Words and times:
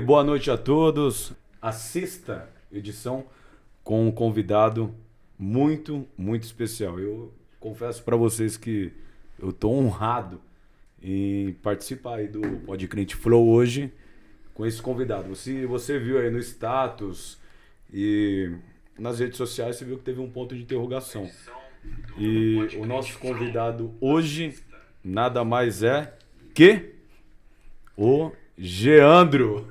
Boa 0.00 0.24
noite 0.24 0.50
a 0.50 0.56
todos. 0.56 1.34
A 1.60 1.70
sexta 1.70 2.48
edição 2.72 3.26
com 3.84 4.08
um 4.08 4.10
convidado 4.10 4.94
muito, 5.38 6.08
muito 6.16 6.44
especial. 6.44 6.98
Eu 6.98 7.30
confesso 7.60 8.02
para 8.02 8.16
vocês 8.16 8.56
que 8.56 8.90
eu 9.38 9.52
tô 9.52 9.68
honrado 9.70 10.40
em 11.02 11.52
participar 11.62 12.16
aí 12.16 12.26
do 12.26 12.40
Podcrente 12.60 13.14
Flow 13.14 13.46
hoje 13.46 13.92
com 14.54 14.64
esse 14.64 14.80
convidado. 14.80 15.28
Você, 15.28 15.66
você 15.66 15.98
viu 15.98 16.18
aí 16.18 16.30
no 16.30 16.38
status 16.38 17.38
e 17.92 18.50
nas 18.98 19.18
redes 19.18 19.36
sociais, 19.36 19.76
você 19.76 19.84
viu 19.84 19.98
que 19.98 20.04
teve 20.04 20.20
um 20.20 20.30
ponto 20.30 20.56
de 20.56 20.62
interrogação. 20.62 21.30
E 22.16 22.78
o 22.78 22.86
nosso 22.86 23.18
convidado 23.18 23.94
hoje 24.00 24.54
nada 25.04 25.44
mais 25.44 25.82
é 25.82 26.16
que 26.54 26.94
o 27.94 28.32
Geandro. 28.56 29.68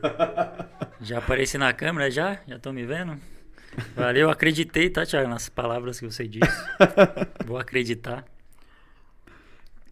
Já 1.01 1.19
apareci 1.19 1.57
na 1.57 1.71
câmera 1.73 2.09
já? 2.09 2.39
Já 2.47 2.55
estão 2.55 2.73
me 2.73 2.85
vendo? 2.85 3.17
Valeu, 3.95 4.29
acreditei, 4.29 4.89
tá, 4.89 5.05
Thiago, 5.05 5.29
nas 5.29 5.47
palavras 5.49 5.99
que 5.99 6.05
você 6.05 6.27
disse. 6.27 6.51
Vou 7.45 7.57
acreditar. 7.57 8.25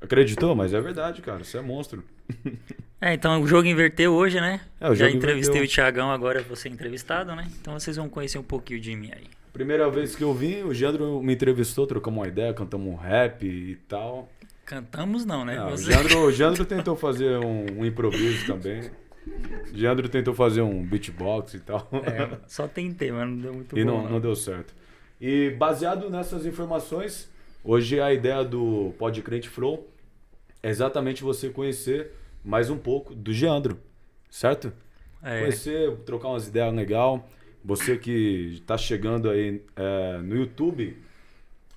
Acreditou? 0.01 0.55
Mas 0.55 0.73
é 0.73 0.81
verdade, 0.81 1.21
cara. 1.21 1.43
Você 1.43 1.57
é 1.57 1.61
monstro. 1.61 2.03
É, 3.01 3.13
então 3.13 3.41
o 3.41 3.47
jogo 3.47 3.67
inverteu 3.67 4.13
hoje, 4.13 4.39
né? 4.41 4.61
É, 4.79 4.93
Já 4.93 5.09
entrevistei 5.09 5.57
inverteu. 5.61 5.63
o 5.63 5.67
Thiagão, 5.67 6.11
agora 6.11 6.41
você 6.41 6.67
entrevistado, 6.67 7.35
né? 7.35 7.47
Então 7.61 7.79
vocês 7.79 7.95
vão 7.95 8.09
conhecer 8.09 8.37
um 8.37 8.43
pouquinho 8.43 8.79
de 8.79 8.95
mim 8.95 9.11
aí. 9.13 9.25
Primeira 9.53 9.89
vez 9.89 10.15
que 10.15 10.23
eu 10.23 10.33
vim, 10.33 10.63
o 10.63 10.73
Geandro 10.73 11.21
me 11.21 11.33
entrevistou, 11.33 11.87
trocamos 11.87 12.19
uma 12.19 12.27
ideia, 12.27 12.53
cantamos 12.53 12.87
um 12.87 12.95
rap 12.95 13.45
e 13.45 13.75
tal. 13.87 14.29
Cantamos 14.69 15.25
não, 15.25 15.43
né? 15.43 15.57
Ah, 15.57 15.65
o, 15.65 15.71
Você- 15.71 15.91
Geandro, 15.91 16.19
o 16.25 16.31
Geandro 16.31 16.63
tentou 16.63 16.95
fazer 16.95 17.39
um, 17.39 17.79
um 17.79 17.85
improviso 17.85 18.45
também. 18.45 18.91
O 19.73 19.75
Geandro 19.75 20.07
tentou 20.07 20.31
fazer 20.35 20.61
um 20.61 20.83
beatbox 20.85 21.55
e 21.55 21.59
tal. 21.59 21.89
É, 21.91 22.37
só 22.47 22.67
tentei, 22.67 23.11
mas 23.11 23.27
não 23.27 23.37
deu 23.37 23.53
muito 23.53 23.77
e 23.79 23.83
bom. 23.83 24.03
não, 24.03 24.09
não 24.11 24.19
deu 24.19 24.35
certo. 24.35 24.75
E 25.19 25.49
baseado 25.57 26.07
nessas 26.11 26.45
informações, 26.45 27.27
hoje 27.63 27.99
a 27.99 28.13
ideia 28.13 28.43
do 28.43 28.93
Podcrente 28.99 29.49
Flow 29.49 29.89
é 30.61 30.69
exatamente 30.69 31.23
você 31.23 31.49
conhecer 31.49 32.11
mais 32.45 32.69
um 32.69 32.77
pouco 32.77 33.15
do 33.15 33.33
Geandro, 33.33 33.79
certo? 34.29 34.71
É, 35.23 35.39
Conhecer, 35.41 35.95
trocar 36.05 36.27
umas 36.27 36.47
ideias 36.47 36.73
legal. 36.75 37.27
Você 37.65 37.97
que 37.97 38.53
está 38.61 38.77
chegando 38.77 39.31
aí 39.31 39.63
é, 39.75 40.19
no 40.19 40.35
YouTube, 40.37 40.95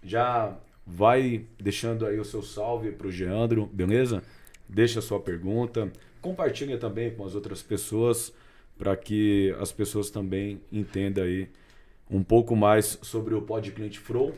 já 0.04 0.54
vai 0.86 1.44
deixando 1.60 2.06
aí 2.06 2.18
o 2.18 2.24
seu 2.24 2.42
salve 2.42 2.92
para 2.92 3.06
o 3.06 3.12
Geandro, 3.12 3.66
beleza? 3.72 4.22
Deixa 4.68 4.98
a 4.98 5.02
sua 5.02 5.20
pergunta. 5.20 5.92
Compartilha 6.20 6.78
também 6.78 7.10
com 7.10 7.24
as 7.24 7.34
outras 7.34 7.62
pessoas 7.62 8.32
para 8.78 8.96
que 8.96 9.54
as 9.60 9.70
pessoas 9.70 10.10
também 10.10 10.60
entendam 10.72 11.24
aí 11.24 11.48
um 12.10 12.22
pouco 12.22 12.56
mais 12.56 12.98
sobre 13.02 13.34
o 13.34 13.42
Podclient 13.42 13.96
Flow, 13.98 14.34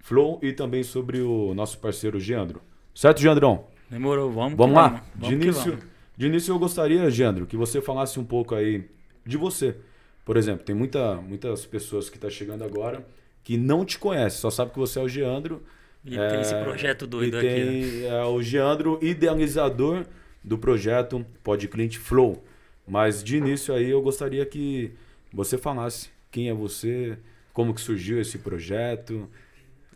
Flow 0.00 0.38
e 0.42 0.52
também 0.52 0.82
sobre 0.82 1.20
o 1.20 1.54
nosso 1.54 1.78
parceiro 1.78 2.20
Geandro. 2.20 2.60
Certo, 2.94 3.20
Geandrão? 3.20 3.66
demorou, 3.90 4.30
vamos 4.30 4.56
Vamos 4.56 4.76
lá? 4.76 5.04
Vamos 5.14 5.28
de, 5.28 5.34
início, 5.34 5.72
vamos. 5.72 5.86
de 6.16 6.26
início 6.26 6.52
eu 6.52 6.58
gostaria, 6.58 7.10
Geandro, 7.10 7.46
que 7.46 7.56
você 7.56 7.80
falasse 7.80 8.18
um 8.18 8.24
pouco 8.24 8.54
aí 8.54 8.88
de 9.24 9.36
você. 9.36 9.76
Por 10.24 10.36
exemplo, 10.36 10.64
tem 10.64 10.74
muita, 10.74 11.16
muitas 11.16 11.64
pessoas 11.66 12.10
que 12.10 12.16
estão 12.16 12.30
chegando 12.30 12.64
agora 12.64 13.06
que 13.42 13.56
não 13.56 13.84
te 13.84 13.98
conhecem, 13.98 14.40
só 14.40 14.50
sabe 14.50 14.72
que 14.72 14.78
você 14.78 14.98
é 14.98 15.02
o 15.02 15.08
Geandro. 15.08 15.62
E 16.06 16.16
tem 16.16 16.40
esse 16.40 16.54
projeto 16.62 17.06
doido 17.06 17.36
e 17.36 17.38
aqui, 17.38 17.48
né? 17.48 17.64
tem, 17.64 18.04
é, 18.06 18.24
o 18.24 18.40
Geandro, 18.40 18.98
idealizador 19.02 20.06
do 20.42 20.56
projeto 20.56 21.26
Podclient 21.42 21.96
Flow. 21.96 22.44
Mas 22.86 23.22
de 23.24 23.36
início 23.36 23.74
aí 23.74 23.90
eu 23.90 24.00
gostaria 24.00 24.46
que 24.46 24.92
você 25.32 25.58
falasse 25.58 26.10
quem 26.30 26.48
é 26.48 26.54
você, 26.54 27.18
como 27.52 27.74
que 27.74 27.80
surgiu 27.80 28.20
esse 28.20 28.38
projeto 28.38 29.28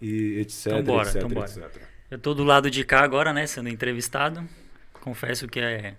e 0.02 0.40
etc, 0.40 0.66
Então 0.66 0.82
bora, 0.82 1.08
etc, 1.08 1.16
então 1.16 1.28
bora. 1.28 1.46
etc. 1.46 1.82
Eu 2.10 2.18
tô 2.18 2.34
do 2.34 2.42
lado 2.42 2.68
de 2.68 2.84
cá 2.84 3.02
agora, 3.02 3.32
né? 3.32 3.46
Sendo 3.46 3.68
entrevistado. 3.68 4.42
Confesso 4.94 5.46
que 5.46 5.60
é, 5.60 5.94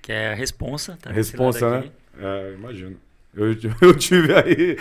que 0.00 0.10
é 0.10 0.32
a 0.32 0.34
responsa. 0.34 0.96
Tá 1.00 1.12
Responsa, 1.12 1.80
né? 1.80 1.90
É, 2.18 2.54
imagino. 2.54 2.96
Eu, 3.34 3.54
eu 3.82 3.94
tive 3.94 4.34
aí. 4.34 4.78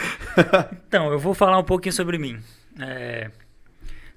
Então, 0.87 1.11
eu 1.11 1.19
vou 1.19 1.33
falar 1.33 1.59
um 1.59 1.63
pouquinho 1.63 1.93
sobre 1.93 2.17
mim. 2.17 2.39
É, 2.79 3.29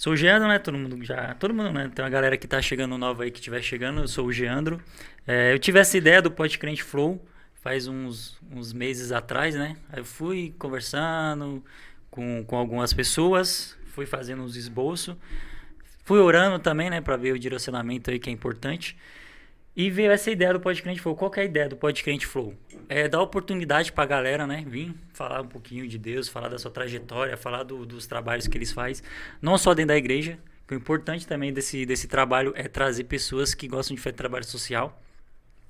sou 0.04 0.12
o 0.12 0.16
Geandro, 0.16 0.46
né? 0.46 0.58
Todo 0.58 0.76
mundo 0.76 1.02
já. 1.02 1.34
Todo 1.34 1.54
mundo, 1.54 1.72
né? 1.72 1.90
Tem 1.94 2.04
uma 2.04 2.10
galera 2.10 2.36
que 2.36 2.46
tá 2.46 2.60
chegando 2.60 2.98
nova 2.98 3.24
aí 3.24 3.30
que 3.30 3.38
estiver 3.38 3.62
chegando. 3.62 4.02
Eu 4.02 4.08
sou 4.08 4.26
o 4.26 4.32
Geandro. 4.32 4.78
É, 5.26 5.54
eu 5.54 5.58
tive 5.58 5.78
essa 5.78 5.96
ideia 5.96 6.20
do 6.20 6.30
Podcrente 6.30 6.82
Flow 6.82 7.24
faz 7.54 7.88
uns, 7.88 8.38
uns 8.52 8.74
meses 8.74 9.12
atrás, 9.12 9.54
né? 9.54 9.78
Aí 9.90 10.00
eu 10.00 10.04
fui 10.04 10.54
conversando 10.58 11.64
com, 12.10 12.44
com 12.44 12.56
algumas 12.58 12.92
pessoas, 12.92 13.78
fui 13.86 14.04
fazendo 14.04 14.42
uns 14.42 14.56
esboços. 14.56 15.16
Fui 16.04 16.18
orando 16.18 16.58
também, 16.58 16.90
né? 16.90 17.00
Pra 17.00 17.16
ver 17.16 17.32
o 17.32 17.38
direcionamento 17.38 18.10
aí 18.10 18.18
que 18.18 18.28
é 18.28 18.32
importante. 18.32 18.94
E 19.76 19.90
veio 19.90 20.12
essa 20.12 20.30
ideia 20.30 20.52
do 20.52 20.60
Podcrente 20.60 21.00
Flow. 21.00 21.16
Qual 21.16 21.30
que 21.30 21.40
é 21.40 21.42
a 21.42 21.46
ideia 21.46 21.68
do 21.68 21.76
Podcrente 21.76 22.26
Flow? 22.26 22.54
É 22.88 23.08
dar 23.08 23.20
oportunidade 23.20 23.90
pra 23.92 24.06
galera, 24.06 24.46
né? 24.46 24.64
Vir 24.66 24.94
falar 25.12 25.40
um 25.40 25.48
pouquinho 25.48 25.88
de 25.88 25.98
Deus, 25.98 26.28
falar 26.28 26.48
da 26.48 26.58
sua 26.58 26.70
trajetória, 26.70 27.36
falar 27.36 27.64
do- 27.64 27.84
dos 27.84 28.06
trabalhos 28.06 28.46
que 28.46 28.56
eles 28.56 28.70
fazem. 28.70 29.04
Não 29.42 29.58
só 29.58 29.74
dentro 29.74 29.88
da 29.88 29.96
igreja. 29.96 30.38
que 30.66 30.74
O 30.74 30.78
importante 30.78 31.26
também 31.26 31.52
desse, 31.52 31.84
desse 31.84 32.06
trabalho 32.08 32.52
é 32.56 32.68
trazer 32.68 33.04
pessoas 33.04 33.52
que 33.52 33.68
gostam 33.68 33.94
de 33.96 34.00
fazer 34.00 34.14
trabalho 34.14 34.44
social. 34.44 34.98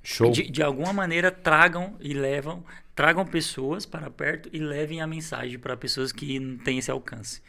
Show. 0.03 0.31
De, 0.31 0.49
de 0.49 0.61
alguma 0.63 0.93
maneira 0.93 1.31
tragam 1.31 1.97
e 1.99 2.13
levam, 2.13 2.63
tragam 2.95 3.25
pessoas 3.25 3.85
para 3.87 4.09
perto 4.09 4.47
e 4.53 4.59
levem 4.59 5.01
a 5.01 5.07
mensagem 5.07 5.57
para 5.59 5.75
pessoas 5.75 6.11
que 6.13 6.39
não 6.39 6.57
têm 6.59 6.77
esse 6.77 6.91
alcance. 6.91 7.41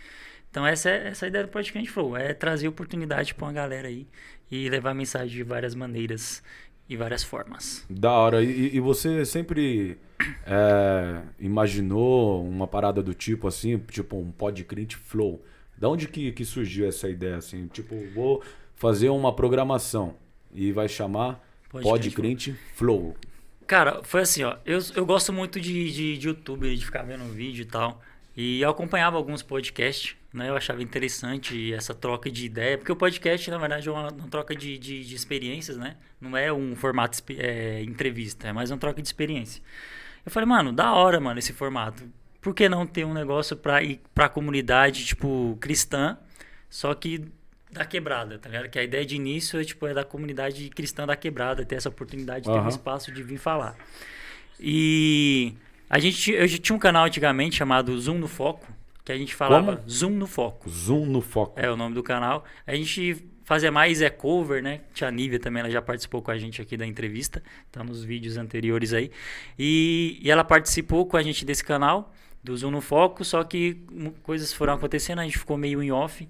Então 0.51 0.67
essa 0.67 0.89
é 0.91 1.09
essa 1.09 1.25
é 1.25 1.27
a 1.27 1.29
ideia 1.29 1.45
do 1.45 1.51
Podcast 1.51 1.89
Flow, 1.91 2.17
é 2.17 2.33
trazer 2.33 2.67
oportunidade 2.67 3.35
para 3.35 3.45
uma 3.47 3.53
galera 3.53 3.87
aí 3.89 4.07
e 4.51 4.69
levar 4.69 4.91
a 4.91 4.95
mensagem 4.95 5.37
de 5.37 5.43
várias 5.43 5.75
maneiras 5.75 6.43
e 6.89 6.97
várias 6.97 7.23
formas. 7.23 7.85
Da 7.91 8.13
hora. 8.13 8.43
E, 8.43 8.77
e 8.77 8.81
você 8.81 9.25
sempre 9.25 9.99
é, 10.47 11.23
imaginou 11.39 12.47
uma 12.47 12.67
parada 12.67 13.03
do 13.03 13.15
tipo 13.15 13.49
assim, 13.49 13.79
tipo 13.79 14.17
um 14.17 14.31
Podcrient 14.31 14.95
Flow? 14.95 15.43
Da 15.77 15.89
onde 15.89 16.09
que, 16.09 16.33
que 16.33 16.45
surgiu 16.45 16.89
essa 16.89 17.09
ideia 17.09 17.37
assim? 17.37 17.67
Tipo, 17.67 17.95
vou 18.15 18.43
fazer 18.75 19.11
uma 19.11 19.35
programação 19.35 20.15
e 20.55 20.73
vai 20.73 20.89
chamar 20.89 21.45
Podcrient 21.71 22.55
Flow. 22.75 23.17
Cara, 23.67 24.03
foi 24.05 24.23
assim, 24.23 24.45
ó. 24.45 24.57
Eu, 24.65 24.79
eu 24.95 25.05
gosto 25.05 25.33
muito 25.33 25.61
de, 25.61 25.93
de, 25.93 26.19
de 26.19 26.29
YouTube, 26.29 26.75
de 26.75 26.85
ficar 26.85 27.03
vendo 27.03 27.25
vídeo 27.25 27.63
e 27.63 27.67
tal. 27.67 28.01
E 28.37 28.61
eu 28.61 28.71
acompanhava 28.71 29.17
alguns 29.17 29.43
podcasts, 29.43 30.15
né? 30.37 30.49
Eu 30.49 30.57
achava 30.57 30.83
interessante 30.83 31.73
essa 31.73 31.95
troca 31.95 32.31
de 32.31 32.45
ideia. 32.45 32.77
Porque 32.77 32.93
o 32.93 32.97
podcast, 32.97 33.51
na 33.51 33.59
verdade, 33.59 33.89
é 33.89 33.93
uma, 33.93 34.09
uma 34.09 34.29
troca 34.29 34.55
de, 34.55 34.79
de, 34.79 35.05
de 35.05 35.15
experiências, 35.15 35.77
né? 35.77 35.97
Não 36.21 36.37
é 36.37 36.53
um 36.53 36.77
formato 36.77 37.19
é, 37.39 37.83
entrevista, 37.83 38.49
é 38.49 38.53
mais 38.53 38.71
uma 38.71 38.79
troca 38.79 39.01
de 39.01 39.09
experiência. 39.09 39.63
Eu 40.25 40.31
falei, 40.31 40.49
mano, 40.49 40.73
da 40.73 40.93
hora, 40.93 41.19
mano, 41.21 41.39
esse 41.39 41.53
formato. 41.53 42.05
Por 42.41 42.55
que 42.55 42.69
não 42.69 42.87
ter 42.87 43.05
um 43.05 43.15
negócio 43.15 43.57
pra 43.57 43.83
ir 43.83 44.01
pra 44.15 44.29
comunidade, 44.29 45.05
tipo, 45.05 45.57
cristã, 45.61 46.17
só 46.69 46.95
que 46.95 47.25
da 47.71 47.85
quebrada, 47.85 48.39
tá 48.39 48.49
ligado? 48.49 48.69
Que 48.69 48.79
a 48.79 48.83
ideia 48.83 49.05
de 49.05 49.17
início 49.17 49.61
é, 49.61 49.65
tipo, 49.65 49.87
é 49.87 49.95
da 49.95 50.05
comunidade 50.05 50.69
cristã 50.71 51.07
da 51.07 51.17
quebrada, 51.17 51.65
ter 51.65 51.77
essa 51.77 51.89
oportunidade 51.89 52.45
de 52.47 52.53
ter 52.53 52.59
um 52.59 52.69
espaço 52.69 53.13
de 53.13 53.23
vir 53.23 53.39
falar. 53.39 53.77
E 54.59 55.55
a 55.89 55.99
gente, 55.99 56.33
eu 56.33 56.47
já 56.47 56.59
tinha 56.59 56.75
um 56.75 56.79
canal 56.79 57.05
antigamente 57.05 57.57
chamado 57.57 57.99
Zoom 58.01 58.19
no 58.19 58.29
Foco, 58.29 58.67
que 59.07 59.13
a 59.13 59.17
gente 59.17 59.37
falava 59.37 59.77
Como? 59.77 59.89
Zoom 59.89 60.11
no 60.11 60.27
Foco. 60.27 60.69
Zoom 60.69 61.07
no 61.07 61.21
foco. 61.21 61.59
É 61.61 61.71
o 61.71 61.77
nome 61.77 61.95
do 61.95 62.03
canal. 62.03 62.45
A 62.67 62.75
gente 62.75 63.25
fazia 63.45 63.71
mais 63.71 64.03
é 64.03 64.11
cover, 64.11 64.61
né? 64.61 64.81
Tia 64.93 65.09
Nívia 65.13 65.39
também, 65.39 65.61
ela 65.61 65.71
já 65.71 65.81
participou 65.81 66.21
com 66.21 66.33
a 66.33 66.37
gente 66.37 66.61
aqui 66.61 66.77
da 66.77 66.85
entrevista, 66.85 67.41
tá 67.71 67.85
nos 67.85 68.03
vídeos 68.03 68.37
anteriores 68.37 68.93
aí. 68.93 69.13
E, 69.57 70.19
e 70.21 70.29
ela 70.29 70.43
participou 70.43 71.07
com 71.07 71.17
a 71.17 71.23
gente 71.23 71.45
desse 71.45 71.63
canal, 71.63 72.13
do 72.43 72.57
Zoom 72.57 72.73
no 72.73 72.81
Foco, 72.81 73.25
só 73.25 73.45
que 73.45 73.81
coisas 74.25 74.53
foram 74.53 74.73
acontecendo, 74.73 75.21
a 75.21 75.25
gente 75.25 75.39
ficou 75.39 75.57
meio 75.57 75.81
em 75.81 75.93
off. 75.93 76.29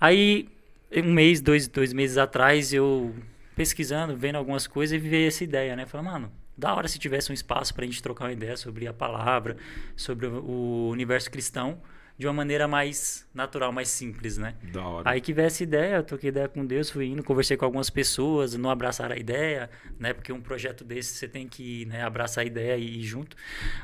Aí, 0.00 0.48
um 0.96 1.12
mês, 1.12 1.40
dois, 1.40 1.66
dois 1.66 1.92
meses 1.92 2.16
atrás, 2.18 2.72
eu 2.72 3.12
pesquisando, 3.56 4.16
vendo 4.16 4.36
algumas 4.36 4.68
coisas 4.68 4.94
e 4.94 4.98
veio 4.98 5.26
essa 5.26 5.42
ideia, 5.42 5.74
né? 5.74 5.86
Falei, 5.86 6.06
mano, 6.06 6.30
da 6.56 6.72
hora 6.72 6.86
se 6.86 7.00
tivesse 7.00 7.32
um 7.32 7.34
espaço 7.34 7.74
pra 7.74 7.84
gente 7.84 8.00
trocar 8.00 8.26
uma 8.26 8.32
ideia 8.32 8.56
sobre 8.56 8.86
a 8.86 8.92
palavra, 8.92 9.56
sobre 9.96 10.28
o 10.28 10.88
universo 10.92 11.28
cristão, 11.30 11.80
de 12.18 12.26
uma 12.26 12.32
maneira 12.32 12.66
mais 12.66 13.26
natural, 13.34 13.70
mais 13.72 13.88
simples, 13.88 14.38
né? 14.38 14.54
Da 14.72 14.82
hora. 14.86 15.10
Aí 15.10 15.20
que 15.20 15.32
veio 15.34 15.46
essa 15.46 15.62
ideia, 15.62 15.96
eu 15.96 16.02
troquei 16.02 16.28
ideia 16.30 16.48
com 16.48 16.64
Deus, 16.64 16.88
fui 16.90 17.06
indo, 17.06 17.22
conversei 17.22 17.56
com 17.56 17.64
algumas 17.66 17.90
pessoas, 17.90 18.54
não 18.54 18.70
abraçaram 18.70 19.14
a 19.14 19.18
ideia, 19.18 19.68
né? 19.98 20.14
Porque 20.14 20.32
um 20.32 20.40
projeto 20.40 20.82
desse 20.82 21.14
você 21.14 21.28
tem 21.28 21.46
que 21.46 21.84
né, 21.86 22.02
abraçar 22.02 22.42
a 22.42 22.46
ideia 22.46 22.76
e 22.76 23.00
ir 23.00 23.02
junto. 23.02 23.36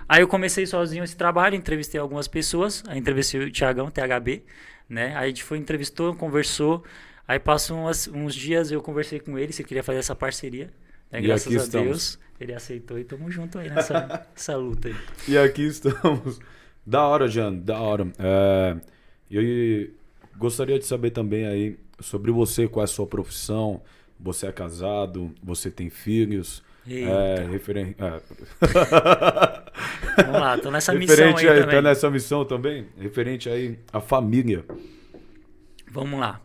Aí 0.08 0.22
eu 0.22 0.28
comecei 0.28 0.64
sozinho 0.66 1.04
esse 1.04 1.16
trabalho, 1.16 1.54
entrevistei 1.56 2.00
algumas 2.00 2.26
pessoas, 2.26 2.82
aí 2.88 2.98
entrevistei 2.98 3.40
o 3.40 3.50
Thiagão, 3.52 3.90
THB, 3.90 4.42
né? 4.88 5.08
Aí 5.16 5.24
a 5.24 5.28
gente 5.28 5.44
foi, 5.44 5.58
entrevistou, 5.58 6.14
conversou, 6.14 6.82
aí 7.28 7.38
passou 7.38 7.78
umas- 7.80 8.08
uns 8.08 8.34
dias 8.34 8.70
eu 8.70 8.80
conversei 8.80 9.20
com 9.20 9.38
ele, 9.38 9.52
se 9.52 9.62
queria 9.62 9.82
fazer 9.82 9.98
essa 9.98 10.14
parceria, 10.16 10.70
Né, 11.10 11.18
E 11.18 11.22
graças 11.22 11.54
a. 11.74 11.82
Deus, 11.82 12.18
ele 12.40 12.54
aceitou 12.54 12.98
e 12.98 13.04
tamo 13.04 13.30
junto 13.30 13.58
aí 13.58 13.68
nessa, 13.68 13.94
nessa 14.34 14.56
luta 14.56 14.88
aí. 14.88 14.96
E 15.28 15.36
aqui 15.36 15.66
estamos. 15.66 16.40
Da 16.84 17.06
hora, 17.06 17.28
Jean, 17.28 17.54
da 17.54 17.78
hora. 17.78 18.06
É, 18.18 18.76
e 19.30 19.90
gostaria 20.36 20.78
de 20.78 20.84
saber 20.84 21.10
também 21.10 21.46
aí 21.46 21.78
sobre 22.00 22.30
você, 22.30 22.66
qual 22.68 22.82
é 22.82 22.84
a 22.84 22.88
sua 22.88 23.06
profissão. 23.06 23.80
Você 24.18 24.46
é 24.46 24.52
casado, 24.52 25.32
você 25.42 25.70
tem 25.70 25.90
filhos. 25.90 26.62
É, 26.88 27.46
referen... 27.50 27.94
é, 27.98 28.20
Vamos 30.24 30.40
lá, 30.40 30.58
tô 30.58 30.70
nessa 30.70 30.92
missão 30.92 31.16
referente 31.16 31.46
aí 31.46 31.52
aí, 31.52 31.60
também. 31.60 31.76
tá 31.76 31.82
nessa 31.82 32.10
missão 32.10 32.44
também? 32.44 32.86
Referente 32.98 33.48
aí 33.48 33.78
à 33.92 34.00
família. 34.00 34.64
Vamos 35.90 36.18
lá. 36.18 36.40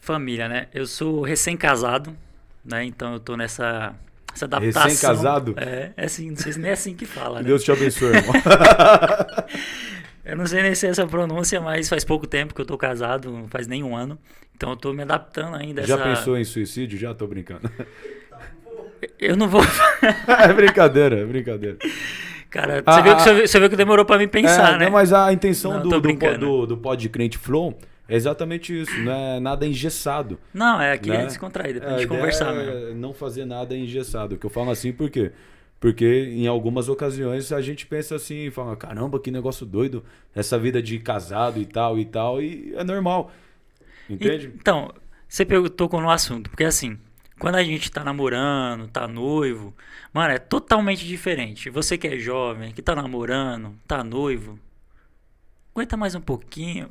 Família, 0.00 0.48
né? 0.48 0.68
Eu 0.74 0.86
sou 0.86 1.22
recém-casado, 1.22 2.16
né? 2.64 2.84
Então 2.84 3.12
eu 3.12 3.20
tô 3.20 3.36
nessa 3.36 3.94
essa 4.38 4.46
adaptação. 4.46 4.82
Recém-casado? 4.82 5.54
É, 5.56 5.92
é 5.96 6.04
assim, 6.04 6.30
não 6.30 6.36
sei 6.36 6.52
se 6.52 6.58
nem 6.58 6.70
é 6.70 6.74
assim 6.74 6.94
que 6.94 7.04
fala, 7.06 7.40
né? 7.40 7.46
Deus 7.46 7.62
te 7.64 7.72
abençoe, 7.72 8.16
irmão. 8.16 8.34
Eu 10.24 10.36
não 10.36 10.46
sei 10.46 10.62
nem 10.62 10.74
se 10.74 10.86
é 10.86 10.90
essa 10.90 11.06
pronúncia, 11.06 11.58
mas 11.58 11.88
faz 11.88 12.04
pouco 12.04 12.26
tempo 12.26 12.54
que 12.54 12.60
eu 12.60 12.66
tô 12.66 12.76
casado, 12.76 13.32
não 13.32 13.48
faz 13.48 13.66
nem 13.66 13.82
um 13.82 13.96
ano. 13.96 14.18
Então 14.54 14.68
eu 14.70 14.76
tô 14.76 14.92
me 14.92 15.02
adaptando 15.02 15.56
ainda 15.56 15.86
Já 15.86 15.94
essa... 15.94 16.04
pensou 16.04 16.36
em 16.36 16.44
suicídio? 16.44 16.98
Já 16.98 17.14
tô 17.14 17.26
brincando. 17.26 17.70
Eu 19.18 19.36
não 19.36 19.48
vou... 19.48 19.62
é 20.26 20.52
brincadeira, 20.52 21.20
é 21.20 21.24
brincadeira. 21.24 21.78
Cara, 22.50 22.82
Ah, 22.84 22.94
você, 22.94 23.02
viu 23.02 23.16
que, 23.16 23.22
ah, 23.22 23.46
você, 23.46 23.60
viu, 23.60 23.70
que 23.70 23.76
demorou 23.76 24.04
pra 24.04 24.18
mim 24.18 24.26
pensar, 24.26 24.74
É, 24.74 24.78
né? 24.78 24.84
não, 24.86 24.92
mas 24.92 25.12
a 25.12 25.32
intenção 25.32 25.74
Não, 25.74 25.82
do, 25.82 26.00
do, 26.00 26.38
do, 26.38 26.66
do 26.66 26.76
Pod 26.76 27.08
Crente 27.08 27.38
Flow 27.38 27.78
é 28.08 28.16
exatamente 28.16 28.78
isso. 28.80 28.98
Não 29.02 29.12
é 29.12 29.40
nada 29.40 29.66
engessado. 29.66 30.38
Não, 30.52 30.80
é 30.80 30.92
aqui 30.92 31.10
né? 31.10 31.22
é 31.22 31.26
descontraído, 31.26 31.80
pra 31.80 31.92
É, 31.92 31.98
gente 31.98 32.08
conversar 32.08 32.54
é 32.54 32.66
mesmo. 32.66 32.94
não 33.00 33.12
fazer 33.12 33.44
nada 33.44 33.76
engessado. 33.76 34.36
Que 34.38 34.46
eu 34.46 34.50
falo 34.50 34.70
assim 34.70 34.92
por 34.92 35.10
quê? 35.10 35.30
Porque 35.80 36.04
em 36.32 36.46
algumas 36.48 36.88
ocasiões 36.88 37.52
a 37.52 37.60
gente 37.60 37.86
pensa 37.86 38.16
assim, 38.16 38.50
fala, 38.50 38.74
caramba, 38.76 39.20
que 39.20 39.30
negócio 39.30 39.64
doido, 39.64 40.04
essa 40.34 40.58
vida 40.58 40.82
de 40.82 40.98
casado 40.98 41.60
e 41.60 41.66
tal 41.66 41.98
e 41.98 42.04
tal, 42.04 42.42
e 42.42 42.74
é 42.74 42.82
normal. 42.82 43.30
Entende? 44.10 44.52
Então, 44.56 44.92
você 45.28 45.44
tocou 45.70 46.00
no 46.00 46.10
assunto, 46.10 46.50
porque 46.50 46.64
assim, 46.64 46.98
quando 47.38 47.54
a 47.56 47.62
gente 47.62 47.90
tá 47.92 48.02
namorando, 48.02 48.88
tá 48.88 49.06
noivo, 49.06 49.72
mano, 50.12 50.32
é 50.32 50.38
totalmente 50.38 51.06
diferente. 51.06 51.70
Você 51.70 51.96
que 51.96 52.08
é 52.08 52.18
jovem, 52.18 52.72
que 52.72 52.82
tá 52.82 52.96
namorando, 52.96 53.74
tá 53.86 54.02
noivo, 54.02 54.58
aguenta 55.78 55.96
mais 55.96 56.14
um 56.16 56.20
pouquinho. 56.20 56.88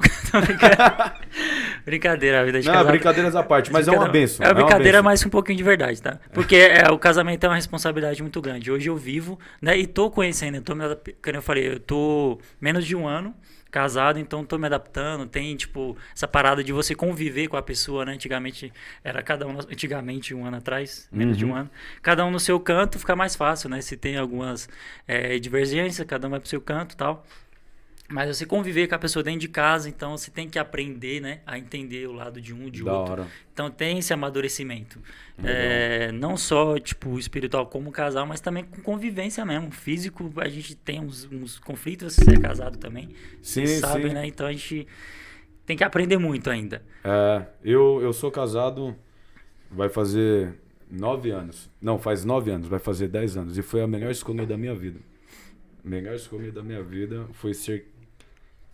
Brincadeira, 1.85 2.41
a 2.41 2.45
vida 2.45 2.61
de 2.61 2.67
Não, 2.67 2.73
casado. 2.73 2.91
brincadeiras 2.91 3.35
à 3.35 3.43
parte, 3.43 3.71
mas 3.71 3.87
é 3.87 3.91
uma 3.91 4.07
benção. 4.07 4.45
É 4.45 4.49
uma 4.49 4.55
brincadeira, 4.55 4.97
benção. 4.99 5.03
mas 5.03 5.25
um 5.25 5.29
pouquinho 5.29 5.57
de 5.57 5.63
verdade, 5.63 6.01
tá? 6.01 6.19
Porque 6.33 6.55
é, 6.55 6.89
o 6.91 6.97
casamento 6.97 7.43
é 7.43 7.49
uma 7.49 7.55
responsabilidade 7.55 8.21
muito 8.21 8.41
grande. 8.41 8.71
Hoje 8.71 8.89
eu 8.89 8.95
vivo, 8.95 9.37
né? 9.61 9.77
E 9.77 9.85
tô 9.85 10.09
conhecendo, 10.09 10.55
eu 10.55 10.61
tô 10.61 10.73
me 10.73 10.83
como 10.95 11.35
eu 11.35 11.41
falei, 11.41 11.67
eu 11.67 11.79
tô 11.79 12.39
menos 12.61 12.85
de 12.85 12.95
um 12.95 13.05
ano 13.07 13.35
casado, 13.69 14.17
então 14.17 14.45
tô 14.45 14.57
me 14.57 14.65
adaptando. 14.65 15.25
Tem, 15.27 15.53
tipo, 15.55 15.97
essa 16.15 16.27
parada 16.27 16.63
de 16.63 16.71
você 16.71 16.95
conviver 16.95 17.47
com 17.49 17.57
a 17.57 17.61
pessoa, 17.61 18.05
né? 18.05 18.13
Antigamente 18.13 18.71
era 19.03 19.21
cada 19.21 19.45
um, 19.45 19.59
antigamente, 19.59 20.33
um 20.33 20.45
ano 20.45 20.57
atrás, 20.57 21.07
menos 21.11 21.37
de 21.37 21.45
um 21.45 21.49
Uhum. 21.49 21.55
ano, 21.57 21.69
cada 22.01 22.25
um 22.25 22.31
no 22.31 22.39
seu 22.39 22.57
canto 22.59 22.97
fica 22.97 23.15
mais 23.15 23.35
fácil, 23.35 23.69
né? 23.69 23.81
Se 23.81 23.97
tem 23.97 24.17
algumas 24.17 24.69
é, 25.07 25.37
divergências, 25.39 26.05
cada 26.07 26.27
um 26.27 26.31
vai 26.31 26.39
pro 26.39 26.47
seu 26.49 26.61
canto 26.61 26.93
e 26.93 26.97
tal. 26.97 27.25
Mas 28.09 28.37
você 28.37 28.45
conviver 28.45 28.87
com 28.87 28.95
a 28.95 28.99
pessoa 28.99 29.21
dentro 29.21 29.41
de 29.41 29.49
casa, 29.49 29.89
então 29.89 30.17
você 30.17 30.31
tem 30.31 30.47
que 30.47 30.57
aprender, 30.57 31.19
né? 31.19 31.41
A 31.45 31.59
entender 31.59 32.07
o 32.07 32.13
lado 32.13 32.39
de 32.39 32.53
um, 32.53 32.69
de 32.69 32.81
Da 32.83 32.97
outro. 32.97 33.11
hora. 33.13 33.27
Então 33.51 33.69
tem 33.69 33.99
esse 33.99 34.13
amadurecimento. 34.13 35.01
É, 35.43 36.09
não 36.13 36.37
só, 36.37 36.79
tipo, 36.79 37.19
espiritual 37.19 37.67
como 37.67 37.91
casal, 37.91 38.25
mas 38.25 38.39
também 38.39 38.63
com 38.63 38.81
convivência 38.81 39.43
mesmo. 39.45 39.71
Físico, 39.71 40.31
a 40.37 40.47
gente 40.47 40.73
tem 40.75 41.01
uns, 41.01 41.25
uns 41.29 41.59
conflitos, 41.59 42.13
você 42.15 42.31
é 42.31 42.39
casado 42.39 42.77
também. 42.77 43.09
Sim, 43.41 43.65
Você 43.65 43.79
sabe, 43.79 44.07
sim. 44.07 44.13
né? 44.13 44.25
Então 44.25 44.47
a 44.47 44.53
gente 44.53 44.87
tem 45.65 45.75
que 45.75 45.83
aprender 45.83 46.17
muito 46.17 46.49
ainda. 46.49 46.81
É, 47.03 47.45
eu, 47.61 47.99
eu 48.01 48.13
sou 48.13 48.31
casado, 48.31 48.95
vai 49.69 49.89
fazer 49.89 50.53
nove 50.89 51.29
anos. 51.31 51.69
Não, 51.81 51.99
faz 51.99 52.23
nove 52.23 52.51
anos, 52.51 52.69
vai 52.69 52.79
fazer 52.79 53.09
dez 53.09 53.35
anos. 53.35 53.57
E 53.57 53.61
foi 53.61 53.81
a 53.81 53.87
melhor 53.87 54.11
escolha 54.11 54.45
da 54.45 54.55
minha 54.55 54.73
vida. 54.73 55.01
A 55.83 55.89
melhor 55.89 56.15
escolha 56.15 56.53
da 56.53 56.63
minha 56.63 56.81
vida 56.81 57.27
foi 57.33 57.53
ser 57.53 57.85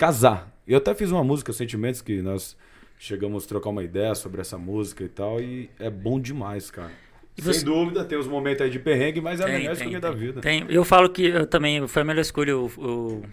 casar. 0.07 0.51
Eu 0.67 0.77
até 0.79 0.93
fiz 0.93 1.11
uma 1.11 1.23
música, 1.23 1.53
Sentimentos, 1.53 2.01
que 2.01 2.21
nós 2.21 2.57
chegamos 2.99 3.45
a 3.45 3.47
trocar 3.47 3.69
uma 3.69 3.83
ideia 3.83 4.13
sobre 4.15 4.41
essa 4.41 4.57
música 4.57 5.01
e 5.03 5.07
tal. 5.09 5.39
E 5.39 5.69
é 5.79 5.89
bom 5.89 6.19
demais, 6.19 6.69
cara. 6.69 6.91
E 7.37 7.41
Sem 7.41 7.53
você- 7.53 7.65
dúvida, 7.65 8.03
tem 8.03 8.17
os 8.17 8.27
momentos 8.27 8.61
aí 8.61 8.69
de 8.69 8.79
perrengue, 8.79 9.21
mas 9.21 9.39
é 9.39 9.43
a 9.43 9.45
Tem, 9.47 9.55
melhor 9.59 9.75
tem, 9.77 9.83
escolha 9.87 9.99
da 10.01 10.09
tem. 10.09 10.17
vida. 10.17 10.41
Tem. 10.41 10.65
Eu 10.69 10.83
falo 10.83 11.09
que 11.09 11.23
eu 11.27 11.47
também 11.47 11.87
foi 11.87 12.01
a 12.01 12.05
melhor 12.05 12.21
escolha. 12.21 12.57
O, 12.57 12.65
o- 12.77 13.23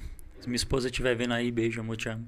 se 0.40 0.46
minha 0.48 0.56
esposa 0.56 0.86
estiver 0.88 1.14
vendo 1.16 1.34
aí, 1.34 1.50
beijo, 1.50 1.80
amor, 1.80 1.96
te 1.96 2.08
amo. 2.08 2.26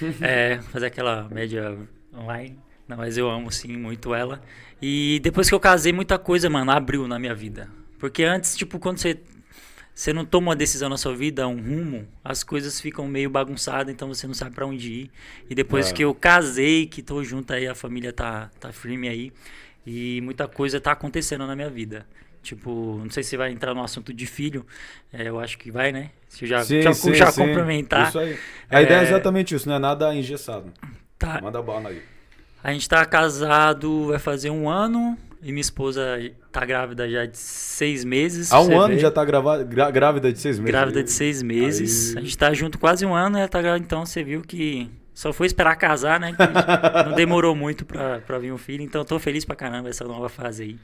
É, 0.20 0.58
fazer 0.72 0.86
aquela 0.86 1.28
média 1.28 1.76
online. 2.16 2.58
Não, 2.88 2.96
mas 2.96 3.16
eu 3.18 3.30
amo 3.30 3.50
sim 3.52 3.76
muito 3.76 4.14
ela. 4.14 4.40
E 4.80 5.20
depois 5.22 5.48
que 5.48 5.54
eu 5.54 5.60
casei, 5.60 5.92
muita 5.92 6.18
coisa, 6.18 6.48
mano, 6.50 6.70
abriu 6.70 7.06
na 7.06 7.18
minha 7.18 7.34
vida. 7.34 7.68
Porque 7.98 8.24
antes, 8.24 8.56
tipo, 8.56 8.78
quando 8.78 8.98
você, 8.98 9.18
você 9.94 10.12
não 10.12 10.24
toma 10.24 10.48
uma 10.48 10.56
decisão 10.56 10.88
na 10.88 10.96
sua 10.96 11.14
vida, 11.14 11.46
um 11.46 11.60
rumo, 11.60 12.06
as 12.24 12.42
coisas 12.42 12.80
ficam 12.80 13.06
meio 13.06 13.30
bagunçadas, 13.30 13.92
então 13.94 14.08
você 14.08 14.26
não 14.26 14.34
sabe 14.34 14.54
pra 14.54 14.66
onde 14.66 14.92
ir. 14.92 15.10
E 15.48 15.54
depois 15.54 15.90
É. 15.90 15.92
que 15.92 16.02
eu 16.04 16.12
casei, 16.14 16.86
que 16.86 17.00
tô 17.02 17.22
junto 17.22 17.52
aí, 17.52 17.66
a 17.68 17.74
família 17.74 18.12
tá, 18.12 18.50
tá 18.58 18.72
firme 18.72 19.08
aí. 19.08 19.32
E 19.86 20.20
muita 20.22 20.48
coisa 20.48 20.80
tá 20.80 20.92
acontecendo 20.92 21.46
na 21.46 21.54
minha 21.54 21.70
vida. 21.70 22.06
Tipo, 22.42 22.98
não 23.02 23.10
sei 23.10 23.22
se 23.22 23.36
vai 23.36 23.52
entrar 23.52 23.72
no 23.74 23.82
assunto 23.82 24.12
de 24.12 24.26
filho. 24.26 24.66
é, 25.12 25.28
eu 25.28 25.38
acho 25.38 25.56
que 25.56 25.70
vai, 25.70 25.92
né? 25.92 26.10
Se 26.28 26.44
eu 26.44 26.48
já, 26.48 26.64
Sim, 26.64 26.82
já, 26.82 26.92
sim, 26.92 27.14
já 27.14 27.30
sim. 27.30 27.40
complementar. 27.46 28.08
Isso 28.08 28.18
aí. 28.18 28.38
A 28.68 28.82
ideia 28.82 28.98
é 28.98 29.00
É, 29.00 29.06
exatamente 29.06 29.54
isso, 29.54 29.68
não 29.68 29.76
é 29.76 29.78
nada 29.78 30.14
engessado. 30.14 30.72
Tá, 31.18 31.40
Manda 31.40 31.62
bala 31.62 31.88
aí. 31.90 32.02
a 32.62 32.72
gente 32.72 32.88
tá 32.88 33.04
casado, 33.06 34.08
vai 34.08 34.18
fazer 34.18 34.50
um 34.50 34.68
ano. 34.68 35.16
E 35.44 35.52
minha 35.52 35.60
esposa 35.60 36.02
tá 36.50 36.64
grávida 36.64 37.08
já 37.08 37.26
de 37.26 37.36
seis 37.36 38.02
meses. 38.02 38.50
Há 38.50 38.60
um 38.60 38.80
ano 38.80 38.94
vê. 38.94 39.00
já 39.00 39.10
tá 39.10 39.22
grava- 39.24 39.62
gra- 39.62 39.90
grávida 39.90 40.32
de 40.32 40.38
seis 40.38 40.58
meses. 40.58 40.70
Grávida 40.72 41.02
de 41.02 41.10
seis 41.12 41.42
meses. 41.42 42.16
Aí- 42.16 42.22
A 42.22 42.24
gente 42.24 42.38
tá 42.38 42.52
junto 42.54 42.78
quase 42.78 43.04
um 43.04 43.14
ano, 43.14 43.36
ela 43.38 43.46
tá 43.48 43.60
grávida, 43.60 43.84
então 43.84 44.06
você 44.06 44.24
viu 44.24 44.40
que 44.40 44.90
só 45.12 45.32
foi 45.34 45.46
esperar 45.46 45.76
casar, 45.76 46.18
né? 46.18 46.34
Não 47.06 47.14
demorou 47.14 47.54
muito 47.54 47.84
pra, 47.84 48.20
pra 48.20 48.38
vir 48.38 48.52
um 48.52 48.58
filho, 48.58 48.82
então 48.82 49.02
eu 49.02 49.04
tô 49.04 49.18
feliz 49.18 49.44
pra 49.44 49.54
caramba 49.54 49.90
essa 49.90 50.04
nova 50.04 50.28
fase 50.30 50.62
aí. 50.62 50.78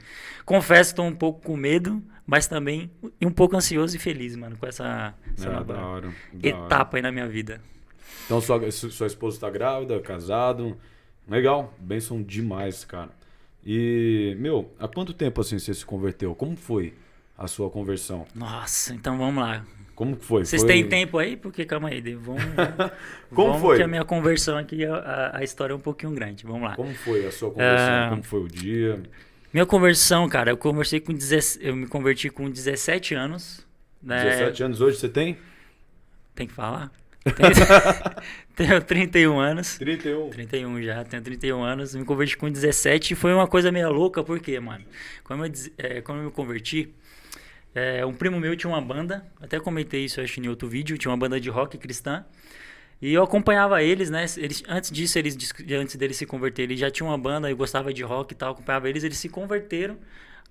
Confesso, 0.45 0.93
tô 0.95 1.01
um 1.03 1.13
pouco 1.15 1.41
com 1.43 1.57
medo, 1.57 2.01
mas 2.25 2.45
também 2.47 2.91
um 3.19 3.31
pouco 3.31 3.57
ansioso 3.57 3.95
e 3.95 3.99
feliz, 3.99 4.35
mano, 4.35 4.55
com 4.57 4.67
essa, 4.67 5.13
essa 5.37 5.49
nova 5.49 5.73
da 5.73 5.79
hora. 5.85 6.07
da 6.07 6.49
hora. 6.49 6.65
etapa 6.65 6.97
aí 6.97 7.01
na 7.01 7.11
minha 7.11 7.27
vida. 7.27 7.59
Então 8.25 8.39
sua, 8.39 8.69
su- 8.71 8.91
sua 8.91 9.07
esposa 9.07 9.39
tá 9.39 9.49
grávida, 9.49 9.99
casado. 9.99 10.77
Legal, 11.27 11.73
benção 11.79 12.21
demais, 12.21 12.85
cara. 12.85 13.09
E, 13.65 14.35
meu, 14.39 14.73
há 14.79 14.87
quanto 14.87 15.13
tempo 15.13 15.39
assim 15.41 15.59
você 15.59 15.73
se 15.73 15.85
converteu? 15.85 16.33
Como 16.33 16.55
foi 16.55 16.93
a 17.37 17.47
sua 17.47 17.69
conversão? 17.69 18.25
Nossa, 18.33 18.93
então 18.93 19.17
vamos 19.17 19.43
lá. 19.43 19.65
Como 19.95 20.15
foi? 20.15 20.43
Vocês 20.45 20.63
Foi- 20.63 20.71
têm 20.71 20.87
tempo 20.89 21.17
aí? 21.19 21.37
Porque 21.37 21.63
calma 21.63 21.89
aí, 21.89 22.01
vamos. 22.15 22.41
Como 23.29 23.49
vamos 23.49 23.61
foi? 23.61 23.77
Que 23.77 23.83
a 23.83 23.87
minha 23.87 24.03
conversão 24.03 24.57
aqui, 24.57 24.83
a- 24.83 25.31
a, 25.35 25.43
história 25.43 25.73
é 25.73 25.75
um 25.75 25.79
pouquinho 25.79 26.11
grande. 26.11 26.43
Vamos 26.43 26.63
lá. 26.63 26.75
Como 26.75 26.93
foi 26.95 27.25
a 27.25 27.31
sua 27.31 27.51
conversão? 27.51 27.87
Ah, 27.87 28.07
Como 28.09 28.23
foi 28.23 28.39
o 28.39 28.47
dia? 28.47 29.03
Minha 29.53 29.65
conversão, 29.65 30.27
cara, 30.27 30.49
eu 30.51 30.57
conversei 30.57 30.99
com 30.99 31.13
17, 31.13 31.59
eu 31.67 31.75
me 31.75 31.85
converti 31.85 32.29
com 32.29 32.49
17 32.49 33.13
anos. 33.13 33.65
Né? 34.01 34.23
17 34.23 34.63
anos 34.63 34.81
hoje 34.81 34.97
você 34.97 35.09
tem? 35.09 35.37
Tem 36.33 36.47
que 36.47 36.53
falar? 36.53 36.91
Tenho 38.55 38.81
31 38.81 39.39
anos. 39.39 39.77
31. 39.77 40.29
31 40.29 40.81
já, 40.81 41.03
tenho 41.03 41.23
31 41.23 41.63
anos. 41.63 41.95
Me 41.95 42.03
converti 42.03 42.37
com 42.37 42.49
17 42.49 43.13
e 43.13 43.15
foi 43.15 43.33
uma 43.33 43.47
coisa 43.47 43.71
meio 43.71 43.91
louca, 43.91 44.23
por 44.23 44.39
quê, 44.39 44.59
mano? 44.59 44.83
Quando 45.23 45.45
eu, 45.45 45.51
é, 45.77 46.01
quando 46.01 46.19
eu 46.19 46.25
me 46.25 46.31
converti, 46.31 46.93
é, 47.73 48.05
um 48.05 48.13
primo 48.13 48.39
meu 48.39 48.55
tinha 48.55 48.69
uma 48.69 48.81
banda, 48.81 49.25
até 49.41 49.59
comentei 49.59 50.05
isso 50.05 50.19
acho 50.19 50.39
em 50.39 50.47
outro 50.47 50.67
vídeo, 50.67 50.97
tinha 50.97 51.11
uma 51.11 51.17
banda 51.17 51.39
de 51.39 51.49
rock 51.49 51.77
cristã. 51.77 52.25
E 53.01 53.13
eu 53.13 53.23
acompanhava 53.23 53.81
eles, 53.81 54.09
né? 54.11 54.25
Eles, 54.37 54.63
antes 54.67 54.91
disso, 54.91 55.17
eles, 55.17 55.35
antes 55.71 55.95
deles 55.95 56.17
se 56.17 56.25
converterem, 56.25 56.71
eles 56.71 56.79
já 56.79 56.91
tinham 56.91 57.09
uma 57.09 57.17
banda, 57.17 57.49
eu 57.49 57.57
gostava 57.57 57.91
de 57.91 58.03
rock 58.03 58.33
e 58.33 58.37
tal, 58.37 58.51
acompanhava 58.51 58.87
eles, 58.89 59.03
eles 59.03 59.17
se 59.17 59.27
converteram. 59.27 59.97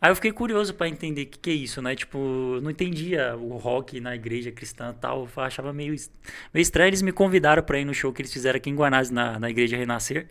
Aí 0.00 0.10
eu 0.10 0.14
fiquei 0.14 0.32
curioso 0.32 0.72
pra 0.72 0.88
entender 0.88 1.22
o 1.22 1.26
que, 1.26 1.38
que 1.38 1.50
é 1.50 1.52
isso, 1.52 1.82
né? 1.82 1.94
Tipo, 1.94 2.18
não 2.62 2.70
entendia 2.70 3.36
o 3.36 3.56
rock 3.58 4.00
na 4.00 4.14
igreja 4.14 4.50
cristã 4.50 4.94
e 4.96 5.00
tal. 5.00 5.28
Eu 5.36 5.42
achava 5.42 5.72
meio, 5.72 5.94
meio 6.54 6.62
estranho. 6.62 6.88
Eles 6.88 7.02
me 7.02 7.12
convidaram 7.12 7.62
pra 7.62 7.78
ir 7.78 7.84
no 7.84 7.92
show 7.92 8.10
que 8.12 8.22
eles 8.22 8.32
fizeram 8.32 8.56
aqui 8.56 8.70
em 8.70 8.74
Guanás, 8.74 9.10
na, 9.10 9.38
na 9.38 9.50
igreja 9.50 9.76
Renascer, 9.76 10.26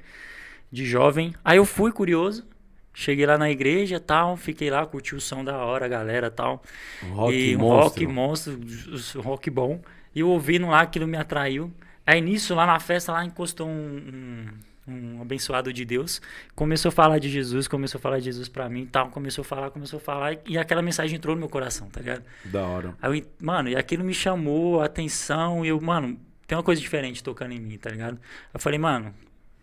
de 0.71 0.85
jovem. 0.85 1.35
Aí 1.45 1.57
eu 1.57 1.65
fui 1.65 1.91
curioso. 1.91 2.47
Cheguei 2.91 3.25
lá 3.25 3.37
na 3.37 3.49
igreja 3.49 3.97
e 3.97 3.99
tal, 3.99 4.35
fiquei 4.35 4.69
lá, 4.69 4.85
curti 4.85 5.15
o 5.15 5.21
som 5.21 5.43
da 5.43 5.57
hora, 5.57 5.85
a 5.85 5.87
galera 5.87 6.27
e 6.27 6.31
tal. 6.31 6.63
Rock 7.11 7.33
e 7.33 7.55
um 7.55 7.59
monstro. 7.59 8.03
rock 8.03 8.07
monstro, 8.07 9.21
rock 9.21 9.49
bom. 9.51 9.81
E 10.13 10.21
eu 10.21 10.29
ouvindo 10.29 10.67
lá, 10.67 10.81
aquilo 10.81 11.07
me 11.07 11.15
atraiu. 11.15 11.71
Aí 12.05 12.19
nisso, 12.19 12.55
lá 12.55 12.65
na 12.65 12.79
festa, 12.79 13.11
lá 13.11 13.23
encostou 13.23 13.67
um, 13.67 13.71
um, 13.71 14.47
um 14.89 15.21
abençoado 15.21 15.71
de 15.71 15.85
Deus, 15.85 16.21
começou 16.55 16.89
a 16.89 16.91
falar 16.91 17.19
de 17.19 17.29
Jesus, 17.29 17.67
começou 17.67 17.99
a 17.99 18.01
falar 18.01 18.19
de 18.19 18.25
Jesus 18.25 18.49
pra 18.49 18.67
mim 18.69 18.83
e 18.83 18.87
tal, 18.87 19.09
começou 19.09 19.41
a 19.43 19.45
falar, 19.45 19.71
começou 19.71 19.97
a 19.97 20.01
falar, 20.01 20.37
e 20.45 20.57
aquela 20.57 20.81
mensagem 20.81 21.17
entrou 21.17 21.35
no 21.35 21.39
meu 21.39 21.49
coração, 21.49 21.89
tá 21.89 21.99
ligado? 21.99 22.23
Da 22.45 22.63
hora. 22.63 22.95
Aí, 23.01 23.25
mano, 23.41 23.69
e 23.69 23.75
aquilo 23.75 24.03
me 24.03 24.13
chamou 24.13 24.81
a 24.81 24.85
atenção, 24.85 25.65
e 25.65 25.69
eu, 25.69 25.79
mano, 25.79 26.19
tem 26.47 26.57
uma 26.57 26.63
coisa 26.63 26.81
diferente 26.81 27.23
tocando 27.23 27.53
em 27.53 27.59
mim, 27.59 27.77
tá 27.77 27.89
ligado? 27.89 28.19
Eu 28.53 28.59
falei, 28.59 28.79
mano, 28.79 29.13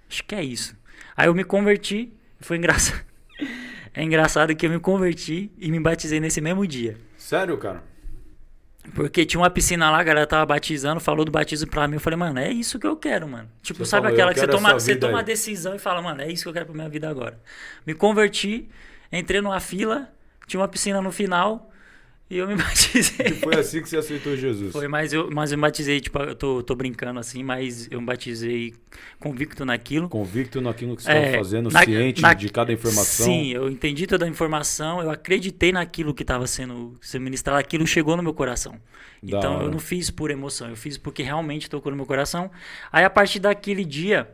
acho 0.08 0.22
que 0.24 0.34
é 0.34 0.44
isso. 0.44 0.76
Aí 1.16 1.26
eu 1.26 1.34
me 1.34 1.44
converti, 1.44 2.12
foi 2.40 2.56
engraçado. 2.56 3.04
É 3.98 4.02
engraçado 4.02 4.54
que 4.54 4.66
eu 4.66 4.70
me 4.70 4.78
converti 4.78 5.50
e 5.56 5.70
me 5.70 5.80
batizei 5.80 6.20
nesse 6.20 6.38
mesmo 6.38 6.66
dia. 6.66 6.98
Sério, 7.16 7.56
cara? 7.56 7.82
Porque 8.94 9.26
tinha 9.26 9.40
uma 9.40 9.50
piscina 9.50 9.90
lá, 9.90 9.98
a 9.98 10.02
galera 10.02 10.26
tava 10.26 10.46
batizando, 10.46 11.00
falou 11.00 11.24
do 11.24 11.30
batismo 11.30 11.68
pra 11.68 11.86
mim. 11.86 11.94
Eu 11.94 12.00
falei, 12.00 12.18
mano, 12.18 12.38
é 12.38 12.50
isso 12.50 12.78
que 12.78 12.86
eu 12.86 12.96
quero, 12.96 13.28
mano. 13.28 13.48
Tipo, 13.62 13.84
Você 13.84 13.90
sabe 13.90 14.04
falou, 14.04 14.14
aquela 14.14 14.32
que 14.34 14.40
você 14.40 14.46
toma, 14.46 14.72
você 14.72 14.96
toma 14.96 15.18
a 15.20 15.22
decisão 15.22 15.74
e 15.74 15.78
fala, 15.78 16.00
mano, 16.00 16.22
é 16.22 16.30
isso 16.30 16.44
que 16.44 16.48
eu 16.48 16.52
quero 16.52 16.66
pra 16.66 16.74
minha 16.74 16.88
vida 16.88 17.08
agora. 17.08 17.38
Me 17.86 17.94
converti, 17.94 18.68
entrei 19.12 19.40
numa 19.40 19.60
fila, 19.60 20.08
tinha 20.46 20.60
uma 20.60 20.68
piscina 20.68 21.00
no 21.00 21.12
final 21.12 21.70
e 22.28 22.38
eu 22.38 22.48
me 22.48 22.56
batizei. 22.58 23.30
Foi 23.42 23.54
assim 23.54 23.80
que 23.82 23.88
você 23.88 23.96
aceitou 23.96 24.36
Jesus. 24.36 24.72
Foi, 24.72 24.88
mas 24.88 25.12
eu, 25.12 25.30
mas 25.30 25.52
eu 25.52 25.58
me 25.58 25.62
batizei, 25.62 26.00
tipo, 26.00 26.18
eu 26.18 26.34
tô, 26.34 26.62
tô 26.62 26.74
brincando 26.74 27.20
assim, 27.20 27.42
mas 27.44 27.88
eu 27.90 28.00
me 28.00 28.06
batizei 28.06 28.74
convicto 29.20 29.64
naquilo. 29.64 30.08
Convicto 30.08 30.60
naquilo 30.60 30.96
que 30.96 31.02
você 31.02 31.10
É, 31.12 31.24
estava 31.26 31.38
fazendo, 31.44 31.70
na- 31.70 31.84
ciente 31.84 32.20
na- 32.22 32.34
de 32.34 32.48
cada 32.48 32.72
informação. 32.72 33.26
Sim, 33.26 33.48
eu 33.52 33.68
entendi 33.70 34.06
toda 34.06 34.24
a 34.24 34.28
informação, 34.28 35.00
eu 35.00 35.10
acreditei 35.10 35.70
naquilo 35.72 36.12
que 36.12 36.22
estava 36.22 36.46
sendo, 36.46 36.94
sendo 37.00 37.22
ministrado, 37.22 37.58
aquilo 37.58 37.86
chegou 37.86 38.16
no 38.16 38.22
meu 38.22 38.34
coração. 38.34 38.72
Da 39.22 39.38
então 39.38 39.54
hora. 39.56 39.64
eu 39.64 39.70
não 39.70 39.78
fiz 39.78 40.10
por 40.10 40.30
emoção, 40.30 40.68
eu 40.68 40.76
fiz 40.76 40.98
porque 40.98 41.22
realmente 41.22 41.70
tocou 41.70 41.90
no 41.90 41.96
meu 41.96 42.06
coração. 42.06 42.50
Aí 42.92 43.04
a 43.04 43.10
partir 43.10 43.38
daquele 43.40 43.84
dia, 43.84 44.28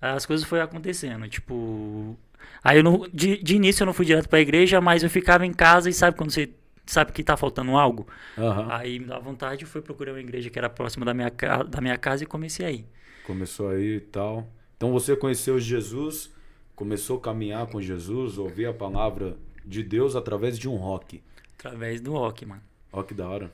as 0.00 0.26
coisas 0.26 0.46
foram 0.46 0.64
acontecendo, 0.64 1.28
tipo... 1.28 2.16
Aí 2.62 2.78
eu 2.78 2.82
não, 2.84 3.06
de, 3.12 3.42
de 3.42 3.56
início 3.56 3.82
eu 3.82 3.86
não 3.86 3.92
fui 3.92 4.04
direto 4.04 4.28
para 4.28 4.38
a 4.38 4.42
igreja, 4.42 4.80
mas 4.80 5.02
eu 5.02 5.10
ficava 5.10 5.46
em 5.46 5.52
casa 5.52 5.88
e 5.88 5.92
sabe 5.92 6.16
quando 6.16 6.30
você 6.30 6.50
sabe 6.92 7.12
que 7.12 7.22
tá 7.22 7.36
faltando 7.36 7.76
algo? 7.76 8.06
Aham. 8.36 8.68
Aí 8.70 8.98
me 8.98 9.06
dá 9.06 9.18
vontade, 9.18 9.64
fui 9.64 9.80
procurar 9.80 10.12
uma 10.12 10.20
igreja 10.20 10.50
que 10.50 10.58
era 10.58 10.68
próxima 10.68 11.04
da 11.04 11.14
minha, 11.14 11.30
da 11.68 11.80
minha 11.80 11.96
casa 11.96 12.24
e 12.24 12.26
comecei 12.26 12.66
aí. 12.66 12.86
Começou 13.26 13.68
aí 13.70 13.96
e 13.96 14.00
tal. 14.00 14.48
Então 14.76 14.92
você 14.92 15.16
conheceu 15.16 15.58
Jesus, 15.58 16.32
começou 16.74 17.18
a 17.18 17.20
caminhar 17.20 17.66
com 17.66 17.80
Jesus, 17.80 18.38
ouvir 18.38 18.66
a 18.66 18.72
palavra 18.72 19.36
de 19.64 19.82
Deus 19.82 20.16
através 20.16 20.58
de 20.58 20.68
um 20.68 20.76
rock. 20.76 21.22
Através 21.58 22.00
do 22.00 22.12
rock, 22.12 22.46
mano. 22.46 22.62
Que 23.06 23.14
da 23.14 23.28
hora. 23.28 23.52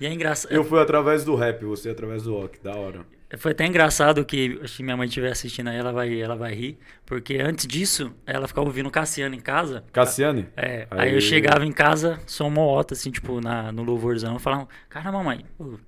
E 0.00 0.06
é 0.06 0.12
engraçado. 0.12 0.52
Eu 0.52 0.62
fui 0.62 0.78
através 0.78 1.24
do 1.24 1.34
rap, 1.34 1.64
você 1.64 1.90
através 1.90 2.22
do 2.22 2.34
rock. 2.34 2.60
Da 2.62 2.76
hora. 2.76 3.04
Foi 3.38 3.52
até 3.52 3.64
engraçado 3.64 4.24
que 4.24 4.58
acho 4.62 4.78
que 4.78 4.82
minha 4.82 4.96
mãe 4.96 5.06
estiver 5.06 5.30
assistindo 5.30 5.68
aí, 5.68 5.76
ela 5.76 5.92
vai, 5.92 6.20
ela 6.20 6.34
vai 6.34 6.52
rir. 6.52 6.78
Porque 7.06 7.36
antes 7.36 7.66
disso, 7.66 8.12
ela 8.26 8.48
ficava 8.48 8.66
ouvindo 8.66 8.90
Cassiano 8.90 9.34
em 9.34 9.40
casa. 9.40 9.84
Cassiane? 9.92 10.48
É, 10.56 10.86
aí, 10.90 11.08
Aí- 11.10 11.14
eu 11.14 11.20
chegava 11.20 11.64
em 11.64 11.72
casa, 11.72 12.18
som 12.26 12.50
moota, 12.50 12.94
assim, 12.94 13.10
tipo, 13.10 13.40
na, 13.40 13.70
no 13.70 13.84
louvorzão, 13.84 14.38
falava, 14.38 14.68
cara, 14.88 15.12
mamãe, 15.12 15.44
pô, 15.56 15.78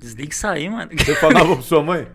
desliga 0.00 0.32
isso 0.32 0.46
aí, 0.46 0.68
mano. 0.68 0.90
Você 0.98 1.14
falava 1.14 1.54
pra 1.54 1.62
sua 1.62 1.82
mãe? 1.82 2.08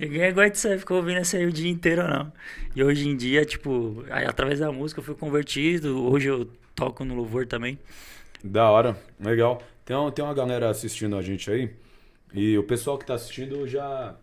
Ninguém 0.00 0.32
gosta 0.32 0.50
disso 0.50 0.68
aí, 0.68 0.78
ficou 0.78 0.98
ouvindo 0.98 1.20
isso 1.20 1.36
aí 1.36 1.44
o 1.44 1.52
dia 1.52 1.70
inteiro, 1.70 2.06
não. 2.08 2.32
E 2.74 2.82
hoje 2.82 3.08
em 3.08 3.16
dia, 3.16 3.44
tipo, 3.44 4.04
aí, 4.10 4.24
através 4.24 4.60
da 4.60 4.70
música 4.72 5.00
eu 5.00 5.04
fui 5.04 5.14
convertido, 5.14 6.08
hoje 6.10 6.28
eu 6.28 6.48
toco 6.74 7.04
no 7.04 7.14
louvor 7.14 7.46
também. 7.46 7.78
Da 8.42 8.70
hora, 8.70 8.96
legal. 9.20 9.60
Tem, 9.84 9.96
tem 10.12 10.24
uma 10.24 10.34
galera 10.34 10.70
assistindo 10.70 11.16
a 11.16 11.22
gente 11.22 11.50
aí. 11.50 11.70
E 12.34 12.56
o 12.56 12.64
pessoal 12.64 12.98
que 12.98 13.06
tá 13.06 13.14
assistindo 13.14 13.66
já, 13.66 14.16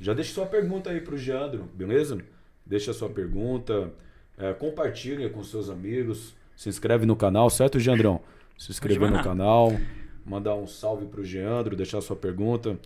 já 0.00 0.12
deixa 0.12 0.32
sua 0.32 0.46
pergunta 0.46 0.90
aí 0.90 1.00
pro 1.00 1.16
Geandro, 1.16 1.68
beleza? 1.74 2.18
Deixa 2.66 2.92
sua 2.92 3.08
pergunta, 3.08 3.92
é, 4.36 4.52
compartilha 4.52 5.28
com 5.30 5.42
seus 5.44 5.68
amigos, 5.70 6.34
se 6.56 6.68
inscreve 6.68 7.06
no 7.06 7.16
canal, 7.16 7.48
certo, 7.50 7.78
Geandrão? 7.78 8.20
Se 8.58 8.70
inscrever 8.70 9.10
no 9.10 9.22
canal, 9.22 9.72
mandar 10.24 10.54
um 10.54 10.66
salve 10.66 11.06
pro 11.06 11.24
Geandro, 11.24 11.74
deixar 11.74 12.00
sua 12.00 12.16
pergunta. 12.16 12.78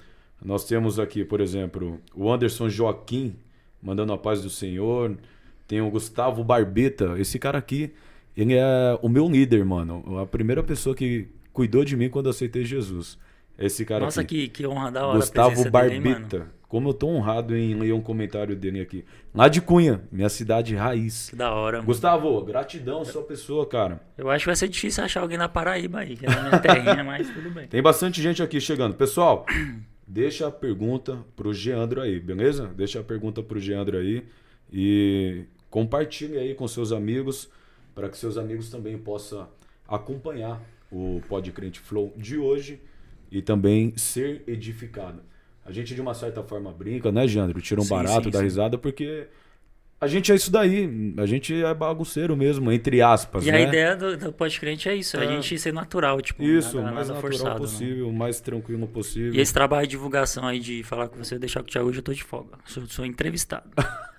Nós 0.42 0.64
temos 0.64 0.98
aqui, 0.98 1.24
por 1.24 1.40
exemplo, 1.40 2.00
o 2.14 2.30
Anderson 2.30 2.68
Joaquim, 2.68 3.36
mandando 3.82 4.12
a 4.12 4.18
paz 4.18 4.42
do 4.42 4.50
Senhor. 4.50 5.16
Tem 5.66 5.80
o 5.80 5.90
Gustavo 5.90 6.44
Barbeta, 6.44 7.18
esse 7.18 7.38
cara 7.38 7.58
aqui, 7.58 7.92
ele 8.36 8.54
é 8.54 8.98
o 9.02 9.08
meu 9.08 9.28
líder, 9.28 9.64
mano. 9.64 10.18
A 10.20 10.26
primeira 10.26 10.62
pessoa 10.62 10.94
que 10.94 11.28
cuidou 11.52 11.84
de 11.84 11.96
mim 11.96 12.08
quando 12.08 12.28
aceitei 12.28 12.64
Jesus. 12.64 13.18
Esse 13.58 13.84
cara 13.84 14.04
Nossa, 14.04 14.20
aqui. 14.20 14.48
que, 14.48 14.62
que 14.62 14.66
honra 14.66 14.90
da 14.90 15.06
hora 15.06 15.18
Gustavo 15.18 15.62
presença 15.62 15.70
dele. 15.70 16.46
Como 16.68 16.88
eu 16.88 16.94
tô 16.94 17.06
honrado 17.06 17.56
em 17.56 17.74
ler 17.74 17.92
um 17.92 18.00
comentário 18.00 18.56
dele 18.56 18.80
aqui. 18.80 19.04
Lá 19.32 19.48
de 19.48 19.60
Cunha, 19.60 20.02
minha 20.10 20.28
cidade 20.28 20.74
raiz. 20.74 21.30
Que 21.30 21.36
da 21.36 21.54
hora, 21.54 21.76
mano. 21.78 21.86
Gustavo, 21.86 22.42
gratidão, 22.42 23.04
sua 23.04 23.22
pessoa, 23.22 23.64
cara. 23.64 24.00
Eu 24.18 24.28
acho 24.28 24.44
que 24.44 24.48
vai 24.48 24.56
ser 24.56 24.68
difícil 24.68 25.04
achar 25.04 25.20
alguém 25.20 25.38
na 25.38 25.48
Paraíba 25.48 26.00
aí, 26.00 26.16
que 26.16 26.26
é 26.26 26.28
na 26.28 26.42
minha 26.42 26.58
terrinha, 26.58 27.02
mas 27.04 27.30
tudo 27.30 27.50
bem. 27.50 27.68
Tem 27.68 27.80
bastante 27.80 28.20
gente 28.20 28.42
aqui 28.42 28.60
chegando. 28.60 28.94
Pessoal, 28.94 29.46
deixa 30.06 30.48
a 30.48 30.50
pergunta 30.50 31.24
pro 31.36 31.54
Geandro 31.54 32.00
aí, 32.00 32.18
beleza? 32.18 32.66
Deixa 32.66 33.00
a 33.00 33.04
pergunta 33.04 33.42
pro 33.42 33.60
Geandro 33.60 33.96
aí 33.96 34.26
e 34.72 35.44
compartilhe 35.70 36.36
aí 36.36 36.52
com 36.52 36.66
seus 36.66 36.90
amigos 36.90 37.48
para 37.94 38.08
que 38.08 38.18
seus 38.18 38.36
amigos 38.36 38.68
também 38.70 38.98
possam 38.98 39.48
acompanhar 39.86 40.60
o 40.90 41.22
Pod 41.28 41.50
Crente 41.52 41.78
Flow 41.78 42.12
de 42.16 42.36
hoje 42.36 42.80
e 43.30 43.42
também 43.42 43.92
ser 43.96 44.42
edificado. 44.46 45.20
A 45.64 45.72
gente 45.72 45.94
de 45.94 46.00
uma 46.00 46.14
certa 46.14 46.42
forma 46.42 46.70
brinca, 46.72 47.10
né, 47.10 47.26
Geandro? 47.26 47.60
Tira 47.60 47.80
um 47.80 47.84
Sim, 47.84 47.90
barato 47.90 48.24
sim, 48.24 48.30
da 48.30 48.38
sim. 48.38 48.44
risada 48.44 48.78
porque 48.78 49.26
a 50.00 50.06
gente 50.06 50.30
é 50.30 50.34
isso 50.34 50.50
daí, 50.52 51.14
a 51.16 51.26
gente 51.26 51.54
é 51.54 51.72
bagunceiro 51.74 52.36
mesmo, 52.36 52.70
entre 52.70 53.00
aspas, 53.02 53.44
E 53.46 53.50
né? 53.50 53.56
a 53.56 53.60
ideia 53.62 53.96
do, 53.96 54.16
do 54.16 54.32
podcast 54.32 54.88
é 54.88 54.94
isso, 54.94 55.16
É. 55.16 55.20
a 55.22 55.26
gente 55.26 55.58
ser 55.58 55.72
natural, 55.72 56.20
tipo, 56.20 56.42
Isso, 56.42 56.76
nada, 56.76 56.92
mais 56.92 57.08
nada 57.08 57.14
natural 57.20 57.32
forçado. 57.32 57.50
não. 57.54 57.66
possível, 57.66 58.08
o 58.08 58.12
mais 58.12 58.38
tranquilo 58.40 58.86
possível. 58.86 59.34
E 59.34 59.40
esse 59.40 59.52
trabalho 59.54 59.86
de 59.86 59.92
divulgação 59.92 60.46
aí 60.46 60.60
de 60.60 60.82
falar 60.82 61.08
com 61.08 61.16
você, 61.24 61.38
deixar 61.38 61.60
com 61.62 61.68
o 61.68 61.70
Thiago 61.72 61.88
hoje, 61.88 61.98
eu 61.98 62.02
tô 62.02 62.12
de 62.12 62.22
folga. 62.22 62.58
Sou, 62.66 62.86
sou 62.86 63.04
entrevistado. 63.06 63.68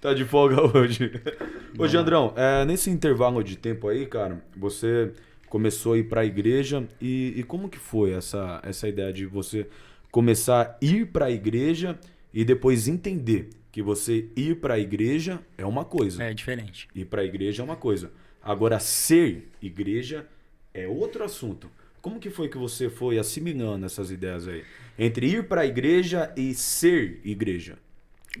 Tá 0.00 0.12
de 0.12 0.24
folga 0.24 0.60
hoje. 0.76 1.12
Ô, 1.78 1.86
Jandrão, 1.86 2.32
é, 2.36 2.64
nesse 2.64 2.90
intervalo 2.90 3.40
de 3.44 3.56
tempo 3.56 3.86
aí, 3.86 4.04
cara, 4.04 4.42
você 4.56 5.12
começou 5.52 5.92
a 5.92 5.98
ir 5.98 6.04
pra 6.04 6.24
igreja 6.24 6.88
e, 6.98 7.34
e 7.36 7.42
como 7.42 7.68
que 7.68 7.76
foi 7.76 8.12
essa, 8.12 8.58
essa 8.64 8.88
ideia 8.88 9.12
de 9.12 9.26
você 9.26 9.66
começar 10.10 10.62
a 10.62 10.78
ir 10.80 11.08
pra 11.08 11.30
igreja 11.30 11.98
e 12.32 12.42
depois 12.42 12.88
entender 12.88 13.50
que 13.70 13.82
você 13.82 14.30
ir 14.34 14.60
pra 14.60 14.78
igreja 14.78 15.40
é 15.58 15.66
uma 15.66 15.84
coisa, 15.84 16.22
É 16.24 16.32
diferente. 16.32 16.88
ir 16.94 17.04
pra 17.04 17.22
igreja 17.22 17.60
é 17.60 17.64
uma 17.66 17.76
coisa. 17.76 18.10
Agora, 18.42 18.78
ser 18.80 19.50
igreja 19.60 20.26
é 20.72 20.88
outro 20.88 21.22
assunto. 21.22 21.70
Como 22.00 22.18
que 22.18 22.30
foi 22.30 22.48
que 22.48 22.56
você 22.56 22.88
foi 22.88 23.18
assimilando 23.18 23.84
essas 23.84 24.10
ideias 24.10 24.48
aí? 24.48 24.64
Entre 24.98 25.26
ir 25.26 25.46
pra 25.48 25.66
igreja 25.66 26.32
e 26.34 26.54
ser 26.54 27.20
igreja. 27.22 27.76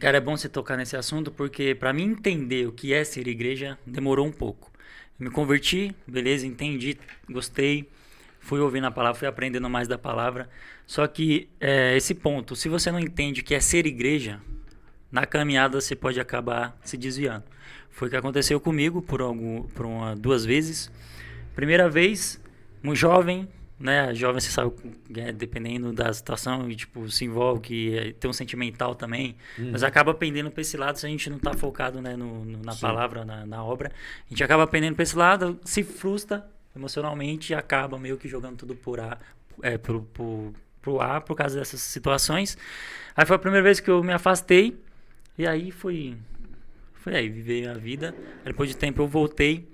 Cara, 0.00 0.16
é 0.16 0.20
bom 0.20 0.34
você 0.34 0.48
tocar 0.48 0.78
nesse 0.78 0.96
assunto 0.96 1.30
porque 1.30 1.74
pra 1.74 1.92
mim 1.92 2.04
entender 2.04 2.66
o 2.66 2.72
que 2.72 2.94
é 2.94 3.04
ser 3.04 3.28
igreja 3.28 3.78
demorou 3.86 4.26
um 4.26 4.32
pouco. 4.32 4.71
Me 5.18 5.30
converti, 5.30 5.94
beleza, 6.06 6.46
entendi, 6.46 6.98
gostei, 7.30 7.88
fui 8.40 8.60
ouvindo 8.60 8.86
a 8.86 8.90
palavra, 8.90 9.18
fui 9.18 9.28
aprendendo 9.28 9.68
mais 9.70 9.86
da 9.86 9.96
palavra. 9.96 10.48
Só 10.86 11.06
que 11.06 11.48
é, 11.60 11.96
esse 11.96 12.14
ponto, 12.14 12.56
se 12.56 12.68
você 12.68 12.90
não 12.90 12.98
entende 12.98 13.40
o 13.40 13.44
que 13.44 13.54
é 13.54 13.60
ser 13.60 13.86
igreja, 13.86 14.40
na 15.10 15.26
caminhada 15.26 15.80
você 15.80 15.94
pode 15.94 16.18
acabar 16.18 16.76
se 16.82 16.96
desviando. 16.96 17.44
Foi 17.90 18.08
o 18.08 18.10
que 18.10 18.16
aconteceu 18.16 18.58
comigo 18.58 19.02
por, 19.02 19.20
algum, 19.20 19.62
por 19.64 19.86
uma, 19.86 20.16
duas 20.16 20.44
vezes. 20.44 20.90
Primeira 21.54 21.88
vez, 21.88 22.42
um 22.82 22.94
jovem, 22.94 23.46
né? 23.82 24.14
Jovem, 24.14 24.40
você 24.40 24.50
sabe, 24.50 24.72
é, 25.16 25.32
dependendo 25.32 25.92
da 25.92 26.12
situação, 26.12 26.70
e, 26.70 26.76
tipo, 26.76 27.10
se 27.10 27.24
envolve, 27.24 27.60
que 27.60 27.96
é, 27.98 28.12
tem 28.12 28.30
um 28.30 28.32
sentimental 28.32 28.94
também, 28.94 29.36
mas 29.72 29.82
acaba 29.82 30.14
pendendo 30.14 30.50
para 30.50 30.60
esse 30.60 30.76
lado 30.76 30.98
se 30.98 31.04
a 31.06 31.08
gente 31.08 31.28
não 31.28 31.38
tá 31.38 31.52
focado 31.54 32.00
né, 32.00 32.16
no, 32.16 32.44
no- 32.44 32.62
na 32.62 32.72
Sim. 32.72 32.80
palavra, 32.80 33.24
na, 33.24 33.44
na 33.44 33.64
obra. 33.64 33.90
A 34.26 34.28
gente 34.30 34.42
acaba 34.44 34.66
pendendo 34.66 34.94
para 34.94 35.02
esse 35.02 35.16
lado, 35.16 35.58
se 35.64 35.82
frustra 35.82 36.46
emocionalmente 36.74 37.52
e 37.52 37.54
acaba 37.56 37.98
meio 37.98 38.16
que 38.16 38.28
jogando 38.28 38.56
tudo 38.56 38.74
por 38.74 39.00
ar, 39.00 39.20
é, 39.62 39.76
pro, 39.76 40.02
pro, 40.02 40.54
pro 40.80 41.00
ar 41.00 41.20
por 41.22 41.34
causa 41.36 41.58
dessas 41.58 41.80
situações. 41.80 42.56
Aí 43.16 43.26
foi 43.26 43.36
a 43.36 43.38
primeira 43.38 43.62
vez 43.64 43.80
que 43.80 43.90
eu 43.90 44.02
me 44.02 44.12
afastei, 44.12 44.78
e 45.36 45.46
aí 45.46 45.70
fui, 45.70 46.16
fui 46.94 47.14
aí, 47.16 47.28
viver 47.28 47.68
a 47.68 47.74
vida. 47.74 48.14
Depois 48.44 48.70
de 48.70 48.76
tempo 48.76 49.02
eu 49.02 49.08
voltei. 49.08 49.68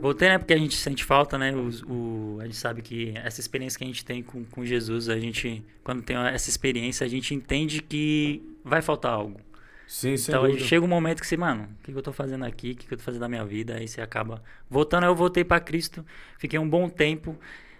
Voltei, 0.00 0.28
né? 0.28 0.38
Porque 0.38 0.52
a 0.52 0.58
gente 0.58 0.76
sente 0.76 1.04
falta, 1.04 1.38
né? 1.38 1.54
Os- 1.54 1.82
O, 1.82 2.38
a 2.40 2.44
gente 2.44 2.56
sabe 2.56 2.82
que 2.82 3.12
essa 3.16 3.40
experiência 3.40 3.78
que 3.78 3.84
a 3.84 3.86
gente 3.86 4.04
tem 4.04 4.22
com, 4.22 4.44
com 4.44 4.64
Jesus, 4.64 5.08
a 5.08 5.18
gente, 5.18 5.64
quando 5.84 6.02
tem 6.02 6.16
essa 6.16 6.48
experiência, 6.50 7.04
a 7.04 7.08
gente 7.08 7.34
entende 7.34 7.80
que 7.82 8.42
vai 8.64 8.82
faltar 8.82 9.12
algo. 9.12 9.40
Sim, 9.86 10.16
sem 10.16 10.38
então 10.38 10.40
dúvida. 10.40 10.68
chega 10.68 10.84
um 10.84 10.88
momento 10.88 11.20
que 11.20 11.26
você, 11.26 11.36
mano, 11.36 11.64
o 11.80 11.84
que, 11.84 11.92
que 11.92 11.98
eu 11.98 12.02
tô 12.02 12.12
fazendo 12.12 12.44
aqui? 12.44 12.72
O 12.72 12.76
que, 12.76 12.86
que 12.88 12.94
eu 12.94 12.98
tô 12.98 13.04
fazendo 13.04 13.22
na 13.22 13.28
minha 13.28 13.44
vida? 13.44 13.76
Aí 13.76 13.88
você 13.88 14.00
acaba 14.02 14.42
voltando. 14.70 15.04
Aí 15.04 15.10
eu 15.10 15.16
voltei 15.16 15.44
para 15.44 15.60
Cristo, 15.60 16.04
fiquei 16.38 16.58
um 16.58 16.68
bom 16.68 16.88
tempo. 16.88 17.38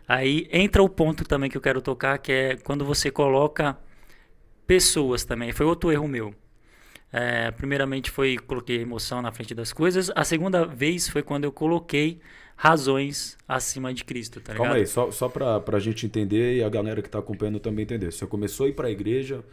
Aí 0.08 0.48
entra 0.52 0.82
o 0.82 0.88
ponto 0.88 1.24
também 1.24 1.50
que 1.50 1.56
eu 1.56 1.60
quero 1.62 1.82
tocar, 1.82 2.18
que 2.18 2.32
é 2.32 2.56
quando 2.56 2.84
você 2.84 3.10
coloca 3.10 3.78
pessoas 4.66 5.24
também. 5.24 5.52
Foi 5.52 5.66
outro 5.66 5.92
erro 5.92 6.08
meu. 6.08 6.34
É, 7.12 7.50
primeiramente 7.50 8.10
foi 8.10 8.38
coloquei 8.38 8.80
emoção 8.80 9.20
na 9.20 9.30
frente 9.30 9.54
das 9.54 9.72
coisas. 9.72 10.10
A 10.16 10.24
segunda 10.24 10.64
vez 10.64 11.08
foi 11.08 11.22
quando 11.22 11.44
eu 11.44 11.52
coloquei 11.52 12.20
razões 12.56 13.36
acima 13.46 13.92
de 13.92 14.04
Cristo, 14.04 14.40
tá 14.40 14.52
ligado? 14.52 14.66
Calma 14.66 14.80
aí, 14.80 14.86
só, 14.86 15.10
só 15.10 15.28
pra, 15.28 15.60
pra 15.60 15.78
gente 15.78 16.06
entender 16.06 16.56
e 16.56 16.62
a 16.62 16.68
galera 16.68 17.02
que 17.02 17.10
tá 17.10 17.18
acompanhando 17.18 17.60
também 17.60 17.82
entender. 17.82 18.10
Você 18.10 18.26
começou 18.26 18.66
a 18.66 18.68
ir 18.70 18.72
pra 18.72 18.90
igreja, 18.90 19.44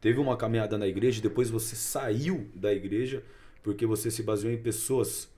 teve 0.00 0.20
uma 0.20 0.36
caminhada 0.36 0.76
na 0.76 0.86
igreja, 0.86 1.22
depois 1.22 1.48
você 1.48 1.74
saiu 1.74 2.48
da 2.54 2.72
igreja 2.72 3.22
porque 3.62 3.86
você 3.86 4.10
se 4.10 4.22
baseou 4.22 4.52
em 4.52 4.58
pessoas. 4.58 5.30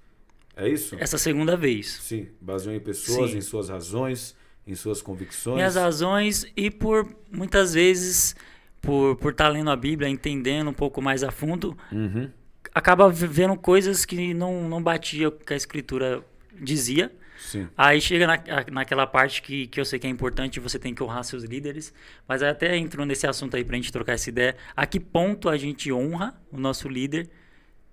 É 0.57 0.69
isso? 0.69 0.97
Essa 0.99 1.17
segunda 1.17 1.57
vez. 1.57 1.99
Sim, 2.03 2.29
baseou 2.41 2.75
em 2.75 2.81
pessoas, 2.81 3.31
Sim. 3.31 3.39
em 3.39 3.41
suas 3.41 3.69
razões, 3.69 4.37
em 4.67 4.75
suas 4.75 5.01
convicções. 5.01 5.57
Minhas 5.57 5.77
razões 5.77 6.47
e 6.57 6.71
por 6.71 7.09
muitas 7.31 7.75
vezes 7.75 8.35
por 8.83 9.17
por 9.17 9.33
estar 9.33 9.49
lendo 9.49 9.71
a 9.71 9.77
Bíblia, 9.77 10.09
entendendo 10.11 10.69
um 10.69 10.75
pouco 10.75 11.01
mais 11.01 11.23
a 11.25 11.31
fundo, 11.31 11.77
Uhum. 11.91 12.29
acaba 12.75 13.09
vendo 13.09 13.57
coisas 13.57 14.05
que 14.05 14.35
não 14.35 14.69
não 14.69 14.83
batia 14.83 15.31
com 15.31 15.43
o 15.43 15.47
que 15.47 15.55
a 15.55 15.57
escritura 15.57 16.23
dizia. 16.61 17.11
Sim. 17.39 17.67
Aí 17.77 18.01
chega 18.01 18.27
na, 18.27 18.39
naquela 18.71 19.05
parte 19.07 19.43
que, 19.43 19.67
que 19.67 19.81
eu 19.81 19.85
sei 19.85 19.99
que 19.99 20.07
é 20.07 20.11
importante, 20.11 20.61
você 20.61 20.79
tem 20.79 20.95
que 20.95 21.03
honrar 21.03 21.25
seus 21.25 21.43
líderes. 21.43 21.93
Mas 22.29 22.41
até 22.43 22.77
entrou 22.77 23.05
nesse 23.05 23.27
assunto 23.27 23.57
aí 23.57 23.65
pra 23.65 23.75
gente 23.77 23.91
trocar 23.91 24.13
essa 24.13 24.29
ideia. 24.29 24.57
A 24.77 24.87
que 24.87 25.01
ponto 25.01 25.49
a 25.49 25.57
gente 25.57 25.93
honra 25.93 26.41
o 26.53 26.59
nosso 26.59 26.89
líder 26.89 27.29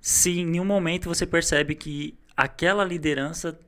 se 0.02 0.40
em 0.40 0.46
nenhum 0.46 0.66
momento 0.66 1.10
você 1.10 1.26
percebe 1.26 1.74
que 1.76 2.16
aquela 2.38 2.84
liderança 2.86 3.60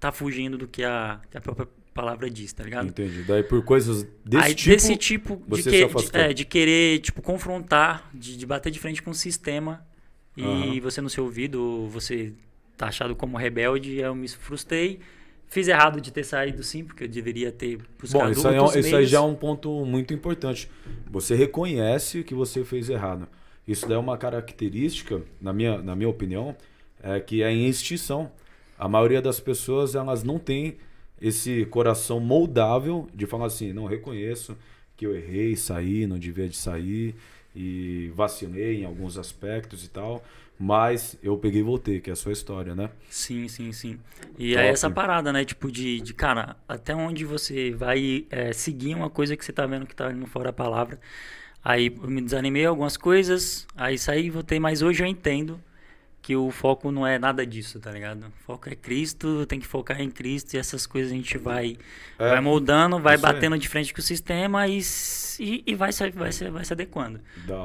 tá 0.00 0.10
fugindo 0.12 0.58
do 0.58 0.66
que 0.68 0.82
a, 0.84 1.20
a 1.34 1.40
própria 1.40 1.68
palavra 1.96 2.30
diz, 2.30 2.52
tá 2.52 2.62
ligado? 2.62 2.88
Entendi. 2.88 3.22
Daí 3.22 3.42
por 3.42 3.64
coisas 3.64 4.06
desse 4.24 4.44
Aí, 4.44 4.54
tipo. 4.54 4.70
desse 4.70 4.96
tipo 4.96 5.36
de, 5.48 5.62
que- 5.62 5.70
se 5.70 6.10
de- 6.12 6.16
é, 6.18 6.32
de 6.32 6.44
querer 6.44 7.00
tipo 7.00 7.22
confrontar, 7.22 8.08
de, 8.14 8.36
de 8.36 8.46
bater 8.46 8.70
de 8.70 8.78
frente 8.78 9.02
com 9.02 9.10
o 9.10 9.14
sistema 9.14 9.84
e 10.36 10.42
Aham. 10.44 10.80
você 10.80 11.00
não 11.00 11.08
ser 11.08 11.22
ouvido, 11.22 11.88
você 11.88 12.32
tá 12.76 12.88
achado 12.88 13.16
como 13.16 13.36
rebelde, 13.36 13.96
eu 13.96 14.14
me 14.14 14.28
frustrei. 14.28 15.00
Fiz 15.48 15.68
errado 15.68 16.00
de 16.00 16.12
ter 16.12 16.24
saído 16.24 16.62
sim, 16.62 16.84
porque 16.84 17.04
eu 17.04 17.08
deveria 17.08 17.50
ter 17.52 17.78
buscado 17.98 18.24
Bom, 18.24 18.30
isso 18.32 18.48
aí, 18.48 18.56
é 18.56 18.80
isso 18.80 18.96
aí 18.96 19.06
já 19.06 19.18
é 19.18 19.20
um 19.20 19.34
ponto 19.34 19.84
muito 19.86 20.12
importante. 20.12 20.68
Você 21.10 21.34
reconhece 21.36 22.22
que 22.24 22.34
você 22.34 22.64
fez 22.64 22.90
errado. 22.90 23.28
Isso 23.66 23.86
daí 23.86 23.96
é 23.96 23.98
uma 23.98 24.18
característica, 24.18 25.22
na 25.40 25.52
minha, 25.52 25.78
na 25.78 25.94
minha 25.96 26.08
opinião, 26.08 26.54
é 27.02 27.18
que 27.20 27.42
é 27.42 27.50
em 27.50 27.66
extinção. 27.68 28.30
A 28.78 28.88
maioria 28.88 29.22
das 29.22 29.38
pessoas, 29.40 29.94
elas 29.94 30.22
não 30.24 30.38
tem 30.38 30.76
esse 31.20 31.64
coração 31.66 32.20
moldável 32.20 33.08
de 33.14 33.26
falar 33.26 33.46
assim, 33.46 33.72
não, 33.72 33.86
reconheço 33.86 34.56
que 34.96 35.06
eu 35.06 35.14
errei, 35.14 35.56
saí, 35.56 36.06
não 36.06 36.18
devia 36.18 36.48
de 36.48 36.56
sair 36.56 37.14
e 37.54 38.10
vacilei 38.14 38.82
em 38.82 38.84
alguns 38.84 39.16
aspectos 39.16 39.84
e 39.84 39.88
tal, 39.88 40.22
mas 40.58 41.18
eu 41.22 41.36
peguei 41.36 41.60
e 41.60 41.64
voltei, 41.64 42.00
que 42.00 42.10
é 42.10 42.12
a 42.12 42.16
sua 42.16 42.32
história, 42.32 42.74
né? 42.74 42.90
Sim, 43.10 43.46
sim, 43.48 43.72
sim. 43.72 43.98
E 44.38 44.52
Top. 44.52 44.64
é 44.64 44.68
essa 44.68 44.90
parada, 44.90 45.32
né? 45.32 45.44
Tipo, 45.44 45.70
de, 45.70 46.00
de 46.00 46.14
cara, 46.14 46.56
até 46.68 46.94
onde 46.94 47.24
você 47.24 47.72
vai 47.72 48.26
é, 48.30 48.52
seguir 48.52 48.94
uma 48.94 49.10
coisa 49.10 49.36
que 49.36 49.44
você 49.44 49.52
tá 49.52 49.66
vendo 49.66 49.86
que 49.86 49.94
tá 49.94 50.10
indo 50.10 50.26
fora 50.26 50.50
a 50.50 50.52
palavra. 50.52 50.98
Aí 51.62 51.86
eu 51.86 52.08
me 52.08 52.22
desanimei 52.22 52.64
algumas 52.64 52.96
coisas, 52.96 53.66
aí 53.76 53.98
saí 53.98 54.26
e 54.26 54.30
voltei, 54.30 54.60
mas 54.60 54.82
hoje 54.82 55.02
eu 55.02 55.06
entendo 55.06 55.60
que 56.26 56.34
o 56.34 56.50
foco 56.50 56.90
não 56.90 57.06
é 57.06 57.20
nada 57.20 57.46
disso, 57.46 57.78
tá 57.78 57.88
ligado? 57.92 58.24
O 58.26 58.32
foco 58.44 58.68
é 58.68 58.74
Cristo, 58.74 59.46
tem 59.46 59.60
que 59.60 59.66
focar 59.66 60.00
em 60.00 60.10
Cristo 60.10 60.54
e 60.54 60.58
essas 60.58 60.84
coisas 60.84 61.12
a 61.12 61.14
gente 61.14 61.38
vai, 61.38 61.76
É, 62.18 62.30
vai 62.30 62.40
moldando, 62.40 62.98
vai 62.98 63.16
batendo 63.16 63.56
de 63.56 63.68
frente 63.68 63.94
com 63.94 64.00
o 64.00 64.02
sistema 64.02 64.66
e, 64.66 64.80
e, 65.38 65.62
e 65.64 65.74
vai, 65.76 65.92
se, 65.92 66.10
vai, 66.10 66.32
se, 66.32 66.50
vai 66.50 66.64
se 66.64 66.72
adequando. 66.72 67.20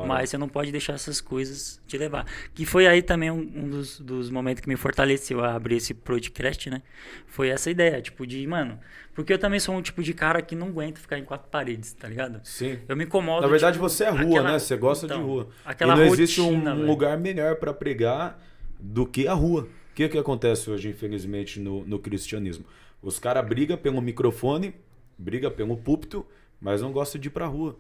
Mas 0.08 0.30
você 0.30 0.38
não 0.38 0.48
pode 0.48 0.72
deixar 0.72 0.94
essas 0.94 1.20
coisas 1.20 1.82
te 1.88 1.98
levar. 1.98 2.24
Que 2.54 2.64
foi 2.64 2.86
aí 2.86 3.02
também 3.02 3.32
um, 3.32 3.40
um 3.40 3.68
dos, 3.68 4.00
dos 4.00 4.30
momentos 4.30 4.62
que 4.62 4.70
me 4.70 4.76
fortaleceu 4.76 5.44
a 5.44 5.56
abrir 5.56 5.78
esse 5.78 5.96
podcast, 5.96 6.70
né? 6.70 6.84
Foi 7.26 7.50
essa 7.50 7.72
ideia, 7.72 8.00
tipo, 8.00 8.28
de, 8.28 8.46
mano. 8.46 8.80
Porque 9.16 9.34
eu 9.34 9.40
também 9.40 9.60
sou 9.60 9.74
um 9.74 9.82
tipo 9.82 10.04
de 10.04 10.14
cara 10.14 10.40
que 10.40 10.56
não 10.56 10.68
aguenta 10.68 11.00
ficar 11.02 11.18
em 11.18 11.26
quatro 11.26 11.50
paredes, 11.50 11.94
tá 11.94 12.08
ligado? 12.08 12.40
Sim. 12.44 12.78
Eu 12.88 12.96
me 12.96 13.06
incomodo. 13.06 13.42
Na 13.42 13.48
verdade, 13.48 13.74
tipo, 13.78 13.90
você 13.90 14.04
é 14.04 14.10
rua, 14.10 14.22
aquela- 14.22 14.52
né? 14.52 14.60
Você 14.60 14.78
gosta 14.78 15.08
de 15.08 15.14
então, 15.14 15.26
rua. 15.26 15.50
Aquela 15.66 15.96
e 15.96 15.98
não 15.98 16.06
existe 16.06 16.40
um, 16.40 16.46
rotina, 16.46 16.76
velho. 16.76 16.86
lugar 16.88 17.18
melhor 17.18 17.56
para 17.56 17.74
pregar 17.74 18.40
do 18.82 19.06
que 19.06 19.28
a 19.28 19.34
rua. 19.34 19.68
O 19.92 19.94
que, 19.94 20.08
que 20.10 20.18
acontece 20.18 20.70
hoje, 20.70 20.90
infelizmente, 20.90 21.60
no, 21.60 21.86
no 21.86 22.00
cristianismo? 22.00 22.66
Os 23.02 23.20
caras 23.20 23.46
brigam 23.48 23.78
pelo 23.78 24.02
microfone, 24.02 24.74
brigam 25.18 25.52
pelo 25.52 25.78
púlpito, 25.78 26.26
mas 26.60 26.82
não 26.82 26.92
gostam 26.92 27.20
de 27.20 27.28
ir 27.28 27.32
pra 27.32 27.46
rua. 27.48 27.76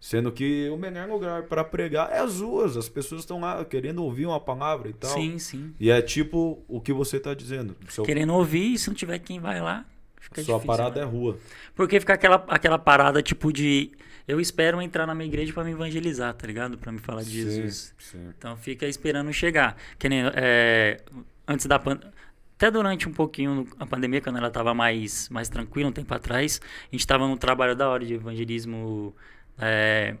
Sendo 0.00 0.32
que 0.32 0.68
o 0.68 0.76
melhor 0.76 1.08
lugar 1.08 1.44
para 1.44 1.62
pregar 1.62 2.10
é 2.10 2.18
as 2.18 2.40
ruas. 2.40 2.76
As 2.76 2.88
pessoas 2.88 3.20
estão 3.20 3.40
lá 3.40 3.64
querendo 3.64 4.02
ouvir 4.02 4.26
uma 4.26 4.40
palavra 4.40 4.88
e 4.88 4.92
tal. 4.92 5.10
Sim, 5.12 5.38
sim. 5.38 5.72
E 5.78 5.92
é 5.92 6.02
tipo 6.02 6.60
o 6.66 6.80
que 6.80 6.92
você 6.92 7.20
tá 7.20 7.32
dizendo. 7.34 7.76
Seu, 7.88 8.02
Querendo 8.02 8.34
ouvir, 8.34 8.72
e 8.72 8.78
se 8.78 8.88
não 8.88 8.96
tiver 8.96 9.20
quem 9.20 9.38
vai 9.38 9.60
lá, 9.60 9.86
fica 10.18 10.42
sua 10.42 10.54
difícil. 10.54 10.66
parada 10.66 11.00
né? 11.00 11.06
é 11.06 11.08
rua. 11.08 11.38
Porque 11.72 12.00
fica 12.00 12.14
aquela, 12.14 12.44
aquela 12.48 12.78
parada, 12.80 13.22
tipo, 13.22 13.52
de. 13.52 13.92
Eu 14.26 14.40
espero 14.40 14.80
entrar 14.80 15.06
na 15.06 15.14
minha 15.14 15.26
igreja 15.26 15.52
pra 15.52 15.64
me 15.64 15.72
evangelizar, 15.72 16.32
tá 16.34 16.46
ligado? 16.46 16.78
Pra 16.78 16.92
me 16.92 16.98
falar 16.98 17.22
de 17.22 17.30
Sim, 17.30 17.50
Jesus. 17.50 17.94
sim. 17.98 18.32
Então 18.36 18.56
fica 18.56 18.86
esperando 18.86 19.32
chegar. 19.32 19.76
Que 19.98 20.08
nem 20.08 20.22
é, 20.34 21.00
antes 21.46 21.66
da 21.66 21.78
pandemia. 21.78 22.12
Até 22.56 22.70
durante 22.70 23.08
um 23.08 23.12
pouquinho 23.12 23.66
a 23.76 23.84
pandemia, 23.84 24.20
quando 24.20 24.38
ela 24.38 24.48
tava 24.48 24.72
mais, 24.72 25.28
mais 25.30 25.48
tranquila, 25.48 25.88
um 25.88 25.92
tempo 25.92 26.14
atrás, 26.14 26.60
a 26.62 26.94
gente 26.94 27.04
tava 27.04 27.26
num 27.26 27.36
trabalho 27.36 27.74
da 27.74 27.88
hora 27.88 28.06
de 28.06 28.14
evangelismo 28.14 29.12
é, 29.58 30.14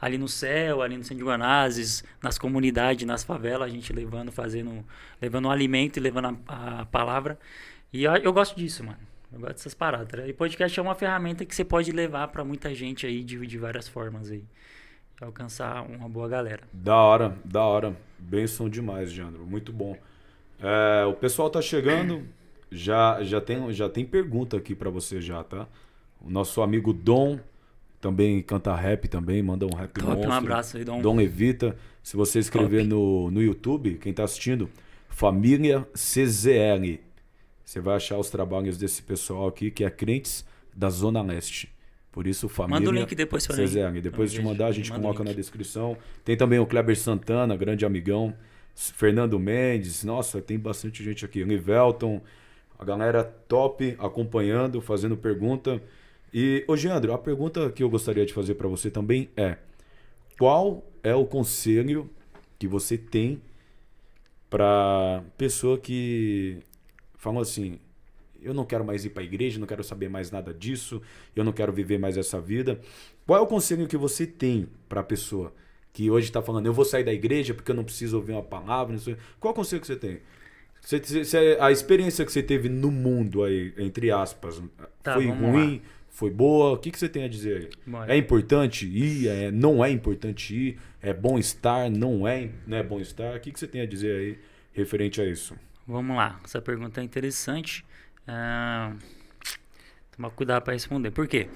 ali 0.00 0.18
no 0.18 0.26
céu, 0.26 0.82
ali 0.82 0.96
no 0.96 1.04
centro 1.04 1.18
de 1.18 1.24
Guanazes, 1.24 2.02
nas 2.20 2.36
comunidades, 2.36 3.06
nas 3.06 3.22
favelas, 3.22 3.68
a 3.68 3.72
gente 3.72 3.92
levando, 3.92 4.32
fazendo, 4.32 4.84
levando 5.22 5.46
um 5.46 5.50
alimento 5.52 5.96
e 5.96 6.00
levando 6.00 6.36
a, 6.48 6.80
a 6.80 6.86
palavra. 6.86 7.38
E 7.92 8.02
eu, 8.02 8.12
eu 8.16 8.32
gosto 8.32 8.56
disso, 8.56 8.82
mano. 8.82 8.98
Eu 9.34 9.40
gosto 9.40 9.54
dessas 9.54 9.74
paradas. 9.74 10.08
ligado? 10.12 10.28
E 10.28 10.32
podcast 10.32 10.78
é 10.78 10.82
uma 10.82 10.94
ferramenta 10.94 11.44
que 11.44 11.54
você 11.54 11.64
pode 11.64 11.90
levar 11.90 12.28
pra 12.28 12.44
muita 12.44 12.72
gente 12.74 13.06
aí 13.06 13.24
de, 13.24 13.44
de 13.46 13.58
várias 13.58 13.88
formas 13.88 14.30
aí. 14.30 14.44
E 15.20 15.24
alcançar 15.24 15.82
uma 15.82 16.08
boa 16.08 16.28
galera. 16.28 16.62
Da 16.72 16.96
hora, 16.96 17.36
da 17.44 17.62
hora. 17.62 17.96
Benção 18.18 18.68
demais, 18.68 19.12
Jandro. 19.12 19.44
Muito 19.44 19.72
bom. 19.72 19.96
É, 20.60 21.04
o 21.04 21.14
pessoal 21.14 21.50
tá 21.50 21.60
chegando. 21.60 22.22
Já, 22.70 23.22
já, 23.22 23.40
tem, 23.40 23.72
já 23.72 23.88
tem 23.88 24.04
pergunta 24.04 24.56
aqui 24.56 24.74
pra 24.74 24.90
você 24.90 25.20
já, 25.20 25.42
tá? 25.44 25.66
O 26.20 26.30
nosso 26.30 26.62
amigo 26.62 26.92
Dom 26.92 27.38
também 28.00 28.42
canta 28.42 28.74
rap 28.74 29.08
também, 29.08 29.42
manda 29.42 29.64
um 29.66 29.74
rap 29.74 29.92
Top, 29.94 30.06
monstro. 30.08 30.30
um 30.30 30.32
abraço 30.32 30.76
aí, 30.76 30.84
Dom. 30.84 31.00
Dom 31.00 31.16
Levita. 31.16 31.76
Se 32.02 32.16
você 32.16 32.38
escrever 32.38 32.78
Top. 32.78 32.88
no, 32.88 33.30
no 33.30 33.42
YouTube, 33.42 33.98
quem 33.98 34.12
tá 34.12 34.24
assistindo, 34.24 34.68
Família 35.08 35.86
CZL. 35.94 36.98
Você 37.64 37.80
vai 37.80 37.96
achar 37.96 38.18
os 38.18 38.30
trabalhos 38.30 38.76
desse 38.76 39.02
pessoal 39.02 39.48
aqui, 39.48 39.70
que 39.70 39.84
é 39.84 39.90
crentes 39.90 40.44
da 40.74 40.90
Zona 40.90 41.22
Leste. 41.22 41.72
Por 42.12 42.26
isso, 42.26 42.48
família. 42.48 42.78
Manda 42.78 42.90
o 42.90 42.92
link 42.92 43.14
depois 43.14 43.46
pra 43.46 43.56
mim. 43.56 43.64
CZL. 43.64 44.00
Depois 44.00 44.30
de 44.30 44.40
mandar, 44.40 44.66
a 44.66 44.72
gente 44.72 44.90
manda 44.90 45.02
coloca 45.02 45.24
na 45.24 45.32
descrição. 45.32 45.96
Tem 46.24 46.36
também 46.36 46.58
o 46.58 46.66
Kleber 46.66 46.96
Santana, 46.96 47.56
grande 47.56 47.84
amigão. 47.84 48.34
Fernando 48.74 49.38
Mendes, 49.38 50.04
nossa, 50.04 50.40
tem 50.40 50.58
bastante 50.58 51.02
gente 51.02 51.24
aqui. 51.24 51.42
Livelton, 51.42 52.20
a 52.78 52.84
galera 52.84 53.24
top 53.24 53.96
acompanhando, 53.98 54.80
fazendo 54.80 55.16
pergunta. 55.16 55.82
E, 56.32 56.64
ô 56.68 56.76
Geandro, 56.76 57.12
a 57.12 57.18
pergunta 57.18 57.70
que 57.70 57.82
eu 57.82 57.88
gostaria 57.88 58.26
de 58.26 58.34
fazer 58.34 58.54
para 58.54 58.68
você 58.68 58.90
também 58.90 59.28
é: 59.36 59.56
qual 60.38 60.84
é 61.02 61.14
o 61.14 61.24
conselho 61.24 62.10
que 62.58 62.66
você 62.66 62.98
tem 62.98 63.40
para 64.50 65.22
pessoa 65.36 65.78
que 65.78 66.58
fala 67.24 67.42
assim: 67.42 67.78
eu 68.42 68.52
não 68.52 68.64
quero 68.64 68.84
mais 68.84 69.04
ir 69.04 69.10
para 69.10 69.22
a 69.22 69.24
igreja, 69.24 69.58
não 69.58 69.66
quero 69.66 69.82
saber 69.82 70.08
mais 70.10 70.30
nada 70.30 70.52
disso, 70.52 71.00
eu 71.34 71.42
não 71.42 71.52
quero 71.52 71.72
viver 71.72 71.98
mais 71.98 72.16
essa 72.16 72.40
vida. 72.40 72.78
Qual 73.26 73.38
é 73.38 73.42
o 73.42 73.46
conselho 73.46 73.86
que 73.88 73.96
você 73.96 74.26
tem 74.26 74.68
para 74.88 75.00
a 75.00 75.04
pessoa 75.04 75.52
que 75.92 76.10
hoje 76.10 76.26
está 76.28 76.42
falando: 76.42 76.66
eu 76.66 76.72
vou 76.72 76.84
sair 76.84 77.04
da 77.04 77.12
igreja 77.12 77.54
porque 77.54 77.70
eu 77.70 77.74
não 77.74 77.84
preciso 77.84 78.16
ouvir 78.16 78.32
uma 78.32 78.42
palavra? 78.42 78.96
Qual 79.40 79.50
é 79.50 79.52
o 79.52 79.56
conselho 79.56 79.80
que 79.80 79.86
você 79.86 79.96
tem? 79.96 80.18
Você- 80.80 81.00
você- 81.24 81.56
a 81.58 81.72
experiência 81.72 82.26
que 82.26 82.30
você 82.32 82.42
teve 82.42 82.68
no 82.68 82.90
mundo 82.90 83.42
aí, 83.42 83.72
entre 83.78 84.10
aspas, 84.10 84.62
Tá, 85.02 85.14
foi 85.14 85.24
ruim? 85.52 85.82
Foi 86.10 86.30
boa? 86.30 86.72
O 86.72 86.76
que, 86.78 86.90
que 86.90 86.98
você 86.98 87.08
tem 87.08 87.24
a 87.24 87.28
dizer 87.28 87.56
aí? 87.56 87.68
Bora. 87.90 88.14
É 88.14 88.16
importante 88.16 88.86
ir? 88.86 89.26
É, 89.28 89.50
não 89.50 89.82
é 89.84 89.90
importante 89.90 90.54
ir? 90.54 90.78
É 91.02 91.12
bom 91.14 91.38
estar? 91.38 91.90
Não 91.90 92.28
é, 92.28 92.50
não 92.66 92.76
é 92.76 92.82
bom 92.82 93.00
estar? 93.00 93.34
O 93.36 93.40
que, 93.40 93.50
que 93.50 93.58
você 93.58 93.66
tem 93.66 93.80
a 93.80 93.86
dizer 93.86 94.14
aí 94.14 94.38
referente 94.72 95.20
a 95.20 95.24
isso? 95.24 95.56
Vamos 95.86 96.16
lá, 96.16 96.40
essa 96.44 96.60
pergunta 96.62 97.00
é 97.00 97.04
interessante. 97.04 97.84
Ah, 98.26 98.92
tomar 100.16 100.30
cuidado 100.30 100.62
para 100.62 100.72
responder. 100.72 101.10
Por 101.10 101.26
quê? 101.28 101.48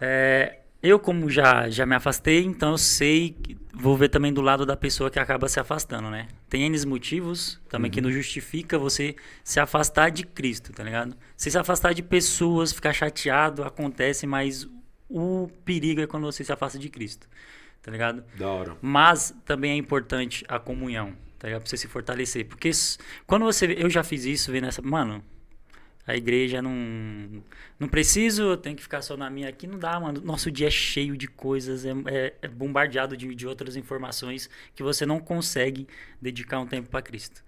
É, 0.00 0.60
eu, 0.82 0.98
como 0.98 1.28
já, 1.28 1.68
já 1.68 1.84
me 1.84 1.94
afastei, 1.94 2.44
então 2.44 2.72
eu 2.72 2.78
sei, 2.78 3.30
que- 3.30 3.56
vou 3.74 3.96
ver 3.96 4.08
também 4.08 4.32
do 4.32 4.40
lado 4.40 4.64
da 4.64 4.76
pessoa 4.76 5.10
que 5.10 5.18
acaba 5.18 5.48
se 5.48 5.60
afastando, 5.60 6.10
né? 6.10 6.28
Tem 6.48 6.62
N 6.64 6.86
motivos 6.86 7.60
também 7.68 7.90
que 7.90 8.00
não 8.00 8.10
justifica 8.10 8.78
você 8.78 9.14
se 9.44 9.60
afastar 9.60 10.10
de 10.10 10.24
Cristo, 10.24 10.72
tá 10.72 10.82
ligado? 10.84 11.16
Você 11.36 11.50
se 11.50 11.58
afastar 11.58 11.92
de 11.92 12.02
pessoas, 12.02 12.72
ficar 12.72 12.92
chateado, 12.92 13.62
acontece, 13.64 14.26
mas 14.26 14.66
o 15.08 15.48
perigo 15.64 16.00
é 16.00 16.06
quando 16.06 16.24
você 16.24 16.44
se 16.44 16.52
afasta 16.52 16.78
de 16.78 16.88
Cristo. 16.88 17.28
tá 17.82 17.90
ligado? 17.90 18.22
Da 18.38 18.48
hora. 18.50 18.76
Mas 18.82 19.34
também 19.44 19.72
é 19.72 19.76
importante 19.76 20.44
a 20.48 20.58
comunhão, 20.58 21.14
tá 21.40 21.48
ligado? 21.48 21.62
Pra 21.62 21.68
você 21.70 21.76
se 21.76 21.88
fortalecer. 21.88 22.46
Porque 22.46 22.70
quando 23.26 23.44
você. 23.44 23.74
Eu 23.76 23.90
já 23.90 24.04
fiz 24.04 24.24
isso, 24.24 24.52
vendo 24.52 24.68
essa. 24.68 24.80
Mano, 24.80 25.24
a 26.06 26.14
igreja 26.16 26.62
não. 26.62 27.42
Não 27.78 27.88
preciso, 27.88 28.42
eu 28.42 28.56
tenho 28.56 28.76
que 28.76 28.82
ficar 28.82 29.02
só 29.02 29.16
na 29.16 29.28
minha 29.30 29.48
aqui. 29.48 29.66
Não 29.66 29.78
dá, 29.78 29.98
mano. 29.98 30.20
Nosso 30.20 30.50
dia 30.50 30.68
é 30.68 30.70
cheio 30.70 31.16
de 31.16 31.26
coisas, 31.26 31.84
é, 31.84 31.90
é- 32.06 32.34
é 32.42 32.48
bombardeado 32.48 33.16
de, 33.16 33.34
de 33.34 33.46
outras 33.46 33.74
informações 33.76 34.48
que 34.74 34.82
você 34.82 35.04
não 35.06 35.18
consegue 35.18 35.88
dedicar 36.22 36.60
um 36.60 36.66
tempo 36.66 36.88
para 36.88 37.02
Cristo. 37.02 37.42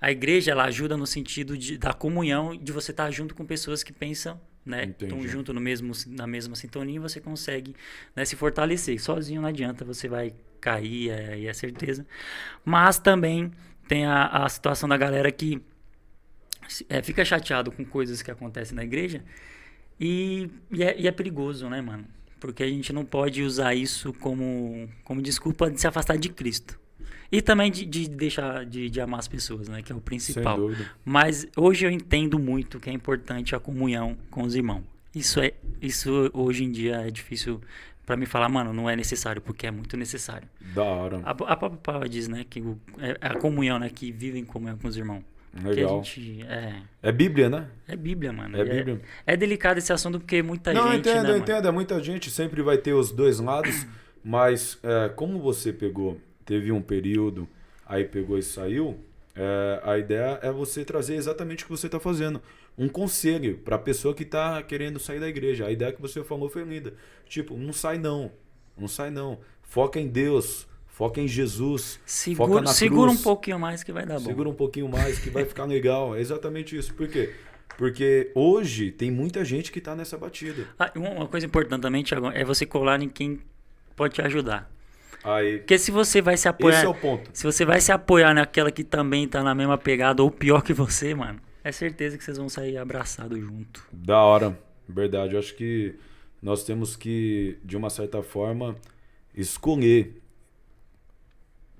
A 0.00 0.10
igreja, 0.10 0.50
ela 0.52 0.64
ajuda 0.64 0.96
no 0.96 1.06
sentido 1.06 1.56
de, 1.58 1.78
da 1.78 1.92
comunhão, 1.92 2.56
de 2.56 2.72
você 2.72 2.90
estar 2.90 3.10
junto 3.10 3.34
com 3.34 3.44
pessoas 3.46 3.82
que 3.84 3.92
pensam, 3.92 4.40
né? 4.64 4.94
Estão 4.98 5.26
junto 5.26 5.52
no 5.52 5.60
mesmo, 5.60 5.92
na 6.08 6.26
mesma 6.26 6.54
sintonia 6.54 6.96
e 6.96 6.98
você 6.98 7.20
consegue 7.20 7.74
né, 8.14 8.24
se 8.24 8.36
fortalecer. 8.36 9.00
Sozinho 9.00 9.40
não 9.42 9.48
adianta, 9.48 9.84
você 9.84 10.08
vai 10.08 10.34
cair, 10.60 11.10
é, 11.10 11.44
é 11.44 11.52
certeza. 11.52 12.06
Mas 12.64 12.98
também 12.98 13.50
tem 13.88 14.06
a, 14.06 14.26
a 14.26 14.48
situação 14.48 14.88
da 14.88 14.96
galera 14.96 15.30
que 15.30 15.60
é, 16.88 17.02
fica 17.02 17.24
chateado 17.24 17.70
com 17.70 17.84
coisas 17.84 18.22
que 18.22 18.30
acontecem 18.30 18.74
na 18.74 18.84
igreja 18.84 19.22
e, 20.00 20.48
e, 20.70 20.82
é, 20.82 21.00
e 21.00 21.06
é 21.06 21.12
perigoso, 21.12 21.68
né, 21.68 21.80
mano? 21.80 22.06
Porque 22.40 22.62
a 22.62 22.68
gente 22.68 22.92
não 22.92 23.04
pode 23.04 23.42
usar 23.42 23.74
isso 23.74 24.12
como, 24.14 24.88
como 25.04 25.22
desculpa 25.22 25.70
de 25.70 25.80
se 25.80 25.86
afastar 25.86 26.16
de 26.16 26.28
Cristo. 26.28 26.80
E 27.32 27.40
também 27.40 27.70
de, 27.70 27.86
de 27.86 28.08
deixar 28.10 28.66
de, 28.66 28.90
de 28.90 29.00
amar 29.00 29.20
as 29.20 29.26
pessoas, 29.26 29.66
né? 29.66 29.80
Que 29.82 29.90
é 29.90 29.94
o 29.94 29.98
Sem 29.98 30.04
principal. 30.04 30.58
dúvida. 30.58 30.86
Mas 31.02 31.48
hoje 31.56 31.86
eu 31.86 31.90
entendo 31.90 32.38
muito 32.38 32.78
que 32.78 32.90
é 32.90 32.92
importante 32.92 33.56
a 33.56 33.58
comunhão 33.58 34.14
com 34.30 34.42
os 34.42 34.54
irmãos. 34.54 34.82
Isso 35.14 35.40
é, 35.40 35.52
isso 35.80 36.30
hoje 36.34 36.64
em 36.64 36.70
dia 36.70 36.96
é 36.96 37.10
difícil 37.10 37.60
pra 38.04 38.16
me 38.16 38.26
falar, 38.26 38.48
mano, 38.48 38.72
não 38.72 38.88
é 38.88 38.94
necessário, 38.94 39.40
porque 39.40 39.66
é 39.66 39.70
muito 39.70 39.96
necessário. 39.96 40.46
Da 40.74 40.82
hora. 40.82 41.20
A, 41.24 41.30
a 41.30 41.56
própria 41.56 41.80
palavra 41.82 42.08
diz, 42.08 42.28
né, 42.28 42.44
que 42.48 42.60
o, 42.60 42.78
é 42.98 43.16
a 43.20 43.34
comunhão, 43.36 43.78
né, 43.78 43.88
que 43.88 44.12
vive 44.12 44.38
em 44.38 44.44
comunhão 44.44 44.76
com 44.76 44.88
os 44.88 44.96
irmãos. 44.96 45.22
Legal. 45.62 46.02
gente 46.02 46.42
é, 46.44 46.76
É 47.02 47.12
Bíblia, 47.12 47.50
né? 47.50 47.66
é 47.86 47.94
Bíblia, 47.94 48.32
mano. 48.32 48.56
É 48.56 48.64
Bíblia. 48.64 49.00
É, 49.26 49.36
delicado 49.36 49.78
esse 49.78 49.92
assunto 49.92 50.18
porque 50.18 50.42
muita 50.42 50.72
Não, 50.72 50.92
gente, 50.92 51.08
entendo, 51.08 51.28
né, 51.28 51.38
entendo. 51.38 51.68
É 51.68 51.70
muita 51.70 52.02
gente, 52.02 52.30
sempre 52.30 52.62
vai 52.62 52.78
ter 52.78 52.94
os 52.94 53.10
dois 53.10 53.38
lados. 53.38 53.86
Mas 54.24 54.78
é, 54.82 55.08
como 55.10 55.38
você 55.40 55.72
pegou, 55.72 56.18
teve 56.52 56.70
um 56.70 56.82
período, 56.82 57.48
aí 57.86 58.04
pegou 58.04 58.36
e 58.36 58.42
saiu, 58.42 58.98
é, 59.34 59.80
a 59.82 59.96
ideia 59.96 60.38
é 60.42 60.52
você 60.52 60.84
trazer 60.84 61.14
exatamente 61.14 61.64
o 61.64 61.66
que 61.66 61.72
você 61.72 61.86
está 61.86 61.98
fazendo. 61.98 62.42
Um 62.76 62.90
conselho 62.90 63.56
para 63.64 63.76
a 63.76 63.78
pessoa 63.78 64.14
que 64.14 64.22
está 64.22 64.62
querendo 64.62 64.98
sair 64.98 65.18
da 65.18 65.28
igreja. 65.28 65.66
A 65.66 65.70
ideia 65.70 65.90
que 65.92 66.02
você 66.02 66.22
falou 66.22 66.50
foi 66.50 66.62
linda. 66.64 66.92
Tipo, 67.26 67.56
não 67.56 67.72
sai 67.72 67.96
não. 67.96 68.30
Não 68.76 68.86
sai 68.86 69.10
não. 69.10 69.38
Foca 69.62 69.98
em 69.98 70.08
Deus. 70.08 70.68
Foca 70.88 71.22
em 71.22 71.26
Jesus. 71.26 71.94
foca 71.94 72.02
Segura, 72.06 72.60
na 72.60 72.66
segura 72.66 73.10
um 73.10 73.14
cruz. 73.14 73.22
pouquinho 73.22 73.58
mais 73.58 73.82
que 73.82 73.92
vai 73.92 74.04
dar 74.04 74.20
bom. 74.20 74.26
Segura 74.26 74.48
um 74.50 74.54
pouquinho 74.54 74.88
mais 74.90 75.18
que 75.18 75.30
vai 75.30 75.46
ficar 75.46 75.64
legal. 75.64 76.14
É 76.14 76.20
exatamente 76.20 76.76
isso. 76.76 76.92
Por 76.92 77.08
quê? 77.08 77.32
Porque 77.78 78.30
hoje 78.34 78.90
tem 78.90 79.10
muita 79.10 79.42
gente 79.42 79.72
que 79.72 79.80
tá 79.80 79.96
nessa 79.96 80.18
batida. 80.18 80.68
Ah, 80.78 80.92
uma 80.94 81.10
uma 81.10 81.26
coisa 81.26 81.46
importante 81.46 81.80
também, 81.80 82.04
Thiago, 82.04 82.26
é 82.28 82.44
você 82.44 82.66
colar 82.66 83.00
em 83.02 83.08
quem 83.08 83.40
pode 83.96 84.14
te 84.14 84.20
ajudar. 84.20 84.70
Aí, 85.24 85.58
Porque 85.58 85.78
se 85.78 85.90
você 85.90 86.20
vai 86.20 86.36
se 86.36 86.48
apoiar. 86.48 86.76
esse 86.78 86.86
é 86.86 86.88
o 86.88 86.94
ponto. 86.94 87.30
Se 87.32 87.44
você 87.44 87.64
vai 87.64 87.80
se 87.80 87.92
apoiar 87.92 88.34
naquela 88.34 88.70
que 88.72 88.82
também 88.82 89.28
tá 89.28 89.42
na 89.42 89.54
mesma 89.54 89.78
pegada 89.78 90.22
ou 90.22 90.30
pior 90.30 90.62
que 90.62 90.72
você, 90.72 91.14
mano, 91.14 91.40
é 91.62 91.70
certeza 91.70 92.18
que 92.18 92.24
vocês 92.24 92.36
vão 92.38 92.48
sair 92.48 92.76
abraçados 92.76 93.38
junto. 93.38 93.84
Da 93.92 94.20
hora. 94.20 94.58
Verdade. 94.88 95.34
Eu 95.34 95.38
acho 95.38 95.54
que 95.54 95.94
nós 96.42 96.64
temos 96.64 96.96
que, 96.96 97.56
de 97.64 97.76
uma 97.76 97.88
certa 97.88 98.20
forma, 98.22 98.74
escolher 99.34 100.20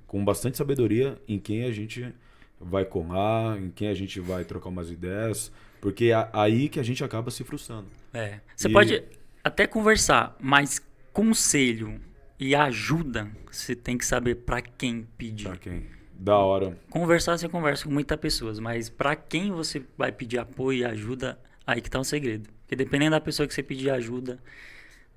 com 0.07 0.25
bastante 0.25 0.57
sabedoria 0.57 1.19
em 1.27 1.39
quem 1.39 1.65
a 1.65 1.73
gente 1.73 2.15
vai 2.61 2.85
colar, 2.85 3.59
em 3.59 3.71
quem 3.71 3.89
a 3.89 3.95
gente 3.95 4.21
vai 4.21 4.45
trocar 4.45 4.69
umas 4.69 4.91
ideias. 4.91 5.51
Porque 5.81 6.07
é 6.13 6.29
aí 6.33 6.69
que 6.69 6.79
a 6.79 6.83
gente 6.83 7.03
acaba 7.03 7.31
se 7.31 7.43
frustrando. 7.43 7.89
É. 8.15 8.39
Você 8.55 8.69
E- 8.69 8.73
pode 8.73 9.03
até 9.43 9.67
conversar, 9.67 10.37
mas 10.41 10.81
conselho 11.13 12.01
e 12.39 12.55
ajuda, 12.55 13.31
você 13.51 13.75
tem 13.75 13.97
que 13.97 14.05
saber 14.07 14.37
pra 14.37 14.61
quem 14.61 15.07
pedir. 15.17 15.49
Pra 15.49 15.57
quem? 15.57 15.87
Da 16.13 16.37
hora. 16.37 16.79
Conversar, 16.89 17.37
você 17.37 17.49
conversa 17.49 17.85
com 17.85 17.91
muitas 17.91 18.19
pessoas, 18.19 18.59
mas 18.59 18.89
pra 18.89 19.17
quem 19.17 19.51
você 19.51 19.83
vai 19.97 20.13
pedir 20.13 20.39
apoio 20.39 20.79
e 20.79 20.85
ajuda, 20.85 21.39
aí 21.67 21.81
que 21.81 21.91
tá 21.91 21.99
o 21.99 22.05
segredo. 22.05 22.49
Porque 22.63 22.77
dependendo 22.77 23.13
da 23.13 23.21
pessoa 23.21 23.47
que 23.47 23.55
você 23.55 23.63
pedir 23.63 23.91
ajuda, 23.91 24.39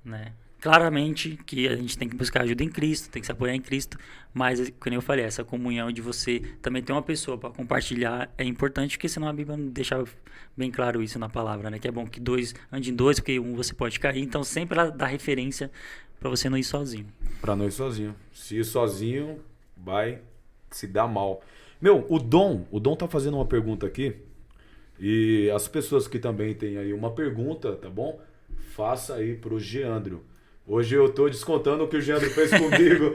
né? 0.04 0.32
Claramente 0.66 1.38
que 1.46 1.68
a 1.68 1.76
gente 1.76 1.96
tem 1.96 2.08
que 2.08 2.16
buscar 2.16 2.42
ajuda 2.42 2.64
em 2.64 2.68
Cristo, 2.68 3.08
tem 3.08 3.22
que 3.22 3.26
se 3.26 3.30
apoiar 3.30 3.54
em 3.54 3.60
Cristo, 3.60 3.96
mas, 4.34 4.68
como 4.80 4.96
eu 4.96 5.00
falei, 5.00 5.24
essa 5.24 5.44
comunhão 5.44 5.92
de 5.92 6.02
você 6.02 6.40
também 6.60 6.82
ter 6.82 6.90
uma 6.92 7.02
pessoa 7.02 7.38
para 7.38 7.50
compartilhar 7.50 8.28
é 8.36 8.42
importante, 8.42 8.96
porque 8.96 9.08
senão 9.08 9.28
a 9.28 9.32
Bíblia 9.32 9.56
não 9.56 9.68
deixa 9.68 10.02
bem 10.56 10.68
claro 10.72 11.04
isso 11.04 11.20
na 11.20 11.28
palavra, 11.28 11.70
né? 11.70 11.78
Que 11.78 11.86
é 11.86 11.92
bom 11.92 12.04
que 12.04 12.18
dois 12.18 12.52
andem 12.72 12.90
em 12.90 12.96
dois, 12.96 13.20
porque 13.20 13.38
um 13.38 13.54
você 13.54 13.72
pode 13.72 14.00
cair, 14.00 14.20
então 14.20 14.42
sempre 14.42 14.76
ela 14.76 14.90
dá 14.90 15.06
referência 15.06 15.70
para 16.18 16.28
você 16.28 16.50
não 16.50 16.58
ir 16.58 16.64
sozinho. 16.64 17.06
Pra 17.40 17.54
não 17.54 17.64
ir 17.64 17.70
sozinho. 17.70 18.16
Se 18.34 18.56
ir 18.56 18.64
sozinho, 18.64 19.38
vai 19.76 20.18
se 20.72 20.88
dar 20.88 21.06
mal. 21.06 21.44
Meu, 21.80 22.04
o 22.08 22.18
Dom, 22.18 22.66
o 22.72 22.80
Dom 22.80 22.96
tá 22.96 23.06
fazendo 23.06 23.36
uma 23.36 23.46
pergunta 23.46 23.86
aqui. 23.86 24.16
E 24.98 25.48
as 25.54 25.68
pessoas 25.68 26.08
que 26.08 26.18
também 26.18 26.54
têm 26.54 26.76
aí 26.76 26.92
uma 26.92 27.12
pergunta, 27.12 27.76
tá 27.76 27.88
bom? 27.88 28.20
Faça 28.74 29.14
aí 29.14 29.36
pro 29.36 29.60
Geandro. 29.60 30.24
Hoje 30.68 30.96
eu 30.96 31.08
tô 31.08 31.28
descontando 31.28 31.84
o 31.84 31.88
que 31.88 31.96
o 31.96 32.00
Geandro 32.00 32.28
fez 32.28 32.50
comigo 32.50 33.14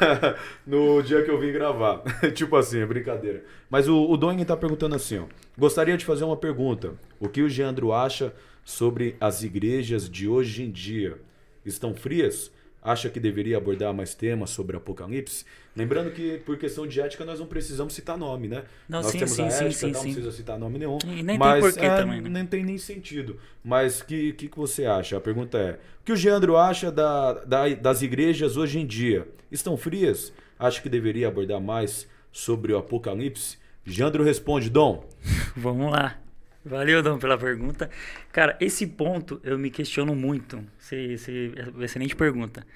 no 0.66 1.02
dia 1.02 1.22
que 1.22 1.30
eu 1.30 1.38
vim 1.38 1.52
gravar. 1.52 2.02
tipo 2.34 2.56
assim, 2.56 2.78
é 2.80 2.86
brincadeira. 2.86 3.44
Mas 3.68 3.86
o, 3.86 4.10
o 4.10 4.16
Dom 4.16 4.42
tá 4.44 4.56
perguntando 4.56 4.94
assim, 4.94 5.18
ó. 5.18 5.24
Gostaria 5.58 5.94
de 5.98 6.06
fazer 6.06 6.24
uma 6.24 6.38
pergunta. 6.38 6.94
O 7.18 7.28
que 7.28 7.42
o 7.42 7.50
Geandro 7.50 7.92
acha 7.92 8.32
sobre 8.64 9.14
as 9.20 9.42
igrejas 9.42 10.08
de 10.08 10.26
hoje 10.26 10.62
em 10.62 10.70
dia? 10.70 11.18
Estão 11.66 11.94
frias? 11.94 12.50
Acha 12.82 13.10
que 13.10 13.20
deveria 13.20 13.58
abordar 13.58 13.92
mais 13.92 14.14
temas 14.14 14.48
sobre 14.48 14.74
Apocalipse? 14.74 15.44
Lembrando 15.74 16.10
que, 16.10 16.38
por 16.38 16.58
questão 16.58 16.86
de 16.86 17.00
ética, 17.00 17.24
nós 17.24 17.38
não 17.38 17.46
precisamos 17.46 17.92
citar 17.94 18.18
nome, 18.18 18.48
né? 18.48 18.64
Não, 18.88 19.02
nós 19.02 19.12
sim, 19.12 19.18
temos 19.18 19.34
sim, 19.34 19.42
a 19.42 19.46
ética, 19.46 19.70
sim, 19.72 19.92
não 19.92 20.00
sim. 20.00 20.12
precisa 20.12 20.32
citar 20.32 20.58
nome 20.58 20.78
nenhum. 20.78 20.98
E 21.04 21.22
nem 21.22 21.24
tem 21.26 21.38
mas, 21.38 21.60
porquê 21.60 21.86
é, 21.86 21.96
também, 21.96 22.20
né? 22.20 22.28
Nem 22.28 22.46
tem 22.46 22.64
nem 22.64 22.76
sentido. 22.76 23.38
Mas 23.62 24.00
o 24.00 24.06
que, 24.06 24.32
que, 24.32 24.48
que 24.48 24.58
você 24.58 24.84
acha? 24.84 25.16
A 25.16 25.20
pergunta 25.20 25.58
é: 25.58 25.78
o 26.00 26.04
que 26.04 26.12
o 26.12 26.16
Geandro 26.16 26.56
acha 26.56 26.90
da, 26.90 27.34
da- 27.44 27.68
das 27.68 28.02
igrejas 28.02 28.56
hoje 28.56 28.80
em 28.80 28.86
dia? 28.86 29.28
Estão 29.50 29.76
frias? 29.76 30.32
Acha 30.58 30.82
que 30.82 30.88
deveria 30.88 31.28
abordar 31.28 31.60
mais 31.60 32.08
sobre 32.32 32.72
o 32.72 32.78
Apocalipse? 32.78 33.56
Geandro 33.84 34.24
responde: 34.24 34.68
Dom. 34.68 35.08
Vamos 35.56 35.92
lá. 35.92 36.18
Valeu, 36.64 37.02
Dom, 37.02 37.18
pela 37.18 37.38
pergunta. 37.38 37.88
Cara, 38.30 38.56
esse 38.60 38.86
ponto 38.86 39.40
eu 39.42 39.58
me 39.58 39.70
questiono 39.70 40.14
muito. 40.14 40.62
Você, 40.78 41.16
você, 41.16 41.52
excelente 41.80 42.14
pergunta. 42.14 42.66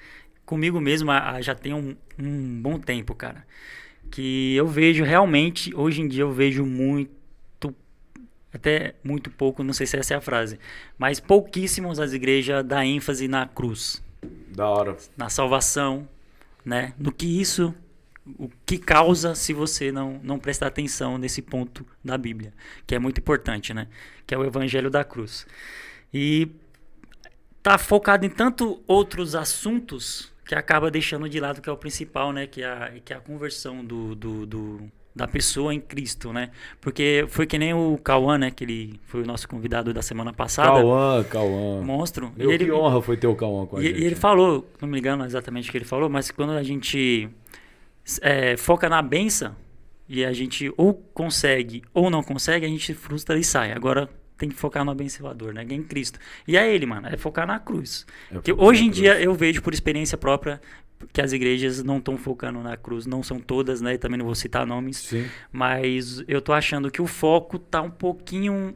Comigo 0.45 0.79
mesmo 0.79 1.11
já 1.41 1.55
tem 1.55 1.73
um, 1.73 1.95
um 2.19 2.61
bom 2.61 2.79
tempo, 2.79 3.15
cara. 3.15 3.45
Que 4.11 4.55
eu 4.55 4.67
vejo 4.67 5.03
realmente, 5.03 5.73
hoje 5.75 6.01
em 6.01 6.07
dia 6.07 6.21
eu 6.21 6.31
vejo 6.31 6.65
muito, 6.65 7.75
até 8.53 8.93
muito 9.03 9.29
pouco, 9.29 9.63
não 9.63 9.73
sei 9.73 9.85
se 9.87 9.97
essa 9.97 10.13
é 10.13 10.17
a 10.17 10.21
frase, 10.21 10.59
mas 10.97 11.19
pouquíssimos 11.19 11.99
as 11.99 12.13
igrejas 12.13 12.63
dá 12.63 12.85
ênfase 12.85 13.27
na 13.27 13.47
cruz, 13.47 14.01
Da 14.49 14.67
hora. 14.69 14.95
na 15.17 15.27
salvação, 15.29 16.07
né? 16.63 16.93
No 16.97 17.11
que 17.11 17.25
isso, 17.41 17.73
o 18.37 18.49
que 18.65 18.77
causa 18.77 19.33
se 19.35 19.51
você 19.53 19.91
não, 19.91 20.19
não 20.23 20.37
prestar 20.39 20.67
atenção 20.67 21.17
nesse 21.17 21.41
ponto 21.41 21.85
da 22.03 22.17
Bíblia, 22.17 22.53
que 22.85 22.93
é 22.95 22.99
muito 22.99 23.19
importante, 23.19 23.73
né? 23.73 23.87
Que 24.25 24.33
é 24.35 24.37
o 24.37 24.45
Evangelho 24.45 24.89
da 24.91 25.03
Cruz. 25.03 25.45
E 26.13 26.47
tá 27.61 27.77
focado 27.77 28.25
em 28.25 28.29
tanto 28.29 28.81
outros 28.87 29.35
assuntos 29.35 30.31
que 30.45 30.55
acaba 30.55 30.91
deixando 30.91 31.27
de 31.29 31.39
lado 31.39 31.57
o 31.59 31.61
que 31.61 31.69
é 31.69 31.71
o 31.73 31.77
principal, 31.77 32.31
né? 32.31 32.47
Que 32.47 32.61
é 32.61 32.65
a, 32.67 32.91
que 33.03 33.13
é 33.13 33.15
a 33.15 33.19
conversão 33.19 33.83
do, 33.83 34.15
do, 34.15 34.45
do- 34.45 34.91
da 35.15 35.25
pessoa 35.27 35.73
em 35.73 35.79
Cristo, 35.79 36.33
né? 36.33 36.51
Porque 36.81 37.25
foi 37.29 37.47
que 37.47 37.57
nem 37.57 37.73
o 37.73 37.97
Cauã, 38.03 38.37
né? 38.37 38.51
Que 38.51 38.63
ele 38.65 38.99
foi 39.05 39.21
o 39.23 39.25
nosso 39.25 39.47
convidado 39.47 39.93
da 39.93 40.01
semana 40.01 40.33
passada. 40.33 40.71
Cauã, 40.71 41.23
Cauã. 41.23 41.81
Monstro. 41.81 42.33
Meu, 42.35 42.51
e 42.51 42.53
ele, 42.53 42.65
que 42.65 42.71
honra 42.71 43.01
foi 43.01 43.15
ter 43.17 43.27
o 43.27 43.35
Cauã 43.35 43.65
com 43.65 43.77
a 43.77 43.81
e, 43.81 43.87
gente. 43.87 44.01
e 44.01 44.03
ele 44.05 44.15
falou, 44.15 44.69
não 44.81 44.89
me 44.89 44.99
engano 44.99 45.25
exatamente 45.25 45.69
o 45.69 45.71
que 45.71 45.77
ele 45.77 45.85
falou, 45.85 46.09
mas 46.09 46.31
quando 46.31 46.51
a 46.51 46.63
gente 46.63 47.29
é, 48.21 48.57
foca 48.57 48.89
na 48.89 49.01
benção 49.01 49.55
e 50.07 50.23
a 50.23 50.31
gente 50.33 50.71
ou 50.77 50.93
consegue 51.13 51.81
ou 51.93 52.09
não 52.09 52.21
consegue, 52.21 52.65
a 52.65 52.69
gente 52.69 52.93
frustra 52.93 53.37
e 53.39 53.43
sai. 53.43 53.71
Agora 53.71 54.09
tem 54.37 54.49
que 54.49 54.55
focar 54.55 54.83
no 54.83 54.91
abençoador, 54.91 55.53
né? 55.53 55.65
Em 55.69 55.83
Cristo. 55.83 56.19
E 56.47 56.57
é 56.57 56.73
ele, 56.73 56.85
mano, 56.85 57.07
é 57.07 57.17
focar 57.17 57.47
na 57.47 57.59
cruz. 57.59 58.05
É 58.31 58.39
Que 58.39 58.53
hoje 58.53 58.85
em 58.85 58.89
dia 58.89 59.13
cruz. 59.13 59.25
eu 59.25 59.33
vejo 59.33 59.61
por 59.61 59.73
experiência 59.73 60.17
própria 60.17 60.61
que 61.11 61.21
as 61.21 61.33
igrejas 61.33 61.83
não 61.83 61.97
estão 61.97 62.17
focando 62.17 62.59
na 62.61 62.75
cruz, 62.77 63.05
não 63.05 63.21
são 63.21 63.39
todas, 63.39 63.81
né? 63.81 63.97
Também 63.97 64.17
não 64.17 64.25
vou 64.25 64.35
citar 64.35 64.65
nomes, 64.65 64.97
Sim. 64.97 65.25
mas 65.51 66.23
eu 66.27 66.41
tô 66.41 66.53
achando 66.53 66.89
que 66.89 67.01
o 67.01 67.07
foco 67.07 67.59
tá 67.59 67.81
um 67.81 67.91
pouquinho 67.91 68.73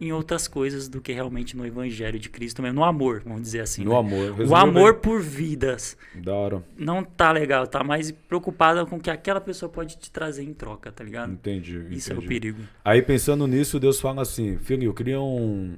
em 0.00 0.12
outras 0.12 0.48
coisas 0.48 0.88
do 0.88 1.00
que 1.00 1.12
realmente 1.12 1.56
no 1.56 1.66
evangelho 1.66 2.18
de 2.18 2.30
Cristo 2.30 2.62
mesmo, 2.62 2.76
no 2.76 2.84
amor, 2.84 3.22
vamos 3.24 3.42
dizer 3.42 3.60
assim. 3.60 3.84
No 3.84 3.90
né? 3.92 3.98
amor. 3.98 4.40
O 4.40 4.56
amor 4.56 4.92
bem. 4.94 5.02
por 5.02 5.20
vidas 5.20 5.96
Da 6.14 6.34
hora. 6.34 6.62
não 6.76 7.04
tá 7.04 7.30
legal, 7.32 7.66
tá 7.66 7.84
mais 7.84 8.10
preocupada 8.10 8.86
com 8.86 8.96
o 8.96 9.00
que 9.00 9.10
aquela 9.10 9.40
pessoa 9.40 9.68
pode 9.70 9.98
te 9.98 10.10
trazer 10.10 10.42
em 10.42 10.54
troca, 10.54 10.90
tá 10.90 11.04
ligado? 11.04 11.32
Entendi. 11.32 11.84
Isso 11.90 12.10
é 12.10 12.14
o 12.14 12.18
entendi. 12.18 12.28
perigo. 12.28 12.62
Aí 12.84 13.02
pensando 13.02 13.46
nisso, 13.46 13.78
Deus 13.78 14.00
fala 14.00 14.22
assim, 14.22 14.56
filho, 14.58 14.92
cria 14.94 15.20
um, 15.20 15.76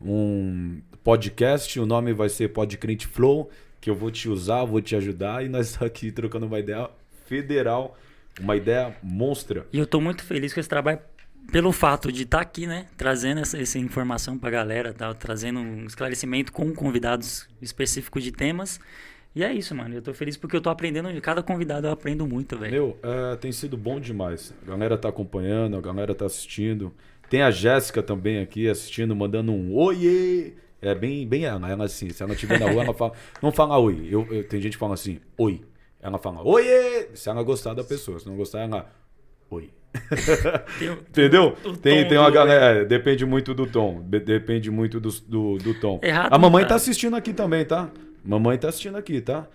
um 0.00 0.80
podcast, 1.02 1.80
o 1.80 1.86
nome 1.86 2.12
vai 2.12 2.28
ser 2.28 2.48
Podcrente 2.48 3.06
Flow, 3.06 3.50
que 3.80 3.88
eu 3.88 3.94
vou 3.94 4.10
te 4.10 4.28
usar, 4.28 4.64
vou 4.64 4.80
te 4.80 4.94
ajudar, 4.94 5.44
e 5.44 5.48
nós 5.48 5.80
aqui 5.82 6.12
trocando 6.12 6.46
uma 6.46 6.58
ideia 6.58 6.88
federal, 7.26 7.96
uma 8.40 8.56
ideia 8.56 8.94
monstra. 9.02 9.66
E 9.72 9.78
eu 9.78 9.86
tô 9.86 10.00
muito 10.00 10.22
feliz 10.24 10.52
com 10.52 10.60
esse 10.60 10.68
trabalho 10.68 11.00
pelo 11.50 11.72
fato 11.72 12.10
de 12.12 12.22
estar 12.22 12.40
aqui, 12.40 12.66
né? 12.66 12.86
Trazendo 12.96 13.40
essa, 13.40 13.60
essa 13.60 13.78
informação 13.78 14.38
pra 14.38 14.50
galera, 14.50 14.92
tá? 14.92 15.12
trazendo 15.14 15.60
um 15.60 15.84
esclarecimento 15.86 16.52
com 16.52 16.72
convidados 16.74 17.48
específicos 17.60 18.22
de 18.22 18.32
temas. 18.32 18.78
E 19.34 19.42
é 19.42 19.52
isso, 19.52 19.74
mano. 19.74 19.94
Eu 19.94 20.02
tô 20.02 20.12
feliz 20.12 20.36
porque 20.36 20.54
eu 20.56 20.60
tô 20.60 20.68
aprendendo. 20.70 21.08
Cada 21.22 21.42
convidado 21.42 21.86
eu 21.86 21.90
aprendo 21.92 22.26
muito, 22.26 22.58
velho. 22.58 22.72
Meu, 22.72 22.98
é, 23.02 23.36
tem 23.36 23.50
sido 23.50 23.76
bom 23.76 23.98
demais. 23.98 24.54
A 24.62 24.70
galera 24.70 24.96
tá 24.98 25.08
acompanhando, 25.08 25.76
a 25.76 25.80
galera 25.80 26.14
tá 26.14 26.26
assistindo. 26.26 26.92
Tem 27.30 27.40
a 27.40 27.50
Jéssica 27.50 28.02
também 28.02 28.40
aqui 28.40 28.68
assistindo, 28.68 29.16
mandando 29.16 29.52
um 29.52 29.74
oiê. 29.74 30.52
É 30.82 30.94
bem, 30.94 31.26
bem 31.26 31.44
ela, 31.44 31.70
ela 31.70 31.84
assim, 31.84 32.10
se 32.10 32.22
ela 32.22 32.34
estiver 32.34 32.58
na 32.60 32.68
rua, 32.70 32.82
ela 32.82 32.92
fala, 32.92 33.12
não 33.42 33.50
fala 33.52 33.78
oi. 33.78 34.06
Eu, 34.10 34.26
eu- 34.30 34.44
tem 34.46 34.60
gente 34.60 34.72
que 34.72 34.78
fala 34.78 34.94
assim, 34.94 35.18
oi. 35.38 35.62
Ela 36.00 36.18
fala, 36.18 36.42
oiê, 36.42 37.08
se 37.14 37.30
ela 37.30 37.42
gostar 37.42 37.72
da 37.72 37.84
pessoa. 37.84 38.18
Se 38.18 38.26
não 38.26 38.36
gostar, 38.36 38.60
ela, 38.60 38.90
oi. 39.48 39.70
Tem 40.78 40.90
Entendeu? 40.90 41.56
o 41.64 41.76
Tem, 41.76 42.06
tem 42.08 42.16
uma 42.18 42.30
do- 42.30 42.34
galera. 42.34 42.80
é, 42.80 42.84
depende 42.84 43.26
muito 43.26 43.52
do 43.54 43.66
tom. 43.66 44.02
de- 44.02 44.20
depende 44.20 44.70
muito 44.70 44.98
do, 44.98 45.10
do, 45.10 45.58
do 45.58 45.74
tom. 45.80 46.00
Errado 46.02 46.32
a 46.32 46.38
mamãe 46.38 46.62
não 46.62 46.68
tá 46.68 46.74
tá. 46.74 46.76
assistindo 46.76 47.14
aqui 47.16 47.32
também, 47.32 47.64
tá? 47.64 47.90
Mamãe 48.24 48.56
tá 48.56 48.68
assistindo 48.68 48.96
aqui, 48.96 49.20
tá? 49.20 49.46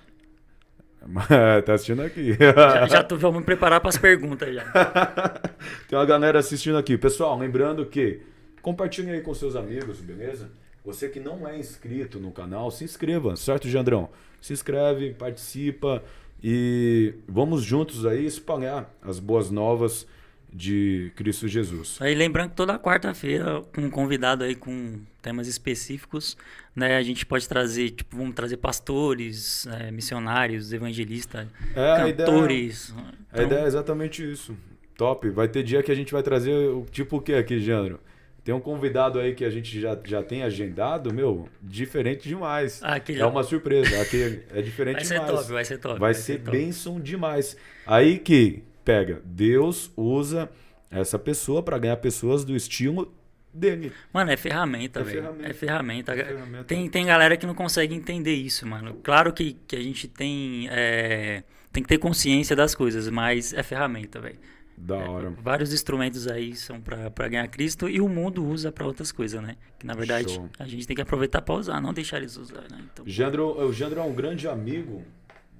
tá 1.65 1.73
assistindo 1.73 2.01
aqui. 2.01 2.33
Já, 2.33 2.87
já 2.87 3.03
tô, 3.03 3.15
vamos 3.15 3.43
preparar 3.43 3.79
pras 3.79 3.97
perguntas 3.97 4.53
já. 4.53 4.63
Tem 5.87 5.97
uma 5.97 6.05
galera 6.05 6.39
assistindo 6.39 6.77
aqui. 6.77 6.97
Pessoal, 6.97 7.37
lembrando 7.37 7.85
que 7.85 8.19
compartilhem 8.61 9.13
aí 9.13 9.21
com 9.21 9.33
seus 9.33 9.55
amigos, 9.55 9.99
beleza? 10.01 10.49
Você 10.83 11.09
que 11.09 11.19
não 11.19 11.47
é 11.47 11.57
inscrito 11.57 12.19
no 12.19 12.31
canal, 12.31 12.69
se 12.71 12.83
inscreva, 12.83 13.35
certo, 13.35 13.67
Jandrão? 13.69 14.09
Se 14.41 14.53
inscreve, 14.53 15.13
participa 15.13 16.03
e 16.43 17.13
vamos 17.27 17.63
juntos 17.63 18.05
aí 18.05 18.25
espalhar 18.25 18.93
as 19.01 19.19
boas 19.19 19.49
novas 19.49 20.05
de 20.51 21.11
Cristo 21.15 21.47
Jesus. 21.47 21.97
Aí 21.99 22.15
lembrando 22.15 22.49
que 22.51 22.55
toda 22.55 22.77
quarta-feira, 22.79 23.61
com 23.75 23.81
um 23.81 23.89
convidado 23.89 24.43
aí 24.43 24.55
com 24.55 24.99
temas 25.21 25.47
específicos, 25.47 26.37
né? 26.75 26.95
A 26.97 27.03
gente 27.03 27.25
pode 27.25 27.47
trazer, 27.47 27.89
tipo, 27.91 28.17
vamos 28.17 28.33
trazer 28.33 28.57
pastores, 28.57 29.67
eh, 29.67 29.91
missionários, 29.91 30.71
evangelistas, 30.73 31.47
É, 31.75 31.91
a 31.91 32.07
ideia- 32.09 32.27
cantores. 32.29 32.93
A 33.31 33.35
Então, 33.35 33.45
ideia 33.45 33.59
é 33.61 33.67
exatamente 33.67 34.31
isso. 34.31 34.55
Top. 34.95 35.29
Vai 35.29 35.47
ter 35.47 35.63
dia 35.63 35.83
que 35.83 35.91
a 35.91 35.95
gente 35.95 36.11
vai 36.11 36.23
trazer 36.23 36.53
o 36.53 36.85
tipo 36.91 37.17
o 37.17 37.21
que 37.21 37.33
aqui, 37.33 37.59
Jandro? 37.59 37.99
Tem 38.43 38.55
um 38.55 38.61
convidado 38.61 39.19
aí 39.19 39.35
que 39.35 39.43
a 39.43 39.49
gente 39.49 39.79
já, 39.79 39.99
já 40.05 40.23
tem 40.23 40.41
agendado, 40.41 41.13
meu, 41.13 41.49
diferente 41.61 42.27
demais. 42.29 42.79
Aquele- 42.81 43.19
É 43.19 43.25
uma 43.25 43.43
surpresa. 43.43 44.01
Aqui 44.01 44.41
é 44.51 44.61
diferente 44.61 44.95
vai 44.95 45.05
ser 45.05 45.13
demais. 45.15 45.31
top, 45.31 45.51
vai 45.51 45.65
ser 45.65 45.77
top. 45.77 45.99
Vai 45.99 46.13
ser 46.13 46.37
top. 46.39 46.51
bênção 46.57 46.99
demais. 46.99 47.57
Aí 47.85 48.17
que 48.17 48.63
pega, 48.87 49.21
Deus 49.25 49.91
usa 49.97 50.49
essa 50.89 51.19
pessoa 51.19 51.61
para 51.61 51.77
ganhar 51.77 51.97
pessoas 51.97 52.45
do 52.45 52.55
estilo 52.55 53.13
dele. 53.53 53.91
Mano, 54.13 54.31
é 54.31 54.37
ferramenta, 54.37 55.01
É 55.01 55.03
velho. 55.03 55.21
ferramenta. 55.21 55.49
É 55.49 55.53
ferramenta. 55.53 56.11
É 56.13 56.23
ferramenta. 56.23 56.63
Tem, 56.63 56.89
tem 56.89 57.05
galera 57.05 57.35
que 57.35 57.45
não 57.45 57.53
consegue 57.53 57.93
entender 57.93 58.33
isso, 58.33 58.65
mano. 58.65 58.93
Claro 59.03 59.33
que, 59.33 59.57
que 59.67 59.75
a 59.75 59.81
gente 59.83 60.07
tem, 60.07 60.69
é, 60.71 61.43
tem 61.73 61.83
que 61.83 61.89
ter 61.89 61.97
consciência 61.97 62.55
das 62.55 62.73
coisas, 62.73 63.09
mas 63.09 63.51
é 63.51 63.61
ferramenta, 63.61 64.21
velho. 64.21 64.39
Da 64.77 64.95
hora. 64.95 65.31
Vários 65.31 65.73
instrumentos 65.73 66.25
aí 66.27 66.55
são 66.55 66.79
pra 66.79 67.09
pra 67.11 67.27
ganhar 67.27 67.47
Cristo 67.49 67.89
e 67.89 67.99
o 67.99 68.07
mundo 68.07 68.45
usa 68.45 68.71
pra 68.71 68.85
outras 68.85 69.11
coisas, 69.11 69.41
né? 69.41 69.57
Que 69.79 69.85
na 69.85 69.95
verdade 69.95 70.31
Show. 70.31 70.47
a 70.59 70.65
gente 70.65 70.85
tem 70.87 70.95
que 70.95 71.01
aproveitar 71.01 71.41
pra 71.41 71.55
usar, 71.55 71.81
não 71.81 71.91
deixar 71.91 72.17
eles 72.17 72.37
usar, 72.37 72.61
né? 72.71 72.79
Então, 72.93 73.03
Jandro, 73.05 73.59
o 73.59 73.73
Jandro 73.73 73.99
é 73.99 74.03
um 74.03 74.13
grande 74.13 74.47
amigo, 74.47 75.03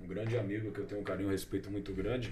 um 0.01 0.07
grande 0.07 0.37
amigo 0.37 0.71
que 0.71 0.79
eu 0.79 0.85
tenho 0.85 1.01
um 1.01 1.03
carinho 1.03 1.25
e 1.25 1.29
um 1.29 1.31
respeito 1.31 1.69
muito 1.69 1.91
grande. 1.93 2.31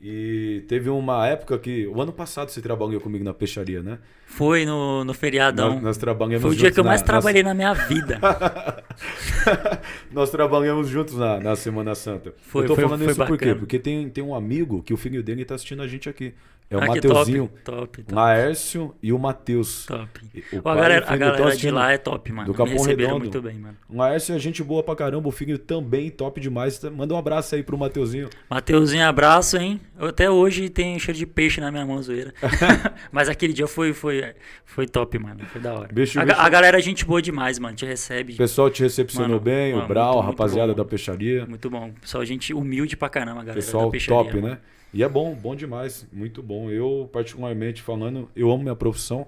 E 0.00 0.62
teve 0.68 0.90
uma 0.90 1.26
época 1.26 1.58
que. 1.58 1.86
O 1.86 2.00
ano 2.02 2.12
passado 2.12 2.50
você 2.50 2.60
trabalhou 2.60 3.00
comigo 3.00 3.24
na 3.24 3.32
peixaria, 3.32 3.82
né? 3.82 3.98
foi 4.26 4.66
no, 4.66 5.04
no 5.04 5.14
feriadão. 5.14 5.74
Nós, 5.74 5.82
nós 5.82 5.96
trabalhamos 5.96 6.42
foi 6.42 6.50
o 6.50 6.54
dia 6.54 6.70
que 6.70 6.78
eu 6.80 6.84
mais 6.84 7.00
na- 7.00 7.06
trabalhei 7.06 7.42
na 7.42 7.54
minha 7.54 7.72
vida. 7.72 8.18
nós 10.12 10.30
trabalhamos 10.30 10.88
juntos 10.88 11.14
na, 11.16 11.40
na 11.40 11.56
Semana 11.56 11.94
Santa. 11.94 12.34
Foi- 12.42 12.64
eu 12.64 12.68
tô 12.68 12.74
foi- 12.74 12.84
falando 12.84 13.02
foi 13.04 13.12
isso 13.12 13.24
por 13.24 13.38
quê? 13.38 13.44
bacana. 13.46 13.54
Porque 13.58 13.78
tem, 13.78 14.08
tem 14.10 14.22
um 14.22 14.34
amigo 14.34 14.82
que 14.82 14.92
o 14.92 14.96
filho 14.96 15.22
dele 15.22 15.44
tá 15.44 15.54
assistindo 15.54 15.80
a 15.82 15.86
gente 15.88 16.08
aqui. 16.08 16.34
É 16.68 16.76
o 16.76 16.82
Ah, 16.82 16.86
Mateuzinho, 16.88 17.46
Top, 17.46 17.62
top, 17.62 18.00
o 18.00 18.04
top. 18.04 18.14
Laércio 18.14 18.92
e 19.00 19.12
o 19.12 19.18
Matheus. 19.20 19.86
top. 19.86 20.20
O 20.52 20.56
a 20.56 20.58
o 20.58 20.62
galera, 20.74 21.04
a 21.06 21.16
galera 21.16 21.36
tão 21.36 21.46
de 21.46 21.50
assistindo. 21.52 21.74
lá 21.76 21.92
é 21.92 21.96
top, 21.98 22.32
mano. 22.32 22.46
Do 22.46 22.52
Me 22.52 22.56
Capão 22.58 22.72
receberam 22.72 23.08
Redondo. 23.18 23.22
muito 23.24 23.40
bem, 23.42 23.54
mano. 23.54 23.76
O 23.88 23.96
Laércio 23.98 24.34
é 24.34 24.38
gente 24.40 24.64
boa 24.64 24.82
pra 24.82 24.96
caramba, 24.96 25.28
o 25.28 25.30
filho 25.30 25.58
também 25.58 26.10
top 26.10 26.40
demais. 26.40 26.82
Manda 26.84 27.14
um 27.14 27.16
abraço 27.18 27.54
aí 27.54 27.62
pro 27.62 27.78
Mateuzinho. 27.78 28.28
Mateuzinho, 28.50 29.06
abraço, 29.06 29.56
hein? 29.56 29.80
Eu 29.96 30.08
Até 30.08 30.28
hoje 30.28 30.68
tem 30.68 30.98
cheiro 30.98 31.16
de 31.16 31.24
peixe 31.24 31.60
na 31.60 31.70
minha 31.70 31.86
mão, 31.86 32.02
zoeira. 32.02 32.34
Mas 33.12 33.28
aquele 33.28 33.52
dia 33.52 33.68
foi, 33.68 33.92
foi, 33.92 34.34
foi 34.64 34.88
top, 34.88 35.18
mano. 35.20 35.44
Foi 35.46 35.60
da 35.60 35.72
hora. 35.72 35.88
Bicho, 35.92 36.18
a, 36.20 36.24
bicho. 36.24 36.40
a 36.40 36.48
galera 36.48 36.78
é 36.78 36.82
gente 36.82 37.04
boa 37.04 37.22
demais, 37.22 37.60
mano. 37.60 37.76
Te 37.76 37.86
recebe. 37.86 38.32
O 38.34 38.36
pessoal 38.36 38.68
te 38.70 38.82
recepcionou 38.82 39.28
Mano, 39.30 39.40
bem, 39.40 39.72
o 39.72 39.76
mano, 39.76 39.88
Brau, 39.88 40.14
muito, 40.14 40.26
rapaziada 40.26 40.74
da 40.74 40.84
peixaria. 40.84 41.46
Muito 41.46 41.70
bom. 41.70 41.92
Pessoal, 42.00 42.24
gente 42.24 42.52
humilde 42.52 42.96
pra 42.96 43.08
caramba, 43.08 43.38
galera. 43.40 43.54
Pessoal 43.54 43.90
top, 44.08 44.34
mano. 44.34 44.48
né? 44.48 44.58
E 44.96 45.02
é 45.02 45.08
bom, 45.08 45.34
bom 45.34 45.54
demais, 45.54 46.06
muito 46.10 46.42
bom. 46.42 46.70
Eu, 46.70 47.06
particularmente 47.12 47.82
falando, 47.82 48.30
eu 48.34 48.50
amo 48.50 48.62
minha 48.62 48.74
profissão, 48.74 49.26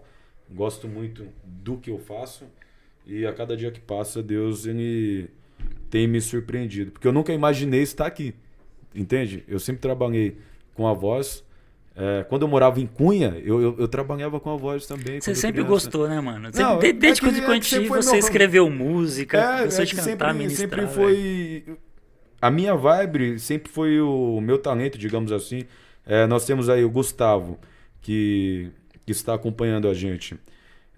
gosto 0.50 0.88
muito 0.88 1.26
do 1.44 1.76
que 1.76 1.90
eu 1.90 1.98
faço 1.98 2.44
e 3.06 3.26
a 3.26 3.34
cada 3.34 3.54
dia 3.54 3.70
que 3.70 3.78
passa, 3.78 4.22
Deus 4.22 4.64
ele 4.64 5.28
tem 5.90 6.08
me 6.08 6.22
surpreendido, 6.22 6.90
porque 6.92 7.06
eu 7.06 7.12
nunca 7.12 7.34
imaginei 7.34 7.82
estar 7.82 8.06
aqui, 8.06 8.34
entende? 8.94 9.44
Eu 9.46 9.58
sempre 9.58 9.82
trabalhei 9.82 10.38
com 10.72 10.86
a 10.86 10.94
voz. 10.94 11.44
É, 11.94 12.24
quando 12.28 12.42
eu 12.42 12.48
morava 12.48 12.80
em 12.80 12.86
Cunha, 12.86 13.36
eu, 13.44 13.60
eu, 13.60 13.76
eu 13.78 13.88
trabalhava 13.88 14.40
com 14.40 14.50
a 14.50 14.56
voz 14.56 14.86
também. 14.86 15.20
Você 15.20 15.34
sempre 15.34 15.62
criança. 15.64 15.68
gostou, 15.68 16.08
né, 16.08 16.18
mano? 16.20 16.48
Você- 16.50 16.62
Não, 16.62 16.78
de- 16.78 16.86
é 16.86 16.92
desde 16.94 17.20
que- 17.20 17.26
quando 17.26 17.52
é 17.52 17.60
que 17.60 17.88
você 17.88 18.10
meu- 18.12 18.18
escreveu 18.18 18.70
música, 18.70 19.36
É, 19.36 19.64
gostou 19.64 19.82
é 19.82 19.86
de 19.86 19.94
cantar, 19.96 20.32
sempre, 20.34 20.50
sempre 20.50 20.86
foi. 20.86 21.64
A 22.40 22.50
minha 22.50 22.74
vibe 22.74 23.38
sempre 23.38 23.70
foi 23.70 24.00
o 24.00 24.40
meu 24.40 24.58
talento, 24.58 24.96
digamos 24.98 25.32
assim. 25.32 25.64
É, 26.06 26.26
nós 26.26 26.44
temos 26.46 26.68
aí 26.68 26.84
o 26.84 26.90
Gustavo, 26.90 27.58
que, 28.00 28.70
que 29.04 29.12
está 29.12 29.34
acompanhando 29.34 29.88
a 29.88 29.94
gente. 29.94 30.38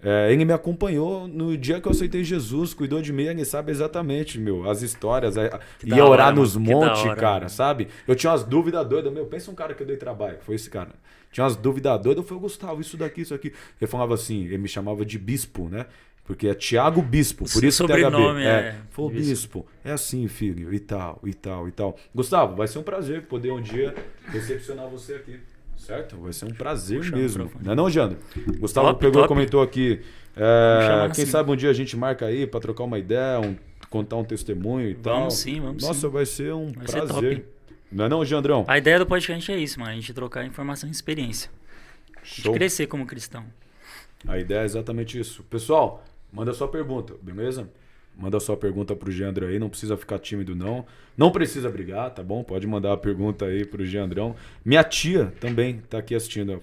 É, 0.03 0.31
ele 0.33 0.45
me 0.45 0.53
acompanhou 0.53 1.27
no 1.27 1.55
dia 1.55 1.79
que 1.79 1.87
eu 1.87 1.91
aceitei 1.91 2.23
Jesus, 2.23 2.73
cuidou 2.73 3.01
de 3.03 3.13
mim, 3.13 3.23
ele 3.23 3.45
sabe 3.45 3.71
exatamente, 3.71 4.39
meu, 4.39 4.67
as 4.69 4.81
histórias. 4.81 5.37
a- 5.37 5.59
Que 5.79 5.85
da 5.87 5.95
ia 5.97 6.05
orar 6.05 6.27
hora, 6.27 6.35
nos 6.35 6.55
montes, 6.55 7.03
cara, 7.15 7.49
sabe? 7.49 7.87
Eu 8.07 8.15
tinha 8.15 8.31
umas 8.31 8.43
dúvidas 8.43 8.87
doidas, 8.87 9.13
meu, 9.13 9.25
pensa 9.27 9.51
um 9.51 9.55
cara 9.55 9.73
que 9.75 9.83
eu 9.83 9.87
dei 9.87 9.97
trabalho, 9.97 10.37
foi 10.41 10.55
esse 10.55 10.69
cara. 10.69 10.89
Tinha 11.31 11.43
umas 11.43 11.55
dúvidas 11.55 12.01
doidas, 12.01 12.23
eu 12.23 12.27
falei, 12.27 12.41
Gustavo, 12.41 12.81
isso 12.81 12.97
daqui, 12.97 13.21
isso 13.21 13.33
aqui. 13.33 13.53
Ele 13.79 13.89
falava 13.89 14.13
assim, 14.15 14.45
ele 14.45 14.57
me 14.57 14.67
chamava 14.67 15.05
de 15.05 15.19
bispo, 15.19 15.69
né? 15.69 15.85
Porque 16.23 16.47
é 16.47 16.53
Tiago 16.53 17.01
Bispo, 17.01 17.45
por 17.45 17.61
O 17.63 17.65
isso 17.65 17.83
que 17.85 17.93
sobrenome 17.93 18.41
THB. 18.41 18.45
é 18.47 18.75
Falou, 18.91 19.09
bispo. 19.11 19.29
bispo, 19.29 19.65
é 19.83 19.91
assim, 19.91 20.27
filho, 20.27 20.73
e 20.73 20.79
tal, 20.79 21.19
e 21.25 21.33
tal, 21.33 21.67
e 21.67 21.71
tal. 21.71 21.97
Gustavo, 22.13 22.55
vai 22.55 22.67
ser 22.67 22.79
um 22.79 22.83
prazer 22.83 23.23
poder 23.23 23.51
um 23.51 23.61
dia 23.61 23.93
recepcionar 24.27 24.87
você 24.87 25.15
aqui. 25.15 25.39
Certo? 25.77 26.15
Vai 26.17 26.31
ser 26.31 26.45
um 26.45 26.53
prazer 26.53 26.99
Puxa 26.99 27.15
o 27.15 27.17
mesmo. 27.17 27.51
Não 27.59 27.73
é 27.73 27.75
não, 27.75 27.89
Jandro? 27.89 28.19
Gustavo 28.59 28.87
Top, 28.89 28.99
pegou 28.99 29.21
top. 29.23 29.27
comentou 29.29 29.61
aqui. 29.63 29.99
Vamos 30.35 30.85
é, 30.87 31.15
quem 31.15 31.23
assim. 31.23 31.25
sabe 31.25 31.51
um 31.51 31.55
dia 31.55 31.71
a 31.71 31.73
gente 31.73 31.97
marca 31.97 32.27
aí 32.27 32.45
pra 32.45 32.59
trocar 32.59 32.83
uma 32.83 32.99
ideia, 32.99 33.39
um- 33.41 33.55
contar 33.89 34.15
um 34.17 34.23
testemunho 34.23 34.89
e 34.89 34.95
tal. 34.95 35.17
Vamos 35.21 35.33
sim, 35.37 35.59
vamos 35.59 35.83
Nossa, 35.83 36.01
sim. 36.01 36.09
vai 36.09 36.25
ser 36.25 36.53
um 36.53 36.71
Vai 36.71 36.87
ser 36.87 37.01
prazer. 37.01 37.39
top. 37.39 37.45
Não 37.91 38.05
é 38.05 38.09
não, 38.09 38.23
Jandrão? 38.23 38.63
A 38.67 38.77
ideia 38.77 38.99
do 38.99 39.05
podcast 39.07 39.51
é 39.51 39.57
isso, 39.57 39.79
mano. 39.79 39.91
A 39.91 39.95
gente 39.95 40.13
trocar 40.13 40.45
informação 40.45 40.87
e 40.87 40.91
experiência. 40.91 41.49
A 42.15 42.19
gente 42.23 42.41
Show. 42.43 42.53
crescer 42.53 42.85
como 42.87 43.05
cristão. 43.05 43.43
A 44.27 44.37
ideia 44.37 44.59
é 44.61 44.65
exatamente 44.65 45.19
isso. 45.19 45.43
Pessoal, 45.45 46.03
manda 46.31 46.53
sua 46.53 46.67
pergunta, 46.67 47.15
beleza? 47.21 47.69
Manda 48.17 48.39
sua 48.39 48.57
pergunta 48.57 48.95
pro 48.95 49.11
Geandro 49.11 49.47
aí, 49.47 49.57
não 49.57 49.69
precisa 49.69 49.95
ficar 49.95 50.19
tímido 50.19 50.55
não. 50.55 50.85
Não 51.17 51.31
precisa 51.31 51.69
brigar, 51.69 52.13
tá 52.13 52.21
bom? 52.21 52.43
Pode 52.43 52.67
mandar 52.67 52.93
a 52.93 52.97
pergunta 52.97 53.45
aí 53.45 53.65
pro 53.65 53.85
Geandrão. 53.85 54.35
Minha 54.63 54.83
tia 54.83 55.33
também 55.39 55.81
tá 55.89 55.97
aqui 55.97 56.13
assistindo. 56.13 56.61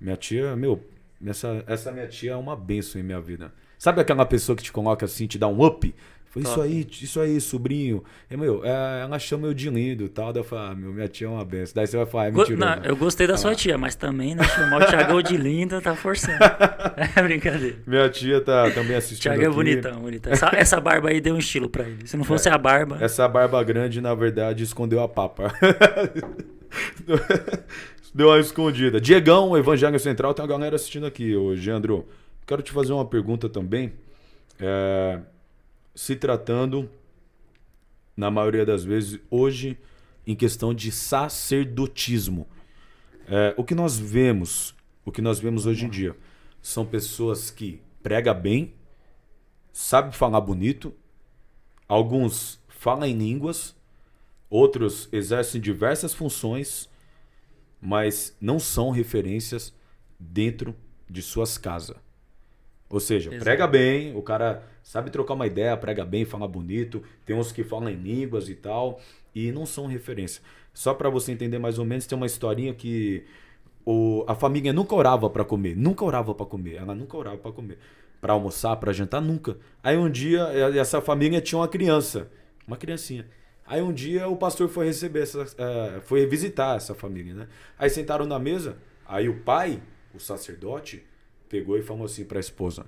Minha 0.00 0.16
tia, 0.16 0.56
meu, 0.56 0.84
essa, 1.24 1.64
essa 1.66 1.92
minha 1.92 2.08
tia 2.08 2.32
é 2.32 2.36
uma 2.36 2.56
benção 2.56 3.00
em 3.00 3.04
minha 3.04 3.20
vida. 3.20 3.52
Sabe 3.78 4.00
aquela 4.00 4.24
pessoa 4.26 4.56
que 4.56 4.62
te 4.62 4.72
coloca 4.72 5.04
assim, 5.04 5.26
te 5.26 5.38
dá 5.38 5.46
um 5.46 5.64
up? 5.64 5.94
Falei, 6.34 6.50
isso 6.50 6.60
aí, 6.60 6.86
isso 7.02 7.20
aí, 7.20 7.40
sobrinho. 7.40 8.02
E, 8.28 8.36
meu, 8.36 8.64
é, 8.64 9.02
ela 9.02 9.18
chama 9.20 9.46
eu 9.46 9.54
de 9.54 9.70
lindo 9.70 10.04
e 10.04 10.08
tal. 10.08 10.32
Daí 10.32 10.40
eu 10.40 10.44
falei, 10.44 10.72
ah, 10.72 10.74
meu, 10.74 10.92
minha 10.92 11.06
tia 11.06 11.28
é 11.28 11.30
uma 11.30 11.44
benção. 11.44 11.74
Daí 11.76 11.86
você 11.86 11.96
vai 11.96 12.06
falar, 12.06 12.26
é 12.26 12.30
mentira. 12.32 12.56
Não, 12.58 12.84
eu 12.84 12.96
gostei 12.96 13.26
da 13.26 13.36
sua 13.36 13.54
tia, 13.54 13.78
mas 13.78 13.94
também, 13.94 14.34
né, 14.34 14.42
chamar 14.42 14.82
o 14.82 14.86
Thiago 14.86 15.22
de 15.22 15.36
lindo 15.36 15.80
tá 15.80 15.94
forçando. 15.94 16.38
é 17.14 17.22
brincadeira. 17.22 17.76
Minha 17.86 18.08
tia 18.08 18.40
tá 18.40 18.68
também 18.72 18.96
assistindo 18.96 19.32
Thiago 19.32 19.44
é 19.44 19.48
bonitão, 19.48 20.00
bonitão. 20.00 20.32
Essa, 20.32 20.50
essa 20.56 20.80
barba 20.80 21.10
aí 21.10 21.20
deu 21.20 21.36
um 21.36 21.38
estilo 21.38 21.68
pra 21.68 21.84
ele. 21.84 22.04
Se 22.06 22.16
não 22.16 22.24
fosse 22.24 22.48
é, 22.48 22.52
a 22.52 22.58
barba... 22.58 22.98
Essa 23.00 23.28
barba 23.28 23.62
grande, 23.62 24.00
na 24.00 24.14
verdade, 24.14 24.64
escondeu 24.64 25.00
a 25.00 25.08
papa. 25.08 25.54
Deu 28.12 28.28
uma 28.28 28.38
escondida. 28.38 29.00
Diegão, 29.00 29.56
Evangelho 29.56 29.98
Central, 29.98 30.34
tem 30.34 30.44
uma 30.44 30.48
galera 30.48 30.76
assistindo 30.76 31.04
aqui, 31.04 31.34
hoje, 31.34 31.68
Andro. 31.68 32.06
Quero 32.46 32.62
te 32.62 32.70
fazer 32.70 32.92
uma 32.92 33.04
pergunta 33.04 33.48
também. 33.48 33.92
É 34.60 35.18
se 35.94 36.16
tratando, 36.16 36.90
na 38.16 38.30
maioria 38.30 38.64
das 38.64 38.84
vezes, 38.84 39.20
hoje, 39.30 39.78
em 40.26 40.34
questão 40.34 40.72
de 40.74 40.90
sacerdotismo. 40.90 42.46
É, 43.26 43.54
o 43.56 43.64
que 43.64 43.74
nós 43.74 43.98
vemos, 43.98 44.74
o 45.04 45.12
que 45.12 45.22
nós 45.22 45.38
vemos 45.38 45.66
hoje 45.66 45.86
em 45.86 45.90
dia, 45.90 46.16
são 46.60 46.84
pessoas 46.84 47.50
que 47.50 47.80
pregam 48.02 48.38
bem, 48.38 48.74
sabem 49.72 50.12
falar 50.12 50.40
bonito, 50.40 50.94
alguns 51.88 52.60
falam 52.68 53.08
em 53.08 53.16
línguas, 53.16 53.74
outros 54.50 55.08
exercem 55.12 55.60
diversas 55.60 56.14
funções, 56.14 56.88
mas 57.80 58.36
não 58.40 58.58
são 58.58 58.90
referências 58.90 59.74
dentro 60.18 60.74
de 61.08 61.22
suas 61.22 61.58
casas. 61.58 61.96
Ou 62.88 63.00
seja, 63.00 63.30
Exato. 63.30 63.44
prega 63.44 63.66
bem, 63.66 64.14
o 64.16 64.22
cara 64.22 64.62
sabe 64.82 65.10
trocar 65.10 65.34
uma 65.34 65.46
ideia, 65.46 65.76
prega 65.76 66.04
bem, 66.04 66.24
fala 66.24 66.46
bonito. 66.46 67.02
Tem 67.24 67.34
uns 67.34 67.50
que 67.50 67.64
falam 67.64 67.90
em 67.90 67.96
línguas 67.96 68.48
e 68.48 68.54
tal, 68.54 69.00
e 69.34 69.50
não 69.50 69.66
são 69.66 69.86
referência. 69.86 70.42
Só 70.72 70.92
para 70.92 71.08
você 71.08 71.32
entender 71.32 71.58
mais 71.58 71.78
ou 71.78 71.84
menos, 71.84 72.06
tem 72.06 72.16
uma 72.16 72.26
historinha 72.26 72.74
que 72.74 73.24
o, 73.84 74.24
a 74.26 74.34
família 74.34 74.72
nunca 74.72 74.94
orava 74.94 75.28
para 75.28 75.44
comer, 75.44 75.76
nunca 75.76 76.04
orava 76.04 76.34
para 76.34 76.46
comer, 76.46 76.76
ela 76.76 76.94
nunca 76.94 77.16
orava 77.16 77.38
para 77.38 77.52
comer, 77.52 77.78
para 78.20 78.32
almoçar, 78.32 78.76
para 78.76 78.92
jantar, 78.92 79.20
nunca. 79.20 79.56
Aí 79.82 79.96
um 79.96 80.10
dia 80.10 80.42
essa 80.78 81.00
família 81.00 81.40
tinha 81.40 81.58
uma 81.58 81.68
criança, 81.68 82.30
uma 82.66 82.76
criancinha. 82.76 83.26
Aí 83.66 83.80
um 83.80 83.92
dia 83.92 84.28
o 84.28 84.36
pastor 84.36 84.68
foi 84.68 84.86
receber 84.86 85.22
essa, 85.22 85.42
uh, 85.42 86.00
foi 86.02 86.26
visitar 86.26 86.76
essa 86.76 86.94
família, 86.94 87.34
né? 87.34 87.48
Aí 87.78 87.88
sentaram 87.88 88.26
na 88.26 88.38
mesa, 88.38 88.76
aí 89.06 89.28
o 89.28 89.40
pai, 89.40 89.82
o 90.14 90.18
sacerdote, 90.18 91.04
pegou 91.48 91.76
e 91.78 91.82
falou 91.82 92.04
assim 92.04 92.24
para 92.24 92.38
a 92.38 92.40
esposa: 92.40 92.86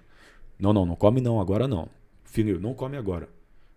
Não, 0.58 0.72
não, 0.72 0.84
não 0.86 0.96
come 0.96 1.20
não, 1.20 1.40
agora 1.40 1.66
não. 1.66 1.88
Filho, 2.24 2.60
não 2.60 2.74
come 2.74 2.96
agora. 2.96 3.28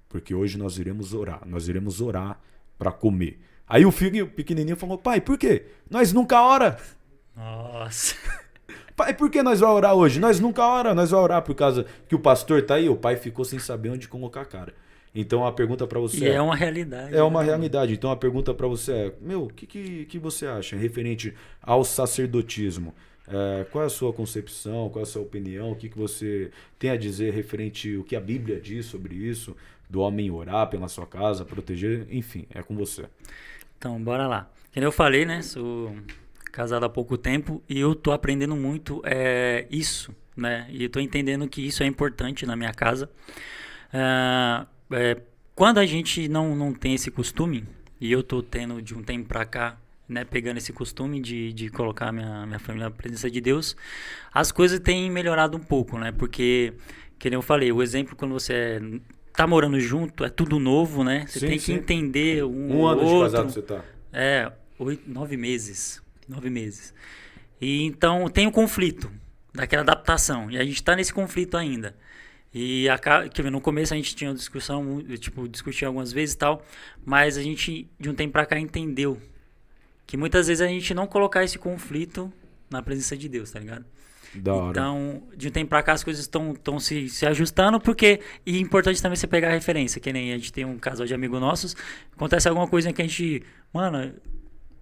Porque 0.07 0.33
hoje 0.33 0.57
nós 0.57 0.77
iremos 0.77 1.13
orar. 1.13 1.41
Nós 1.45 1.67
iremos 1.67 2.01
orar 2.01 2.39
para 2.77 2.91
comer. 2.91 3.39
Aí 3.67 3.85
o 3.85 3.91
filho 3.91 4.27
pequenininho 4.27 4.75
falou: 4.75 4.97
Pai, 4.97 5.21
por 5.21 5.37
quê? 5.37 5.67
Nós 5.89 6.11
nunca 6.11 6.41
ora. 6.41 6.77
Nossa. 7.35 8.15
Pai, 8.95 9.13
por 9.13 9.29
que 9.29 9.41
nós 9.41 9.61
vamos 9.61 9.75
orar 9.77 9.93
hoje? 9.93 10.19
Nós 10.19 10.39
nunca 10.39 10.65
ora, 10.65 10.93
nós 10.93 11.11
vamos 11.11 11.23
orar 11.23 11.41
por 11.41 11.55
causa 11.55 11.85
que 12.07 12.15
o 12.15 12.19
pastor 12.19 12.63
tá 12.63 12.75
aí. 12.75 12.89
O 12.89 12.97
pai 12.97 13.15
ficou 13.15 13.45
sem 13.45 13.57
saber 13.57 13.89
onde 13.89 14.09
colocar 14.09 14.41
a 14.41 14.45
cara. 14.45 14.73
Então 15.13 15.45
a 15.45 15.51
pergunta 15.51 15.87
para 15.87 15.99
você 15.99 16.25
e 16.25 16.27
é, 16.27 16.33
é 16.33 16.41
uma 16.41 16.55
realidade. 16.55 17.15
É 17.15 17.23
uma 17.23 17.41
né? 17.41 17.47
realidade. 17.47 17.93
Então 17.93 18.11
a 18.11 18.17
pergunta 18.17 18.53
para 18.53 18.67
você 18.67 18.91
é: 18.91 19.13
Meu, 19.21 19.43
o 19.43 19.47
que, 19.47 19.65
que, 19.65 20.05
que 20.05 20.19
você 20.19 20.45
acha 20.45 20.75
referente 20.75 21.33
ao 21.61 21.83
sacerdotismo? 21.83 22.93
É, 23.29 23.63
qual 23.65 23.83
é 23.83 23.87
a 23.87 23.89
sua 23.89 24.11
concepção, 24.11 24.89
qual 24.89 25.01
é 25.01 25.03
a 25.03 25.05
sua 25.05 25.21
opinião, 25.21 25.71
o 25.71 25.75
que, 25.75 25.87
que 25.87 25.97
você 25.97 26.49
tem 26.79 26.89
a 26.89 26.97
dizer 26.97 27.31
referente 27.31 27.95
o 27.95 28.03
que 28.03 28.15
a 28.15 28.19
Bíblia 28.19 28.59
diz 28.59 28.87
sobre 28.87 29.13
isso, 29.13 29.55
do 29.87 30.01
homem 30.01 30.31
orar 30.31 30.67
pela 30.67 30.87
sua 30.87 31.05
casa, 31.05 31.45
proteger, 31.45 32.07
enfim, 32.09 32.47
é 32.49 32.63
com 32.63 32.75
você. 32.75 33.05
Então, 33.77 34.01
bora 34.01 34.27
lá. 34.27 34.51
Como 34.73 34.83
eu 34.83 34.91
falei, 34.91 35.25
né, 35.25 35.41
sou 35.43 35.95
casado 36.51 36.85
há 36.85 36.89
pouco 36.89 37.17
tempo 37.17 37.61
e 37.69 37.79
eu 37.79 37.93
tô 37.93 38.11
aprendendo 38.11 38.55
muito 38.55 39.01
é, 39.05 39.67
isso, 39.69 40.13
né, 40.35 40.67
e 40.71 40.89
tô 40.89 40.99
entendendo 40.99 41.47
que 41.47 41.65
isso 41.65 41.83
é 41.83 41.85
importante 41.85 42.45
na 42.45 42.55
minha 42.55 42.73
casa. 42.73 43.09
É, 43.93 44.65
é, 44.91 45.21
quando 45.53 45.77
a 45.77 45.85
gente 45.85 46.27
não, 46.27 46.55
não 46.55 46.73
tem 46.73 46.95
esse 46.95 47.11
costume, 47.11 47.65
e 48.01 48.11
eu 48.11 48.23
tô 48.23 48.41
tendo 48.41 48.81
de 48.81 48.95
um 48.95 49.03
tempo 49.03 49.27
para 49.27 49.45
cá 49.45 49.77
né, 50.09 50.25
pegando 50.25 50.57
esse 50.57 50.73
costume 50.73 51.21
de, 51.21 51.53
de 51.53 51.69
colocar 51.69 52.11
minha, 52.11 52.45
minha 52.47 52.59
família 52.59 52.89
na 52.89 52.91
presença 52.91 53.29
de 53.29 53.39
Deus, 53.39 53.77
as 54.33 54.51
coisas 54.51 54.79
têm 54.79 55.09
melhorado 55.11 55.55
um 55.55 55.59
pouco, 55.59 55.99
né? 55.99 56.11
Porque, 56.11 56.73
que 57.19 57.29
nem 57.29 57.37
eu 57.37 57.43
falei, 57.43 57.71
o 57.71 57.83
exemplo 57.83 58.15
quando 58.15 58.33
você 58.33 58.81
tá 59.31 59.45
morando 59.45 59.79
junto, 59.79 60.25
é 60.25 60.29
tudo 60.29 60.59
novo, 60.59 61.03
né? 61.03 61.25
Você 61.27 61.39
sim, 61.39 61.47
tem 61.47 61.59
que 61.59 61.71
entender 61.71 62.43
um, 62.43 62.79
um 62.79 62.87
ano 62.87 63.01
outro. 63.03 63.15
de 63.15 63.31
casado 63.31 63.51
você 63.51 63.61
tá? 63.61 63.85
É, 64.11 64.51
oito, 64.79 65.09
nove 65.09 65.37
meses. 65.37 66.01
Nove 66.27 66.49
meses. 66.49 66.93
E 67.61 67.83
então 67.83 68.27
tem 68.29 68.47
o 68.47 68.49
um 68.49 68.51
conflito 68.51 69.11
daquela 69.53 69.83
adaptação. 69.83 70.49
E 70.49 70.57
a 70.57 70.63
gente 70.63 70.75
está 70.75 70.95
nesse 70.95 71.13
conflito 71.13 71.55
ainda. 71.55 71.95
E 72.51 72.89
a, 72.89 72.97
que 73.29 73.43
no 73.43 73.61
começo 73.61 73.93
a 73.93 73.97
gente 73.97 74.15
tinha 74.15 74.31
uma 74.31 74.35
discussão, 74.35 75.03
tipo, 75.19 75.47
discutia 75.47 75.87
algumas 75.87 76.11
vezes 76.11 76.33
e 76.33 76.37
tal, 76.39 76.65
mas 77.05 77.37
a 77.37 77.43
gente 77.43 77.87
de 77.99 78.09
um 78.09 78.15
tempo 78.15 78.33
para 78.33 78.45
cá 78.45 78.59
entendeu 78.59 79.21
que 80.09 80.17
muitas 80.17 80.47
vezes 80.47 80.59
a 80.59 80.67
gente 80.67 80.91
não 80.91 81.05
colocar 81.05 81.43
esse 81.43 81.59
conflito 81.59 82.33
na 82.67 82.81
presença 82.81 83.15
de 83.15 83.29
Deus, 83.29 83.51
tá 83.51 83.59
ligado? 83.59 83.85
Da 84.33 84.55
hora. 84.55 84.69
Então, 84.71 85.21
de 85.37 85.49
um 85.49 85.51
tempo 85.51 85.69
pra 85.69 85.83
cá 85.83 85.93
as 85.93 86.03
coisas 86.03 86.23
estão 86.23 86.79
se, 86.79 87.07
se 87.09 87.27
ajustando, 87.27 87.79
porque. 87.79 88.19
E 88.43 88.57
é 88.57 88.59
importante 88.59 88.99
também 89.03 89.15
você 89.15 89.27
pegar 89.27 89.49
a 89.49 89.51
referência, 89.51 90.01
que 90.01 90.11
nem 90.11 90.33
a 90.33 90.37
gente 90.37 90.51
tem 90.51 90.65
um 90.65 90.79
casal 90.79 91.05
de 91.05 91.13
amigos 91.13 91.39
nossos, 91.39 91.75
acontece 92.11 92.49
alguma 92.49 92.67
coisa 92.67 92.91
que 92.91 93.03
a 93.03 93.05
gente. 93.05 93.43
Mano. 93.71 94.15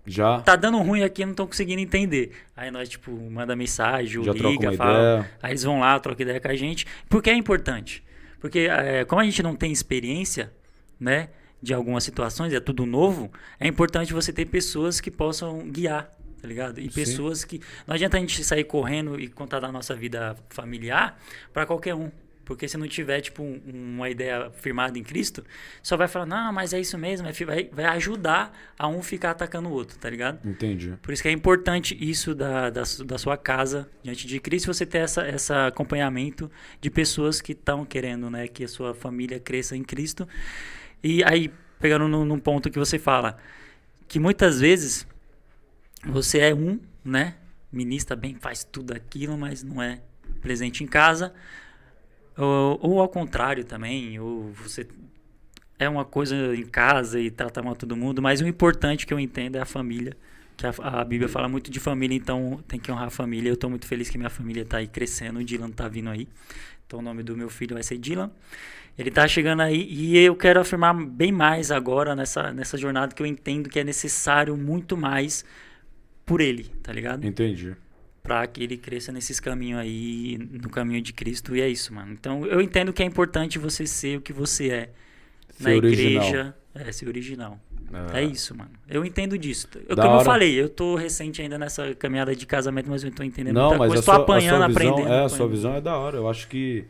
Já. 0.05 0.39
Tá 0.39 0.55
dando 0.55 0.77
ruim 0.77 1.03
aqui, 1.03 1.25
não 1.25 1.31
estão 1.31 1.45
conseguindo 1.45 1.81
entender. 1.81 2.31
Aí 2.55 2.71
nós, 2.71 2.87
tipo, 2.87 3.11
manda 3.29 3.53
mensagem, 3.53 4.23
Já 4.23 4.31
liga, 4.31 4.71
fala. 4.71 4.97
Ideia. 4.97 5.31
Aí 5.43 5.51
eles 5.51 5.63
vão 5.63 5.81
lá, 5.81 5.99
trocam 5.99 6.23
ideia 6.23 6.39
com 6.39 6.47
a 6.47 6.55
gente. 6.55 6.87
Por 7.09 7.21
que 7.21 7.29
é 7.29 7.35
importante? 7.35 8.01
Porque, 8.39 8.59
é, 8.59 9.03
como 9.03 9.21
a 9.21 9.25
gente 9.25 9.43
não 9.43 9.57
tem 9.57 9.73
experiência, 9.73 10.53
né? 10.97 11.27
De 11.62 11.74
algumas 11.74 12.04
situações, 12.04 12.54
é 12.54 12.60
tudo 12.60 12.86
novo, 12.86 13.32
é 13.60 13.67
importante 13.67 14.13
você 14.13 14.32
ter 14.32 14.46
pessoas 14.46 15.02
que 15.02 15.10
possam 15.10 15.67
guiar, 15.70 16.12
tá 16.41 16.48
ligado? 16.48 16.80
E 16.80 16.84
Sim. 16.84 16.89
pessoas 16.89 17.43
que. 17.43 17.60
Não 17.86 17.96
adianta 17.96 18.17
a 18.17 18.20
gente 18.20 18.43
sair 18.43 18.63
correndo 18.63 19.20
e 19.20 19.28
contar 19.28 19.60
da 19.60 19.72
nossa 19.72 19.96
vida 19.96 20.36
familiar 20.50 21.20
para 21.52 21.65
qualquer 21.65 21.96
um. 21.96 22.12
Porque 22.48 22.65
se 22.65 22.78
não 22.78 22.88
tiver, 22.88 23.20
tipo, 23.20 23.43
um, 23.43 23.60
uma 23.65 24.10
ideia 24.10 24.50
firmada 24.52 24.98
em 24.98 25.04
Cristo, 25.04 25.43
só 25.84 25.98
vai 25.98 26.08
falar, 26.08 26.26
não, 26.26 26.54
mas 26.54 26.72
é 26.72 26.80
isso 26.80 26.98
mesmo, 26.98 27.28
vai, 27.46 27.70
vai 27.70 27.86
ajudar 27.98 28.58
a 28.80 28.88
um 28.88 29.04
ficar 29.04 29.32
atacando 29.32 29.67
o 29.67 29.74
outro, 29.74 30.00
tá 30.00 30.10
ligado? 30.10 30.48
Entendi. 30.48 30.93
Por 31.02 31.13
isso 31.13 31.22
que 31.22 31.28
é 31.28 31.32
importante 31.34 31.98
isso 32.00 32.34
da, 32.34 32.70
da, 32.70 32.84
da 33.06 33.17
sua 33.17 33.36
casa, 33.36 33.89
diante 34.02 34.26
de 34.26 34.39
Cristo, 34.39 34.74
você 34.74 34.86
ter 34.86 35.00
essa, 35.00 35.24
essa 35.24 35.67
acompanhamento 35.67 36.50
de 36.80 36.89
pessoas 36.89 37.41
que 37.41 37.52
estão 37.52 37.84
querendo, 37.84 38.30
né, 38.30 38.48
que 38.48 38.63
a 38.63 38.67
sua 38.70 38.96
família 38.96 39.41
cresça 39.41 39.76
em 39.76 39.84
Cristo. 39.84 40.26
E 41.03 41.23
aí, 41.23 41.51
pegando 41.79 42.07
num, 42.07 42.25
num 42.25 42.39
ponto 42.39 42.69
que 42.69 42.79
você 42.79 42.97
fala, 42.97 43.38
que 44.07 44.19
muitas 44.19 44.60
vezes 44.60 45.07
você 46.05 46.39
é 46.39 46.55
um, 46.55 46.79
né? 47.03 47.36
Ministra 47.71 48.15
bem, 48.15 48.36
faz 48.36 48.63
tudo 48.63 48.93
aquilo, 48.93 49.38
mas 49.38 49.63
não 49.63 49.81
é 49.81 50.01
presente 50.41 50.83
em 50.83 50.88
casa. 50.88 51.33
Ou, 52.38 52.79
ou 52.81 53.01
ao 53.01 53.10
contrário 53.10 53.63
também, 53.63 54.19
ou 54.19 54.51
você 54.53 54.88
é 55.79 55.88
uma 55.88 56.05
coisa 56.05 56.55
em 56.55 56.65
casa 56.65 57.19
e 57.19 57.29
trata 57.29 57.62
mal 57.62 57.75
todo 57.75 57.95
mundo, 57.95 58.21
mas 58.21 58.41
o 58.41 58.47
importante 58.47 59.05
que 59.05 59.13
eu 59.13 59.19
entendo 59.19 59.57
é 59.57 59.62
a 59.62 59.65
família. 59.65 60.15
Que 60.55 60.65
a, 60.65 60.73
a 60.81 61.03
Bíblia 61.03 61.29
fala 61.29 61.47
muito 61.47 61.69
de 61.69 61.79
família, 61.79 62.15
então 62.15 62.63
tem 62.67 62.79
que 62.79 62.91
honrar 62.91 63.07
a 63.07 63.12
família. 63.12 63.49
Eu 63.49 63.53
estou 63.53 63.69
muito 63.69 63.86
feliz 63.86 64.10
que 64.10 64.17
minha 64.17 64.29
família 64.29 64.63
está 64.63 64.77
aí 64.77 64.88
crescendo, 64.88 65.39
o 65.39 65.43
Dylan 65.43 65.69
está 65.69 65.88
vindo 65.88 66.10
aí. 66.10 66.27
Então 66.86 66.99
o 66.99 67.01
nome 67.01 67.21
do 67.21 67.36
meu 67.38 67.49
filho 67.49 67.75
vai 67.75 67.83
ser 67.83 67.97
Dylan. 67.97 68.31
Ele 68.97 69.10
está 69.10 69.27
chegando 69.27 69.62
aí 69.62 69.88
e 69.89 70.17
eu 70.17 70.36
quero 70.36 70.60
afirmar 70.60 70.93
bem 70.93 71.31
mais 71.31 71.71
agora 71.71 72.15
nessa, 72.15 72.51
nessa 72.51 72.77
jornada 72.77 73.13
que 73.13 73.21
eu 73.21 73.27
entendo 73.27 73.69
que 73.69 73.79
é 73.79 73.83
necessário 73.83 74.57
muito 74.57 74.97
mais 74.97 75.45
por 76.25 76.41
ele, 76.41 76.65
tá 76.81 76.91
ligado? 76.91 77.25
Entendi. 77.25 77.75
Pra 78.23 78.45
que 78.47 78.63
ele 78.63 78.75
cresça 78.75 79.12
nesses 79.12 79.39
caminhos 79.39 79.79
aí, 79.79 80.38
no 80.51 80.69
caminho 80.69 81.01
de 81.01 81.13
Cristo, 81.13 81.55
e 81.55 81.62
é 81.62 81.69
isso, 81.69 81.93
mano. 81.93 82.12
Então 82.12 82.45
eu 82.47 82.60
entendo 82.60 82.91
que 82.91 83.03
é 83.03 83.05
importante 83.05 83.60
você 83.60 83.86
ser 83.86 84.17
o 84.17 84.21
que 84.21 84.33
você 84.33 84.69
é 84.69 84.89
ser 85.51 85.63
na 85.63 85.75
original. 85.75 86.25
igreja. 86.25 86.55
É, 86.73 86.91
ser 86.91 87.07
original. 87.07 87.60
É. 88.13 88.19
é 88.19 88.23
isso, 88.23 88.55
mano. 88.55 88.71
Eu 88.89 89.05
entendo 89.05 89.38
disso. 89.38 89.67
Eu, 89.88 89.95
como 89.95 90.10
hora. 90.10 90.21
eu 90.21 90.25
falei, 90.25 90.60
eu 90.60 90.67
tô 90.67 90.95
recente 90.95 91.41
ainda 91.41 91.57
nessa 91.57 91.93
caminhada 91.95 92.36
de 92.36 92.45
casamento, 92.45 92.89
mas 92.89 93.03
eu 93.03 93.12
tô 93.12 93.24
entendendo 93.24 93.55
Não, 93.55 93.69
muita 93.69 93.78
mas 93.80 93.88
coisa. 93.89 94.03
Tô 94.03 94.11
sua, 94.11 94.24
apanhando, 94.24 94.63
a 94.63 94.67
visão, 94.67 94.89
aprendendo. 94.89 95.13
É, 95.13 95.24
a 95.24 95.30
sua 95.30 95.47
visão 95.47 95.76
é 95.76 95.82
da 95.82 95.95
hora. 95.97 96.17
Eu 96.17 96.28
acho 96.28 96.47
que 96.47 96.86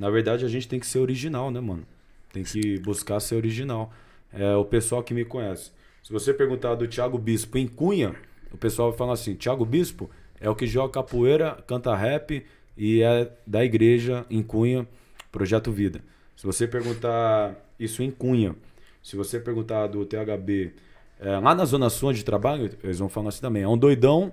na 0.00 0.08
verdade, 0.08 0.46
a 0.46 0.48
gente 0.48 0.66
tem 0.66 0.80
que 0.80 0.86
ser 0.86 0.98
original, 0.98 1.50
né, 1.50 1.60
mano? 1.60 1.86
Tem 2.32 2.42
que 2.42 2.78
buscar 2.78 3.20
ser 3.20 3.34
original. 3.34 3.92
É 4.32 4.54
o 4.56 4.64
pessoal 4.64 5.02
que 5.02 5.12
me 5.12 5.26
conhece. 5.26 5.72
Se 6.02 6.10
você 6.10 6.32
perguntar 6.32 6.74
do 6.74 6.88
Thiago 6.88 7.18
Bispo 7.18 7.58
em 7.58 7.68
Cunha, 7.68 8.14
o 8.50 8.56
pessoal 8.56 8.88
vai 8.88 8.96
falar 8.96 9.12
assim: 9.12 9.34
Thiago 9.34 9.62
Bispo 9.62 10.10
é 10.40 10.48
o 10.48 10.54
que 10.54 10.66
joga 10.66 10.94
capoeira, 10.94 11.62
canta 11.66 11.94
rap 11.94 12.42
e 12.78 13.02
é 13.02 13.30
da 13.46 13.62
igreja 13.62 14.24
em 14.30 14.42
Cunha, 14.42 14.88
Projeto 15.30 15.70
Vida. 15.70 16.00
Se 16.34 16.46
você 16.46 16.66
perguntar 16.66 17.54
isso 17.78 18.02
em 18.02 18.10
Cunha, 18.10 18.56
se 19.02 19.16
você 19.16 19.38
perguntar 19.38 19.88
do 19.88 20.06
THB, 20.06 20.72
é, 21.20 21.38
lá 21.38 21.54
na 21.54 21.66
Zona 21.66 21.90
Sul 21.90 22.14
de 22.14 22.24
trabalho, 22.24 22.70
eles 22.82 22.98
vão 22.98 23.10
falar 23.10 23.28
assim 23.28 23.42
também. 23.42 23.64
É 23.64 23.68
um 23.68 23.76
doidão, 23.76 24.32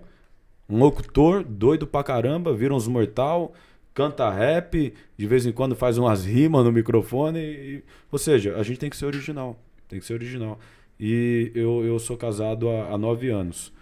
um 0.69 0.79
locutor, 0.79 1.43
doido 1.43 1.85
pra 1.85 2.05
caramba, 2.05 2.53
vira 2.53 2.73
uns 2.73 2.87
mortal, 2.87 3.53
canta 3.97 4.29
rap, 4.29 4.93
de 5.17 5.25
vez 5.25 5.47
em 5.47 5.51
quando 5.51 5.75
faz 5.75 5.97
umas 5.97 6.23
rimas 6.23 6.63
no 6.63 6.71
microfone. 6.71 7.39
E, 7.39 7.83
ou 8.11 8.19
seja, 8.19 8.55
a 8.55 8.61
gente 8.61 8.77
tem 8.77 8.91
que 8.91 8.95
ser 8.95 9.07
original. 9.07 9.59
Tem 9.89 9.99
que 9.99 10.05
ser 10.05 10.13
original. 10.13 10.59
E 10.99 11.51
eu, 11.55 11.83
eu 11.83 11.97
sou 11.97 12.15
casado 12.15 12.69
há, 12.69 12.93
há 12.93 12.97
nove 12.97 13.29
anos. 13.31 13.73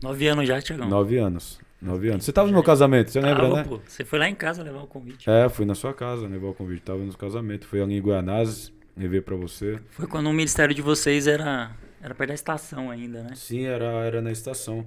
Nove 0.00 0.28
anos 0.28 0.46
já, 0.46 0.62
Tiagão. 0.62 0.88
Nove 0.88 1.18
anos. 1.18 1.58
Nove 1.82 2.08
anos. 2.08 2.24
Você 2.24 2.32
tava 2.32 2.46
no 2.46 2.54
meu 2.54 2.62
casamento, 2.62 3.10
você 3.10 3.20
lembra, 3.20 3.42
Tava, 3.42 3.56
né? 3.56 3.64
pô. 3.64 3.80
Você 3.84 4.04
foi 4.04 4.20
lá 4.20 4.28
em 4.28 4.34
casa 4.36 4.62
levar 4.62 4.80
o 4.80 4.86
convite. 4.86 5.28
É, 5.28 5.48
fui 5.48 5.64
na 5.66 5.74
sua 5.74 5.92
casa 5.92 6.28
levar 6.28 6.48
o 6.48 6.54
convite. 6.54 6.82
Tava 6.82 7.00
no 7.00 7.16
casamento. 7.16 7.66
Fui 7.66 7.82
ali 7.82 7.94
em 7.96 8.02
Guianazes, 8.02 8.72
levei 8.96 9.20
pra 9.20 9.34
você. 9.34 9.80
Foi 9.90 10.06
quando 10.06 10.28
o 10.28 10.32
ministério 10.32 10.72
de 10.72 10.82
vocês 10.82 11.26
era, 11.26 11.72
era 12.00 12.14
perto 12.14 12.28
da 12.28 12.34
estação 12.34 12.92
ainda, 12.92 13.24
né? 13.24 13.32
Sim, 13.34 13.64
era, 13.64 13.86
era 14.04 14.22
na 14.22 14.30
estação. 14.30 14.86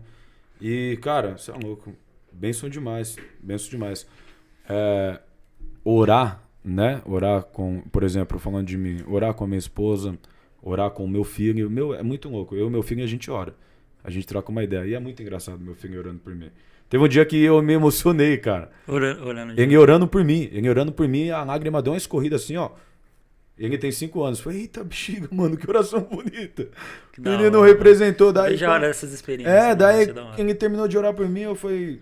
E, 0.62 0.98
cara, 1.02 1.38
você 1.38 1.52
é 1.52 1.56
louco. 1.62 1.94
Benção 2.32 2.70
demais. 2.70 3.18
Benção 3.44 3.70
demais. 3.70 4.08
É, 4.70 5.20
orar, 5.84 6.44
né? 6.64 7.02
Orar 7.06 7.44
com, 7.44 7.82
por 7.92 8.04
exemplo, 8.04 8.40
falando 8.40 8.68
de 8.68 8.78
mim, 8.78 9.04
orar 9.08 9.34
com 9.34 9.44
a 9.44 9.48
minha 9.48 9.58
esposa, 9.60 10.18
orar 10.62 10.90
com 10.92 11.06
o 11.06 11.08
meu 11.10 11.24
filho. 11.24 11.70
Meu, 11.70 11.94
é 11.94 12.04
muito 12.04 12.30
louco. 12.30 12.56
Eu 12.56 12.68
e 12.68 12.70
meu 12.70 12.84
filho, 12.84 13.04
a 13.04 13.08
gente 13.08 13.30
ora. 13.32 13.54
A 14.04 14.10
gente 14.10 14.28
troca 14.28 14.52
uma 14.52 14.64
ideia. 14.64 14.86
E 14.86 14.94
é 14.94 15.00
muito 15.00 15.22
engraçado 15.22 15.60
meu 15.60 15.76
filho 15.76 16.00
orando 16.00 16.20
por 16.20 16.34
mim. 16.36 16.50
Teve 16.90 17.04
um 17.04 17.08
dia 17.08 17.26
que 17.26 17.36
eu 17.44 17.62
me 17.62 17.74
emocionei, 17.74 18.38
cara. 18.38 18.70
Ora- 18.88 19.22
Orando 19.24 19.56
de- 19.56 19.62
Ele 19.62 19.78
orando 19.78 20.08
por 20.08 20.24
mim. 20.24 20.50
Ele 20.54 20.70
orando 20.70 20.92
por 20.92 21.08
mim, 21.08 21.30
a 21.30 21.44
lágrima 21.44 21.82
deu 21.82 21.92
uma 21.94 21.98
escorrida 21.98 22.38
assim, 22.38 22.56
ó. 22.56 22.70
Ele 23.58 23.78
tem 23.78 23.92
cinco 23.92 24.24
anos. 24.24 24.40
Falei, 24.40 24.62
eita, 24.62 24.84
bexiga, 24.84 25.28
mano, 25.32 25.58
que 25.58 25.68
oração 25.70 26.02
bonita. 26.02 26.70
Que 27.12 27.20
O 27.20 27.24
da 27.24 27.32
menino 27.32 27.60
hora, 27.60 27.68
representou. 27.68 28.32
Daí, 28.32 28.54
Eu 28.54 28.58
já 28.58 28.72
olho 28.74 28.86
essas 28.86 29.12
experiências. 29.12 29.54
é, 29.54 29.70
né? 29.70 29.76
daí 29.76 30.08
ele 30.38 30.54
terminou 30.54 30.88
de 30.88 30.98
orar 30.98 31.14
por 31.14 31.28
mim, 31.28 31.42
eu 31.42 31.56
falei. 31.56 32.02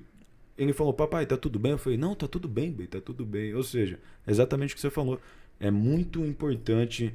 Ele 0.57 0.71
falou, 0.73 0.93
papai, 0.93 1.25
tá 1.25 1.35
tudo 1.35 1.59
bem? 1.59 1.73
Eu 1.73 1.77
falei, 1.77 1.97
não, 1.97 2.15
tá 2.15 2.27
tudo 2.27 2.47
bem, 2.47 2.71
bem, 2.71 2.87
tá 2.87 3.01
tudo 3.01 3.25
bem. 3.25 3.53
Ou 3.53 3.63
seja, 3.63 3.99
exatamente 4.25 4.73
o 4.73 4.75
que 4.75 4.81
você 4.81 4.89
falou. 4.89 5.19
É 5.59 5.69
muito 5.69 6.23
importante 6.23 7.13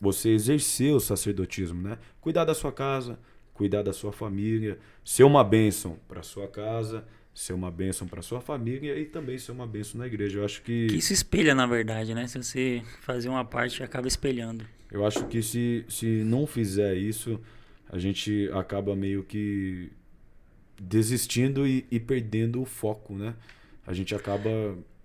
você 0.00 0.30
exercer 0.30 0.92
o 0.92 1.00
sacerdotismo, 1.00 1.80
né? 1.80 1.98
Cuidar 2.20 2.44
da 2.44 2.54
sua 2.54 2.72
casa, 2.72 3.18
cuidar 3.54 3.82
da 3.82 3.92
sua 3.92 4.12
família, 4.12 4.78
ser 5.04 5.24
uma 5.24 5.44
bênção 5.44 5.98
para 6.08 6.22
sua 6.22 6.48
casa, 6.48 7.04
ser 7.34 7.52
uma 7.52 7.70
bênção 7.70 8.06
para 8.06 8.20
sua 8.20 8.40
família 8.40 8.98
e 8.98 9.06
também 9.06 9.38
ser 9.38 9.52
uma 9.52 9.66
bênção 9.66 9.98
na 9.98 10.06
igreja. 10.06 10.40
Eu 10.40 10.44
acho 10.44 10.62
que 10.62 10.88
Que 10.88 11.00
se 11.00 11.14
espelha, 11.14 11.54
na 11.54 11.66
verdade, 11.66 12.14
né? 12.14 12.26
Se 12.26 12.42
você 12.42 12.82
fazer 13.00 13.28
uma 13.28 13.44
parte, 13.44 13.82
acaba 13.82 14.08
espelhando. 14.08 14.64
Eu 14.90 15.06
acho 15.06 15.26
que 15.28 15.42
se, 15.42 15.84
se 15.88 16.06
não 16.24 16.46
fizer 16.46 16.94
isso, 16.94 17.40
a 17.88 17.98
gente 17.98 18.50
acaba 18.52 18.94
meio 18.94 19.22
que 19.22 19.90
desistindo 20.80 21.66
e, 21.66 21.86
e 21.90 22.00
perdendo 22.00 22.60
o 22.60 22.64
foco, 22.64 23.14
né? 23.14 23.34
A 23.86 23.92
gente 23.92 24.14
acaba. 24.14 24.50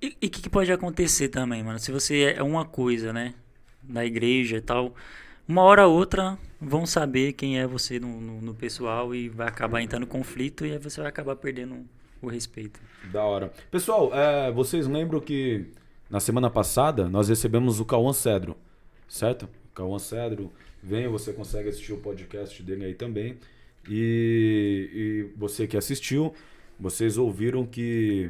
E 0.01 0.07
o 0.07 0.29
que, 0.29 0.41
que 0.41 0.49
pode 0.49 0.71
acontecer 0.71 1.29
também, 1.29 1.63
mano? 1.63 1.79
Se 1.79 1.91
você 1.91 2.35
é 2.37 2.43
uma 2.43 2.65
coisa, 2.65 3.11
né? 3.11 3.33
Da 3.81 4.05
igreja 4.05 4.57
e 4.57 4.61
tal, 4.61 4.93
uma 5.47 5.61
hora 5.61 5.87
ou 5.87 5.95
outra 5.95 6.37
vão 6.59 6.85
saber 6.85 7.33
quem 7.33 7.59
é 7.59 7.65
você 7.65 7.99
no, 7.99 8.19
no, 8.19 8.41
no 8.41 8.53
pessoal 8.53 9.15
e 9.15 9.29
vai 9.29 9.47
acabar 9.47 9.81
entrando 9.81 10.03
em 10.03 10.07
conflito 10.07 10.65
e 10.65 10.73
aí 10.73 10.77
você 10.77 10.99
vai 10.99 11.09
acabar 11.09 11.35
perdendo 11.35 11.85
o 12.21 12.27
respeito. 12.27 12.79
Da 13.11 13.23
hora. 13.23 13.51
Pessoal, 13.71 14.13
é, 14.13 14.51
vocês 14.51 14.87
lembram 14.87 15.19
que 15.19 15.65
na 16.09 16.19
semana 16.19 16.49
passada 16.49 17.07
nós 17.07 17.29
recebemos 17.29 17.79
o 17.79 17.85
Cauã 17.85 18.11
Cedro, 18.11 18.57
certo? 19.07 19.43
O 19.71 19.75
Cauã 19.75 19.99
Cedro, 19.99 20.51
vem, 20.81 21.07
você 21.07 21.31
consegue 21.31 21.69
assistir 21.69 21.93
o 21.93 21.97
podcast 21.97 22.61
dele 22.61 22.85
aí 22.85 22.93
também. 22.93 23.37
E, 23.89 24.89
e 25.33 25.39
você 25.39 25.65
que 25.67 25.77
assistiu, 25.77 26.33
vocês 26.79 27.17
ouviram 27.17 27.65
que 27.65 28.29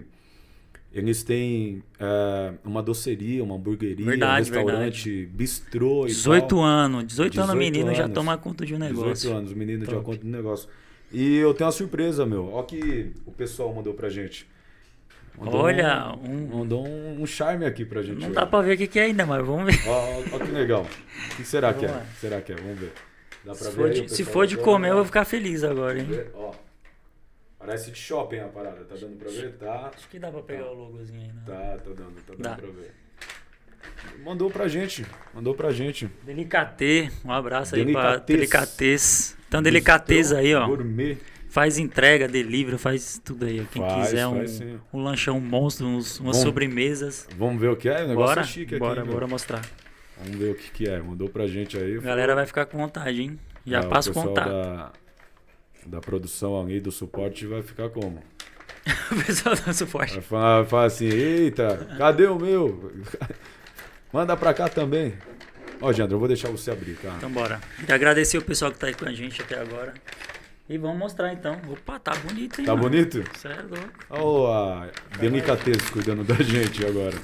eles 0.93 1.23
têm 1.23 1.83
é, 1.99 2.53
uma 2.63 2.81
doceria, 2.81 3.43
uma 3.43 3.55
hamburgueria, 3.55 4.05
Verdade, 4.05 4.49
um 4.49 4.53
restaurante, 4.53 5.25
bistrô 5.27 6.05
e 6.05 6.07
18 6.09 6.47
tal. 6.47 6.63
anos, 6.63 7.05
18, 7.07 7.39
anos, 7.41 7.53
18 7.53 7.57
menino 7.57 7.93
já 7.93 8.03
anos. 8.05 8.15
toma 8.15 8.37
conta 8.37 8.65
de 8.65 8.73
um 8.73 8.79
18 8.79 8.95
negócio. 8.97 9.33
anos, 9.35 9.51
o 9.51 9.55
menino 9.55 9.85
já 9.85 9.91
Top. 9.91 10.05
conta 10.05 10.19
do 10.19 10.27
negócio. 10.29 10.69
E 11.11 11.37
eu 11.37 11.53
tenho 11.53 11.67
uma 11.67 11.71
surpresa, 11.71 12.25
meu. 12.25 12.51
Olha 12.51 12.65
que 12.65 13.11
o 13.25 13.31
pessoal 13.31 13.73
mandou 13.73 13.93
pra 13.93 14.09
gente. 14.09 14.47
Mandou 15.37 15.61
Olha, 15.61 16.15
um, 16.27 16.31
um- 16.33 16.57
mandou 16.59 16.85
um, 16.87 17.21
um 17.21 17.25
charme 17.27 17.63
aqui 17.65 17.85
pra 17.85 18.01
gente. 18.01 18.17
Não 18.19 18.25
hoje. 18.27 18.35
dá 18.35 18.45
pra 18.45 18.61
ver 18.61 18.73
o 18.73 18.77
que, 18.77 18.87
que 18.87 18.97
é 18.99 19.03
ainda, 19.03 19.23
mas 19.25 19.45
vamos 19.45 19.65
ver. 19.75 19.87
Ó 19.87 20.39
que 20.39 20.51
legal. 20.51 20.85
O 21.31 21.35
que 21.35 21.45
será 21.45 21.73
que 21.73 21.85
é? 21.85 21.91
Lá. 21.91 22.05
Será 22.19 22.41
que 22.41 22.51
é? 22.51 22.55
Vamos 22.55 22.79
ver. 22.79 22.91
Dá 23.47 23.53
pra 23.55 23.55
Se 23.55 23.69
ver 23.69 23.75
for, 23.75 23.89
de, 23.89 24.09
se 24.15 24.23
for 24.25 24.45
de 24.47 24.57
tá 24.57 24.63
comer, 24.63 24.87
eu 24.89 24.93
vou 24.93 25.03
vendo? 25.03 25.07
ficar 25.07 25.25
feliz 25.25 25.63
agora, 25.63 25.97
hein? 25.99 26.07
Ó. 26.33 26.51
Parece 27.57 27.91
de 27.91 27.97
shopping 27.97 28.39
a 28.39 28.47
parada. 28.47 28.83
Tá 28.85 28.95
dando 28.95 29.17
pra 29.17 29.29
ver? 29.31 29.53
Tá. 29.57 29.91
Acho 29.95 30.07
que 30.09 30.19
dá 30.19 30.29
pra 30.31 30.41
pegar 30.41 30.65
o 30.69 30.73
logozinho 30.73 31.21
aí, 31.21 31.27
né? 31.27 31.41
Tá, 31.45 31.53
tá 31.77 31.89
dando, 31.89 32.15
tá 32.15 32.33
dando 32.33 32.41
Dá. 32.41 32.55
pra 32.55 32.67
ver. 32.67 32.93
Mandou 34.23 34.49
pra 34.49 34.67
gente. 34.67 35.05
Mandou 35.33 35.53
pra 35.55 35.71
gente. 35.71 36.09
Delicatê, 36.23 37.09
um 37.23 37.31
abraço 37.31 37.75
aí 37.75 37.91
pra 37.91 38.17
Delicatez. 38.17 39.37
Então, 39.47 39.61
Delicatez 39.61 40.31
aí, 40.33 40.53
ó. 40.53 40.67
Gourmet. 40.67 41.17
Faz 41.49 41.77
entrega, 41.77 42.27
delivery, 42.27 42.77
faz 42.77 43.19
tudo 43.23 43.45
aí. 43.45 43.65
Quem 43.71 43.81
Faz, 43.81 44.09
quiser 44.09 44.27
um, 44.27 44.35
faz 44.35 44.51
sim. 44.51 44.79
um 44.93 45.01
lanchão 45.01 45.39
monstro, 45.39 45.87
uns, 45.87 46.19
umas 46.19 46.37
Bom, 46.37 46.43
sobremesas. 46.43 47.27
Vamos 47.37 47.59
ver 47.59 47.69
o 47.69 47.75
que 47.75 47.87
é? 47.89 48.03
O 48.03 48.07
negócio 48.09 48.15
Bora, 48.15 48.41
é 48.41 48.43
chique 48.43 48.77
bora, 48.77 48.99
aqui. 48.99 49.03
meu. 49.09 49.13
bora 49.13 49.27
mostrar. 49.27 49.61
Vamos 50.23 50.37
ver 50.37 50.51
o 50.51 50.55
que, 50.55 50.71
que 50.71 50.89
é. 50.89 50.99
Mandou 50.99 51.29
pra 51.29 51.47
gente 51.47 51.77
aí. 51.77 51.97
A 51.97 52.01
galera 52.01 52.35
vai 52.35 52.45
ficar 52.45 52.65
com 52.65 52.77
vontade, 52.77 53.21
hein? 53.21 53.39
Já 53.65 53.79
Ah, 53.81 53.87
passa 53.87 54.09
o 54.09 54.13
pessoal 54.13 54.27
contato. 54.29 54.49
Da, 54.49 54.91
da 55.85 55.99
produção 56.01 56.59
ali, 56.61 56.79
do 56.79 56.91
suporte, 56.91 57.45
vai 57.45 57.61
ficar 57.61 57.89
como? 57.89 58.23
o 59.11 59.23
pessoal 59.25 59.55
dá 59.55 59.73
suporte. 59.73 60.13
Vai 60.13 60.21
falar, 60.21 60.61
vai 60.61 60.69
falar 60.69 60.85
assim, 60.85 61.05
eita, 61.07 61.87
cadê 61.97 62.25
o 62.27 62.37
meu? 62.39 62.91
Manda 64.11 64.35
pra 64.37 64.53
cá 64.53 64.69
também. 64.69 65.13
Ó, 65.81 65.91
Jandro, 65.93 66.15
eu 66.15 66.19
vou 66.19 66.27
deixar 66.27 66.49
você 66.49 66.71
abrir, 66.71 66.95
tá? 66.95 67.13
Então 67.17 67.29
bora. 67.29 67.59
E 67.87 67.91
agradecer 67.91 68.37
o 68.37 68.41
pessoal 68.41 68.71
que 68.71 68.79
tá 68.79 68.87
aí 68.87 68.93
com 68.95 69.05
a 69.05 69.13
gente 69.13 69.41
até 69.41 69.59
agora. 69.59 69.93
E 70.69 70.77
vamos 70.77 70.97
mostrar 70.97 71.31
então. 71.33 71.61
Opa, 71.69 71.99
tá 71.99 72.13
bonito, 72.15 72.59
hein? 72.59 72.65
Tá 72.65 72.75
mano? 72.75 72.89
bonito? 72.89 73.23
Cê 73.37 73.47
é 73.49 73.61
louco. 73.61 73.89
Ó, 74.09 74.51
a 74.51 74.89
delicatez 75.19 75.89
cuidando 75.89 76.23
da 76.23 76.35
gente 76.43 76.85
agora. 76.85 77.15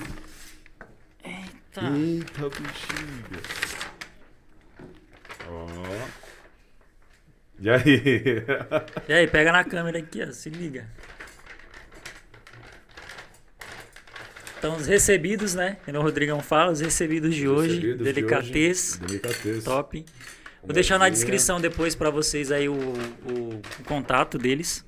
Eita. 1.75 1.97
Eita, 1.97 2.49
bexiga. 2.49 3.41
Ó. 5.47 6.07
E 7.59 7.69
aí? 7.69 8.43
E 9.07 9.13
aí, 9.13 9.27
pega 9.27 9.51
na 9.51 9.63
câmera 9.63 9.99
aqui, 9.99 10.23
ó. 10.23 10.31
Se 10.31 10.49
liga. 10.49 10.87
Então, 14.57 14.77
os 14.77 14.87
recebidos, 14.87 15.53
né? 15.53 15.77
Como 15.83 15.97
o 15.99 16.01
Rodrigão 16.01 16.39
fala, 16.41 16.71
os 16.71 16.79
recebidos 16.79 17.35
de 17.35 17.47
hoje. 17.49 17.75
Recebidos 17.75 17.97
de 17.97 18.03
Delicatez. 18.13 18.93
hoje. 19.01 19.07
Delicatez. 19.19 19.63
Top. 19.63 20.05
Vou 20.61 20.71
deixar 20.73 20.97
na 20.97 21.09
descrição 21.09 21.59
depois 21.59 21.95
pra 21.95 22.09
vocês 22.09 22.49
aí 22.49 22.69
o, 22.69 22.73
o- 22.73 23.61
o 23.79 23.83
contato 23.85 24.37
deles. 24.37 24.85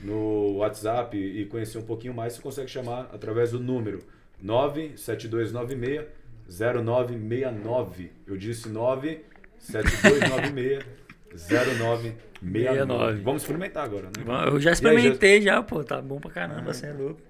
no 0.00 0.56
WhatsApp 0.56 1.16
e 1.16 1.46
conhecer 1.46 1.78
um 1.78 1.84
pouquinho 1.84 2.14
mais, 2.14 2.32
você 2.32 2.42
consegue 2.42 2.68
chamar 2.68 3.08
através 3.12 3.52
do 3.52 3.60
número 3.60 4.02
97296 4.42 6.06
0969. 6.48 8.10
Eu 8.26 8.36
disse 8.36 8.68
97296 8.68 10.84
0969. 11.34 12.14
69. 12.42 13.20
Vamos 13.22 13.42
experimentar 13.42 13.84
agora, 13.84 14.06
né? 14.06 14.12
Eu 14.46 14.60
já 14.60 14.72
experimentei 14.72 15.40
já, 15.42 15.62
pô. 15.62 15.82
Tá 15.82 16.00
bom 16.00 16.20
pra 16.20 16.30
caramba, 16.30 16.72
você 16.72 16.86
é 16.86 16.92
louco. 16.92 17.20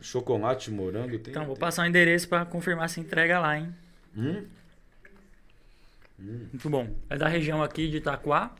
Chocolate, 0.00 0.70
morango. 0.70 1.18
Tem, 1.18 1.30
Então, 1.30 1.44
vou 1.46 1.54
tem- 1.54 1.60
passar 1.60 1.82
o 1.84 1.86
endereço 1.86 2.28
pra 2.28 2.44
confirmar 2.44 2.88
se 2.90 3.00
entrega 3.00 3.38
lá, 3.38 3.58
hein? 3.58 3.74
Hum? 4.16 4.44
Muito 6.18 6.68
bom. 6.70 6.88
É 7.10 7.16
da 7.16 7.26
região 7.28 7.62
aqui 7.62 7.88
de 7.88 7.96
Itaquá. 7.98 8.54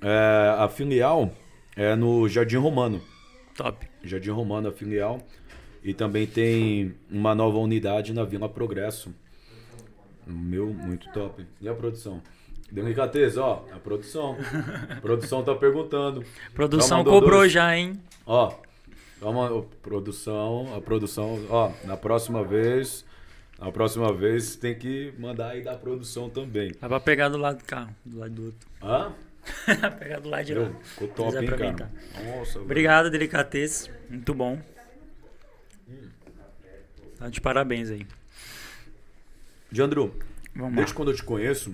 É, 0.00 0.54
a 0.58 0.68
filial 0.68 1.32
é 1.76 1.94
no 1.94 2.28
Jardim 2.28 2.56
Romano. 2.56 3.02
Top. 3.56 3.86
Jardim 4.02 4.30
Romano, 4.30 4.68
a 4.68 4.72
filial. 4.72 5.20
E 5.82 5.94
também 5.94 6.26
tem 6.26 6.94
uma 7.10 7.34
nova 7.34 7.58
unidade 7.58 8.12
na 8.12 8.24
Vila 8.24 8.48
Progresso. 8.48 9.14
Meu, 10.26 10.66
muito 10.66 11.10
top. 11.12 11.46
E 11.60 11.68
a 11.68 11.74
produção? 11.74 12.20
Delicateza, 12.70 13.42
ó, 13.42 13.64
a 13.72 13.78
produção. 13.78 14.36
A 14.90 15.00
produção 15.00 15.42
tá 15.42 15.54
perguntando. 15.54 16.24
Produção 16.54 17.04
cobrou 17.04 17.40
dois. 17.40 17.52
já, 17.52 17.76
hein? 17.76 18.00
Ó, 18.26 18.52
calma, 19.20 19.64
produção, 19.82 20.74
a 20.74 20.80
produção, 20.80 21.38
ó, 21.48 21.72
na 21.84 21.96
próxima 21.96 22.42
vez, 22.42 23.04
na 23.58 23.70
próxima 23.70 24.12
vez 24.12 24.56
tem 24.56 24.74
que 24.74 25.14
mandar 25.18 25.50
aí 25.50 25.62
da 25.62 25.74
produção 25.76 26.28
também. 26.28 26.72
Dá 26.80 26.88
pra 26.88 27.00
pegar 27.00 27.28
do 27.28 27.38
lado 27.38 27.58
do 27.58 27.64
carro, 27.64 27.94
do 28.04 28.18
lado 28.18 28.34
do 28.34 28.44
outro. 28.46 28.68
Hã? 28.82 29.12
pegar 29.98 30.18
do 30.18 30.28
lado 30.28 30.44
de 30.44 30.54
lá. 30.54 30.64
Meu, 30.68 30.74
ficou 30.82 31.08
top, 31.08 31.38
hein, 31.38 31.46
cara? 31.48 31.90
Nossa. 32.36 32.58
Obrigado, 32.58 33.10
Delicatez. 33.10 33.88
Muito 34.10 34.34
bom. 34.34 34.60
Tá 37.18 37.28
de 37.28 37.40
parabéns 37.40 37.90
aí. 37.90 38.06
Diandro, 39.70 40.14
Vamos 40.54 40.72
lá. 40.72 40.76
desde 40.76 40.94
quando 40.94 41.10
eu 41.10 41.16
te 41.16 41.22
conheço, 41.22 41.72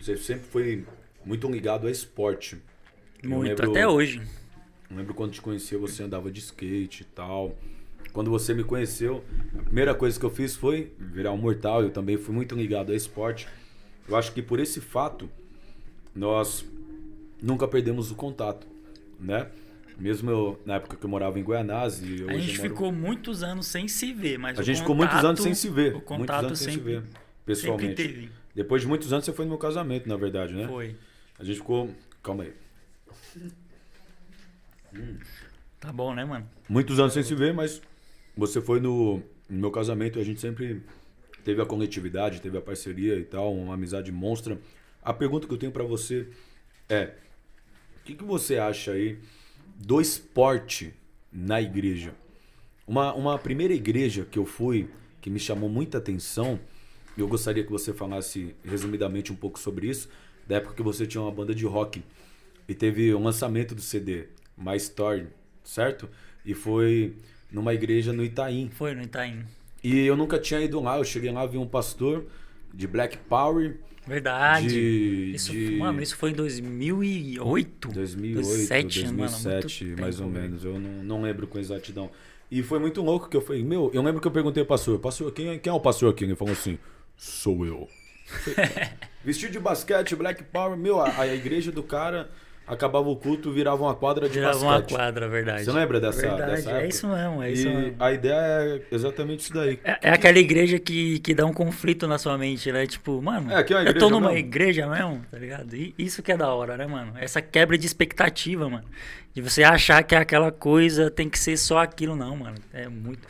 você 0.00 0.16
sempre 0.16 0.44
foi 0.48 0.84
muito 1.24 1.48
ligado 1.50 1.86
a 1.86 1.90
esporte. 1.90 2.56
Muito, 3.24 3.48
lembro- 3.48 3.70
até 3.70 3.86
hoje. 3.86 4.22
Eu 4.90 4.96
lembro 4.96 5.12
quando 5.14 5.32
te 5.32 5.40
conhecia, 5.40 5.78
você 5.78 6.02
andava 6.02 6.30
de 6.30 6.40
skate 6.40 7.02
e 7.02 7.06
tal. 7.06 7.56
Quando 8.12 8.30
você 8.30 8.54
me 8.54 8.64
conheceu, 8.64 9.22
a 9.58 9.62
primeira 9.62 9.94
coisa 9.94 10.18
que 10.18 10.24
eu 10.24 10.30
fiz 10.30 10.56
foi 10.56 10.92
virar 10.98 11.32
um 11.32 11.36
mortal. 11.36 11.82
Eu 11.82 11.90
também 11.90 12.16
fui 12.16 12.34
muito 12.34 12.54
ligado 12.54 12.92
a 12.92 12.96
esporte. 12.96 13.46
Eu 14.08 14.16
acho 14.16 14.32
que 14.32 14.40
por 14.40 14.58
esse 14.58 14.80
fato, 14.80 15.28
nós 16.14 16.64
nunca 17.42 17.68
perdemos 17.68 18.10
o 18.10 18.14
contato, 18.14 18.66
né? 19.20 19.48
Mesmo 19.98 20.30
eu, 20.30 20.60
na 20.64 20.76
época 20.76 20.96
que 20.96 21.04
eu 21.04 21.10
morava 21.10 21.38
em 21.40 21.44
Guianazzi, 21.44 22.04
e 22.22 22.30
A 22.30 22.38
gente 22.38 22.56
moro- 22.58 22.70
ficou 22.70 22.92
muitos 22.92 23.42
anos 23.42 23.66
sem 23.66 23.88
se 23.88 24.12
ver, 24.12 24.38
mas 24.38 24.58
a 24.58 24.62
gente 24.62 24.78
ficou 24.80 24.94
muitos 24.94 25.16
contato- 25.16 25.26
anos 25.28 25.40
sem 25.42 25.54
se 25.54 25.68
ver. 25.68 25.88
O 25.88 25.92
muitos 25.94 26.06
contato 26.08 26.44
anos 26.46 26.58
sem 26.60 26.68
se 26.68 26.74
sempre, 26.76 26.92
ver, 26.94 27.02
pessoalmente. 27.44 28.02
sempre 28.02 28.14
teve. 28.14 28.30
Depois 28.58 28.82
de 28.82 28.88
muitos 28.88 29.12
anos 29.12 29.24
você 29.24 29.32
foi 29.32 29.44
no 29.44 29.50
meu 29.50 29.58
casamento, 29.58 30.08
na 30.08 30.16
verdade, 30.16 30.52
né? 30.52 30.66
Foi. 30.66 30.96
A 31.38 31.44
gente 31.44 31.58
ficou. 31.58 31.94
Calma 32.20 32.42
aí. 32.42 32.52
Tá 35.78 35.92
bom, 35.92 36.12
né, 36.12 36.24
mano? 36.24 36.44
muitos 36.68 36.98
anos 36.98 37.12
sem 37.12 37.22
se 37.22 37.36
ver, 37.36 37.54
mas 37.54 37.80
você 38.36 38.60
foi 38.60 38.80
no, 38.80 39.22
no 39.48 39.60
meu 39.60 39.70
casamento 39.70 40.18
e 40.18 40.22
a 40.22 40.24
gente 40.24 40.40
sempre 40.40 40.82
teve 41.44 41.62
a 41.62 41.66
coletividade, 41.66 42.40
teve 42.40 42.58
a 42.58 42.60
parceria 42.60 43.14
e 43.14 43.22
tal, 43.22 43.54
uma 43.54 43.74
amizade 43.74 44.10
monstra. 44.10 44.58
A 45.04 45.12
pergunta 45.12 45.46
que 45.46 45.54
eu 45.54 45.58
tenho 45.58 45.70
pra 45.70 45.84
você 45.84 46.28
é: 46.88 47.14
o 48.00 48.04
que, 48.06 48.16
que 48.16 48.24
você 48.24 48.58
acha 48.58 48.90
aí 48.90 49.20
do 49.76 50.00
esporte 50.00 50.92
na 51.32 51.62
igreja? 51.62 52.12
Uma, 52.88 53.14
uma 53.14 53.38
primeira 53.38 53.72
igreja 53.72 54.26
que 54.28 54.36
eu 54.36 54.44
fui, 54.44 54.90
que 55.20 55.30
me 55.30 55.38
chamou 55.38 55.68
muita 55.68 55.98
atenção, 55.98 56.58
eu 57.20 57.28
gostaria 57.28 57.64
que 57.64 57.70
você 57.70 57.92
falasse 57.92 58.54
resumidamente 58.64 59.32
um 59.32 59.36
pouco 59.36 59.58
sobre 59.58 59.88
isso, 59.88 60.08
da 60.46 60.56
época 60.56 60.74
que 60.74 60.82
você 60.82 61.06
tinha 61.06 61.20
uma 61.20 61.30
banda 61.32 61.54
de 61.54 61.64
rock 61.66 62.02
e 62.68 62.74
teve 62.74 63.12
o 63.12 63.18
lançamento 63.20 63.74
do 63.74 63.80
CD, 63.80 64.26
My 64.56 64.76
Story, 64.76 65.26
certo? 65.64 66.08
E 66.44 66.54
foi 66.54 67.14
numa 67.50 67.74
igreja 67.74 68.12
no 68.12 68.24
Itaim. 68.24 68.70
Foi 68.70 68.94
no 68.94 69.02
Itaim. 69.02 69.44
E 69.82 69.98
eu 70.00 70.16
nunca 70.16 70.38
tinha 70.38 70.60
ido 70.60 70.80
lá, 70.80 70.98
eu 70.98 71.04
cheguei 71.04 71.30
lá, 71.30 71.46
vi 71.46 71.56
um 71.58 71.66
pastor 71.66 72.26
de 72.74 72.86
Black 72.86 73.16
Power, 73.16 73.76
Verdade. 74.06 74.68
de, 74.68 75.32
isso, 75.34 75.52
de 75.52 75.76
Mano, 75.76 76.02
isso 76.02 76.16
foi 76.16 76.30
em 76.30 76.34
2008. 76.34 77.88
2008, 77.92 78.46
2007, 78.46 79.04
mano, 79.04 79.18
muito 79.18 79.30
2007, 79.42 79.84
mais 80.00 80.16
tempo, 80.16 80.28
ou 80.28 80.34
menos. 80.34 80.64
Eu 80.64 80.78
não, 80.78 80.90
não 81.04 81.22
lembro 81.22 81.46
com 81.46 81.58
exatidão. 81.58 82.10
E 82.50 82.62
foi 82.62 82.78
muito 82.78 83.02
louco 83.02 83.28
que 83.28 83.36
eu 83.36 83.40
falei, 83.42 83.62
meu, 83.62 83.90
eu 83.92 84.02
lembro 84.02 84.20
que 84.20 84.26
eu 84.26 84.30
perguntei 84.30 84.62
ao 84.62 84.66
pastor, 84.66 84.98
pastor, 84.98 85.30
quem, 85.32 85.48
é- 85.48 85.58
quem 85.58 85.70
é 85.70 85.74
o 85.74 85.80
pastor 85.80 86.10
aqui? 86.10 86.24
Ele 86.24 86.34
falou 86.34 86.52
assim, 86.52 86.78
sou 87.18 87.66
eu. 87.66 87.86
Vestido 89.24 89.52
de 89.52 89.58
basquete, 89.58 90.14
Black 90.16 90.42
Power, 90.44 90.76
meu, 90.78 91.00
a, 91.00 91.20
a 91.20 91.26
igreja 91.26 91.70
do 91.72 91.82
cara 91.82 92.30
acabava 92.66 93.08
o 93.08 93.16
culto, 93.16 93.50
virava 93.50 93.82
uma 93.82 93.94
quadra 93.94 94.28
de 94.28 94.34
Virava 94.34 94.58
uma 94.58 94.72
basquete. 94.78 94.94
quadra, 94.96 95.26
verdade. 95.28 95.64
Você 95.64 95.72
lembra 95.72 95.98
dessa, 95.98 96.20
Verdade, 96.20 96.50
dessa 96.50 96.70
época? 96.70 96.84
É 96.84 96.88
isso 96.88 97.08
mesmo, 97.08 97.42
é 97.42 97.50
isso 97.50 97.66
e 97.68 97.74
mesmo. 97.74 97.96
a 97.98 98.12
ideia 98.12 98.34
é 98.34 98.82
exatamente 98.94 99.40
isso 99.40 99.54
daí. 99.54 99.80
É, 99.82 99.98
é 100.02 100.10
aquela 100.10 100.38
igreja 100.38 100.78
que, 100.78 101.18
que 101.20 101.34
dá 101.34 101.46
um 101.46 101.52
conflito 101.52 102.06
na 102.06 102.18
sua 102.18 102.36
mente, 102.36 102.70
né? 102.70 102.86
Tipo, 102.86 103.22
mano, 103.22 103.50
É, 103.50 103.62
que 103.64 103.72
é 103.72 103.78
uma 103.78 103.88
eu 103.88 103.98
tô 103.98 104.10
numa 104.10 104.28
mesmo. 104.32 104.38
igreja 104.38 104.86
mesmo, 104.86 105.24
tá 105.30 105.38
ligado? 105.38 105.74
E 105.74 105.94
isso 105.98 106.22
que 106.22 106.30
é 106.30 106.36
da 106.36 106.52
hora, 106.52 106.76
né, 106.76 106.86
mano? 106.86 107.14
Essa 107.16 107.40
quebra 107.40 107.78
de 107.78 107.86
expectativa, 107.86 108.68
mano. 108.68 108.84
De 109.32 109.40
você 109.40 109.62
achar 109.64 110.02
que 110.02 110.14
aquela 110.14 110.52
coisa 110.52 111.10
tem 111.10 111.28
que 111.30 111.38
ser 111.38 111.56
só 111.56 111.78
aquilo, 111.78 112.14
não, 112.14 112.36
mano. 112.36 112.56
É 112.72 112.86
muito. 112.86 113.26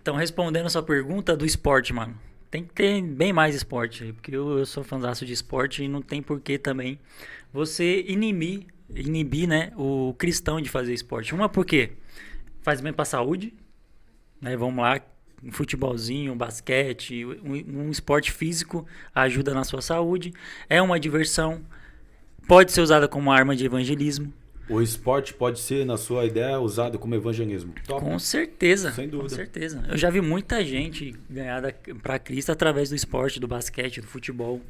Então, 0.00 0.16
respondendo 0.16 0.66
a 0.66 0.70
sua 0.70 0.82
pergunta 0.82 1.36
do 1.36 1.44
esporte, 1.44 1.92
mano. 1.92 2.18
Tem 2.54 2.62
que 2.62 2.72
ter 2.72 3.02
bem 3.02 3.32
mais 3.32 3.52
esporte, 3.52 4.12
porque 4.12 4.30
eu, 4.30 4.60
eu 4.60 4.64
sou 4.64 4.84
fãzaço 4.84 5.26
de 5.26 5.32
esporte 5.32 5.82
e 5.82 5.88
não 5.88 6.00
tem 6.00 6.22
porquê 6.22 6.56
também 6.56 7.00
você 7.52 8.04
inibir, 8.06 8.68
inibir, 8.94 9.48
né, 9.48 9.72
o 9.76 10.14
cristão 10.16 10.60
de 10.60 10.70
fazer 10.70 10.94
esporte. 10.94 11.34
Uma 11.34 11.48
porque 11.48 11.94
faz 12.62 12.80
bem 12.80 12.92
pra 12.92 13.04
saúde, 13.04 13.52
né? 14.40 14.56
Vamos 14.56 14.80
lá, 14.84 15.00
um 15.42 15.50
futebolzinho, 15.50 16.32
um 16.32 16.36
basquete, 16.36 17.24
um, 17.24 17.86
um 17.86 17.90
esporte 17.90 18.30
físico 18.30 18.86
ajuda 19.12 19.52
na 19.52 19.64
sua 19.64 19.82
saúde. 19.82 20.32
É 20.70 20.80
uma 20.80 21.00
diversão, 21.00 21.60
pode 22.46 22.70
ser 22.70 22.82
usada 22.82 23.08
como 23.08 23.32
arma 23.32 23.56
de 23.56 23.66
evangelismo. 23.66 24.32
O 24.68 24.80
esporte 24.80 25.34
pode 25.34 25.60
ser, 25.60 25.84
na 25.84 25.96
sua 25.96 26.24
ideia, 26.24 26.58
usado 26.58 26.98
como 26.98 27.14
evangelismo. 27.14 27.74
Top. 27.86 28.00
Com 28.02 28.18
certeza, 28.18 28.92
Sem 28.92 29.08
dúvida. 29.08 29.28
com 29.30 29.36
certeza. 29.36 29.84
Eu 29.88 29.96
já 29.96 30.08
vi 30.08 30.20
muita 30.20 30.64
gente 30.64 31.14
ganhar 31.28 31.62
pra 32.02 32.18
Cristo 32.18 32.50
através 32.50 32.88
do 32.88 32.96
esporte, 32.96 33.38
do 33.38 33.46
basquete, 33.46 34.00
do 34.00 34.06
futebol. 34.06 34.60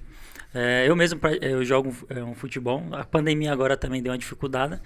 É, 0.53 0.89
eu 0.89 0.95
mesmo 0.95 1.19
eu 1.41 1.65
jogo 1.65 1.93
é, 2.09 2.23
um 2.23 2.35
futebol. 2.35 2.81
A 2.93 3.05
pandemia 3.05 3.53
agora 3.53 3.77
também 3.77 4.01
deu 4.01 4.13
uma 4.13 4.19
dificuldade, 4.19 4.81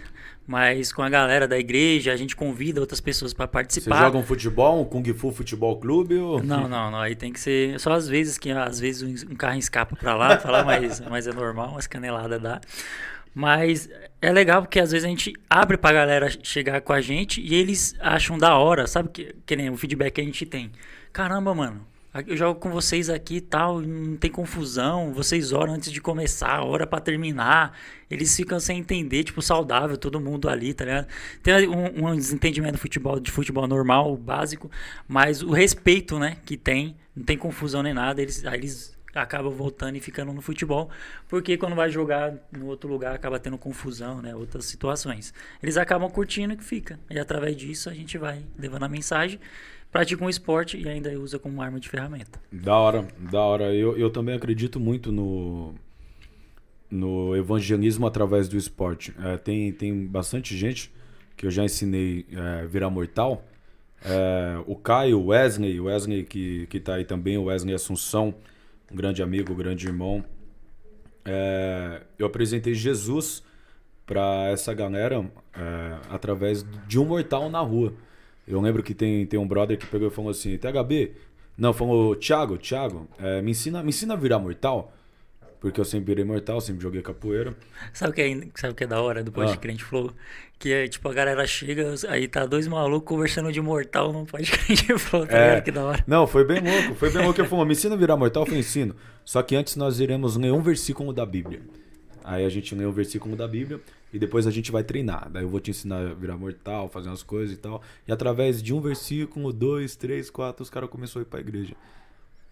mas 0.47 0.91
com 0.93 1.03
a 1.03 1.11
galera 1.11 1.47
da 1.47 1.59
igreja 1.59 2.11
a 2.11 2.17
gente 2.17 2.35
convida 2.35 2.81
outras 2.81 3.03
pessoas 3.03 3.35
para 3.35 3.45
Você 3.45 3.53
participar. 3.53 3.99
joga 3.99 4.17
um 4.17 4.23
futebol, 4.23 4.81
um 4.81 4.85
Kung 4.87 5.05
Fu 5.13 5.31
Futebol 5.31 5.79
Clube 5.79 6.17
ou... 6.17 6.43
Não, 6.43 6.67
não, 6.67 6.91
não. 6.91 6.99
Aí 7.01 7.15
tem 7.15 7.31
que 7.31 7.39
ser 7.39 7.79
só 7.79 7.93
às 7.93 8.09
vezes 8.09 8.39
que 8.39 8.51
às 8.51 8.81
vezes 8.81 9.25
um 9.25 9.35
carro 9.35 9.59
escapa 9.59 9.95
pra 9.95 10.15
lá, 10.15 10.39
falar, 10.39 10.65
mas, 10.67 11.01
mas 11.01 11.27
é 11.27 11.33
normal, 11.35 11.73
umas 11.73 11.87
caneladas 11.87 12.41
dá. 12.41 12.61
Mas 13.39 13.89
é 14.21 14.33
legal 14.33 14.63
porque 14.63 14.81
às 14.81 14.91
vezes 14.91 15.05
a 15.05 15.09
gente 15.09 15.33
abre 15.49 15.77
pra 15.79 15.93
galera 15.93 16.29
chegar 16.43 16.81
com 16.81 16.93
a 16.93 17.01
gente 17.01 17.41
e 17.41 17.55
eles 17.55 17.95
acham 18.01 18.37
da 18.37 18.57
hora, 18.57 18.85
sabe 18.89 19.11
que, 19.11 19.33
que 19.47 19.55
nem 19.55 19.71
o 19.71 19.77
feedback 19.77 20.15
que 20.15 20.21
a 20.21 20.25
gente 20.25 20.45
tem. 20.45 20.73
Caramba, 21.13 21.55
mano, 21.55 21.87
eu 22.27 22.37
jogo 22.37 22.59
com 22.59 22.69
vocês 22.69 23.09
aqui 23.09 23.37
e 23.37 23.41
tal, 23.41 23.81
não 23.81 24.17
tem 24.17 24.29
confusão, 24.29 25.13
vocês 25.15 25.53
oram 25.53 25.75
antes 25.75 25.93
de 25.93 26.01
começar, 26.01 26.65
hora 26.65 26.85
pra 26.85 26.99
terminar. 26.99 27.79
Eles 28.11 28.35
ficam 28.37 28.59
sem 28.59 28.81
entender, 28.81 29.23
tipo, 29.23 29.41
saudável, 29.41 29.97
todo 29.97 30.19
mundo 30.19 30.49
ali, 30.49 30.75
tá 30.75 30.85
ligado? 30.85 31.07
Tem 31.41 31.69
um, 31.69 32.09
um 32.09 32.17
desentendimento 32.17 32.73
do 32.73 32.79
futebol, 32.79 33.21
de 33.21 33.31
futebol 33.31 33.69
normal, 33.69 34.17
básico, 34.17 34.69
mas 35.07 35.45
o 35.45 35.53
respeito, 35.53 36.19
né, 36.19 36.39
que 36.45 36.57
tem, 36.57 36.97
não 37.15 37.23
tem 37.25 37.39
confusão 37.39 37.85
nem 37.85 37.95
nada, 37.95 38.21
eles, 38.21 38.45
aí 38.45 38.59
eles 38.59 38.98
acabam 39.15 39.53
voltando 39.53 39.97
e 39.97 40.01
ficando 40.01 40.33
no 40.33 40.41
futebol, 40.41 40.91
porque 41.29 41.57
quando 41.57 41.75
vai 41.75 41.91
jogar 41.91 42.35
no 42.53 42.67
outro 42.67 42.89
lugar 42.89 43.15
acaba 43.15 43.39
tendo 43.39 43.59
confusão, 43.59 44.21
né, 44.21 44.35
outras 44.35 44.67
situações. 44.67 45.33
Eles 45.63 45.77
acabam 45.77 46.11
curtindo 46.11 46.55
e 46.55 46.59
fica. 46.59 46.99
E 47.11 47.19
através 47.19 47.57
disso 47.57 47.89
a 47.89 47.95
gente 47.95 48.19
vai 48.19 48.45
levando 48.59 48.85
a 48.85 48.89
mensagem, 48.89 49.41
pratica 49.91 50.25
um 50.25 50.29
esporte 50.29 50.77
e 50.77 50.89
ainda 50.89 51.11
usa 51.19 51.39
como 51.39 51.63
arma 51.63 51.81
de 51.81 51.89
ferramenta. 51.89 52.41
Da 52.53 52.77
hora, 52.77 53.09
da 53.19 53.41
hora. 53.41 53.75
Eu, 53.75 53.97
eu 53.97 54.11
também 54.11 54.35
acredito 54.35 54.79
muito 54.79 55.11
no, 55.11 55.75
no 56.91 57.37
evangelismo 57.37 58.07
através 58.07 58.49
do 58.49 58.57
esporte. 58.57 59.15
É, 59.25 59.37
tem, 59.37 59.73
tem 59.73 60.07
bastante 60.07 60.57
gente 60.57 60.93
que 61.37 61.47
eu 61.47 61.51
já 61.51 61.65
ensinei 61.65 62.27
é, 62.33 62.67
virar 62.67 62.91
mortal. 62.91 63.45
É, 64.05 64.63
o 64.67 64.77
Caio, 64.77 65.19
o 65.19 65.27
Wesley, 65.29 65.81
o 65.81 65.85
Wesley 65.85 66.25
que, 66.25 66.67
que 66.67 66.79
tá 66.79 66.95
aí 66.95 67.05
também, 67.05 67.37
o 67.37 67.45
Wesley 67.45 67.75
Assunção, 67.75 68.35
um 68.91 68.97
grande 68.97 69.23
amigo, 69.23 69.53
um 69.53 69.57
grande 69.57 69.87
irmão. 69.87 70.25
É, 71.25 72.03
eu 72.19 72.27
apresentei 72.27 72.75
Jesus 72.75 73.43
para 74.07 74.49
essa 74.51 74.73
galera 74.73 75.31
é, 75.55 75.99
através 76.11 76.65
de 76.87 76.99
um 76.99 77.05
mortal 77.05 77.51
na 77.51 77.61
rua. 77.61 77.93
Eu 78.47 78.61
lembro 78.61 78.83
que 78.83 78.95
tem, 78.95 79.27
tem 79.27 79.39
um 79.39 79.47
brother 79.47 79.77
que 79.77 79.87
pegou 79.87 80.09
e 80.09 80.11
falou 80.11 80.31
assim: 80.31 80.57
THB, 80.57 81.13
não, 81.57 81.73
falou, 81.73 82.17
Thiago, 82.17 82.57
Thiago, 82.57 83.07
é, 83.19 83.43
me, 83.43 83.51
ensina, 83.51 83.83
me 83.83 83.91
ensina 83.91 84.15
a 84.15 84.17
virar 84.17 84.39
mortal. 84.39 84.95
Porque 85.61 85.81
eu 85.81 85.85
sempre 85.85 86.07
virei 86.07 86.25
mortal, 86.25 86.61
sempre 86.61 86.83
joguei 86.83 87.03
capoeira. 87.03 87.55
Sabe 87.93 88.13
o 88.13 88.15
que 88.15 88.23
é, 88.23 88.41
sabe 88.55 88.73
o 88.73 88.77
que 88.77 88.85
é 88.85 88.87
da 88.87 89.01
hora 89.01 89.23
do 89.23 89.33
Pode 89.33 89.53
Ah. 89.53 89.57
Crente 89.57 89.83
Flow? 89.85 90.13
Que 90.59 90.73
é 90.73 90.89
tipo, 90.89 91.09
a 91.09 91.13
galera 91.15 91.47
chega, 91.47 91.95
aí 92.09 92.27
tá 92.27 92.45
dois 92.45 92.67
malucos 92.67 93.09
conversando 93.09 93.53
de 93.53 93.61
mortal 93.61 94.13
no 94.13 94.27
Pode 94.27 94.51
Crente 94.51 94.93
Flow, 94.99 95.27
tá 95.27 95.37
É. 95.37 95.49
ligado? 95.51 95.65
Que 95.65 95.71
da 95.71 95.85
hora. 95.85 96.05
Não, 96.07 96.27
foi 96.27 96.45
bem 96.45 96.61
louco. 96.61 96.95
Foi 96.97 97.11
bem 97.11 97.23
louco. 97.25 97.41
Ele 97.41 97.49
falou, 97.49 97.65
me 97.65 97.73
ensina 97.73 97.95
a 97.95 97.99
virar 97.99 98.17
mortal, 98.17 98.43
eu 98.43 98.47
falei, 98.47 98.61
ensino. 98.61 98.95
Só 99.25 99.43
que 99.43 99.55
antes 99.57 99.77
nós 99.77 100.01
iremos 100.01 100.37
ler 100.37 100.53
um 100.53 100.61
versículo 100.61 101.13
da 101.13 101.25
Bíblia. 101.27 101.61
Aí 102.25 102.45
a 102.45 102.49
gente 102.49 102.75
lê 102.75 102.85
um 102.85 102.93
versículo 102.93 103.35
da 103.37 103.49
Bíblia 103.49 103.81
e 104.13 104.19
depois 104.19 104.47
a 104.47 104.51
gente 104.51 104.71
vai 104.71 104.83
treinar. 104.83 105.31
Daí 105.31 105.45
eu 105.45 105.49
vou 105.49 105.61
te 105.61 105.71
ensinar 105.71 105.99
a 106.11 106.13
virar 106.15 106.37
mortal, 106.37 106.89
fazer 106.89 107.09
umas 107.09 107.23
coisas 107.23 107.57
e 107.57 107.59
tal. 107.59 107.81
E 108.07 108.13
através 108.13 108.63
de 108.63 108.75
um 108.75 108.81
versículo, 108.81 109.53
dois, 109.53 109.97
três, 109.97 110.29
quatro, 110.29 110.63
os 110.63 110.69
caras 110.71 110.91
começaram 110.91 111.21
a 111.21 111.23
ir 111.23 111.27
pra 111.27 111.41
igreja. 111.41 111.75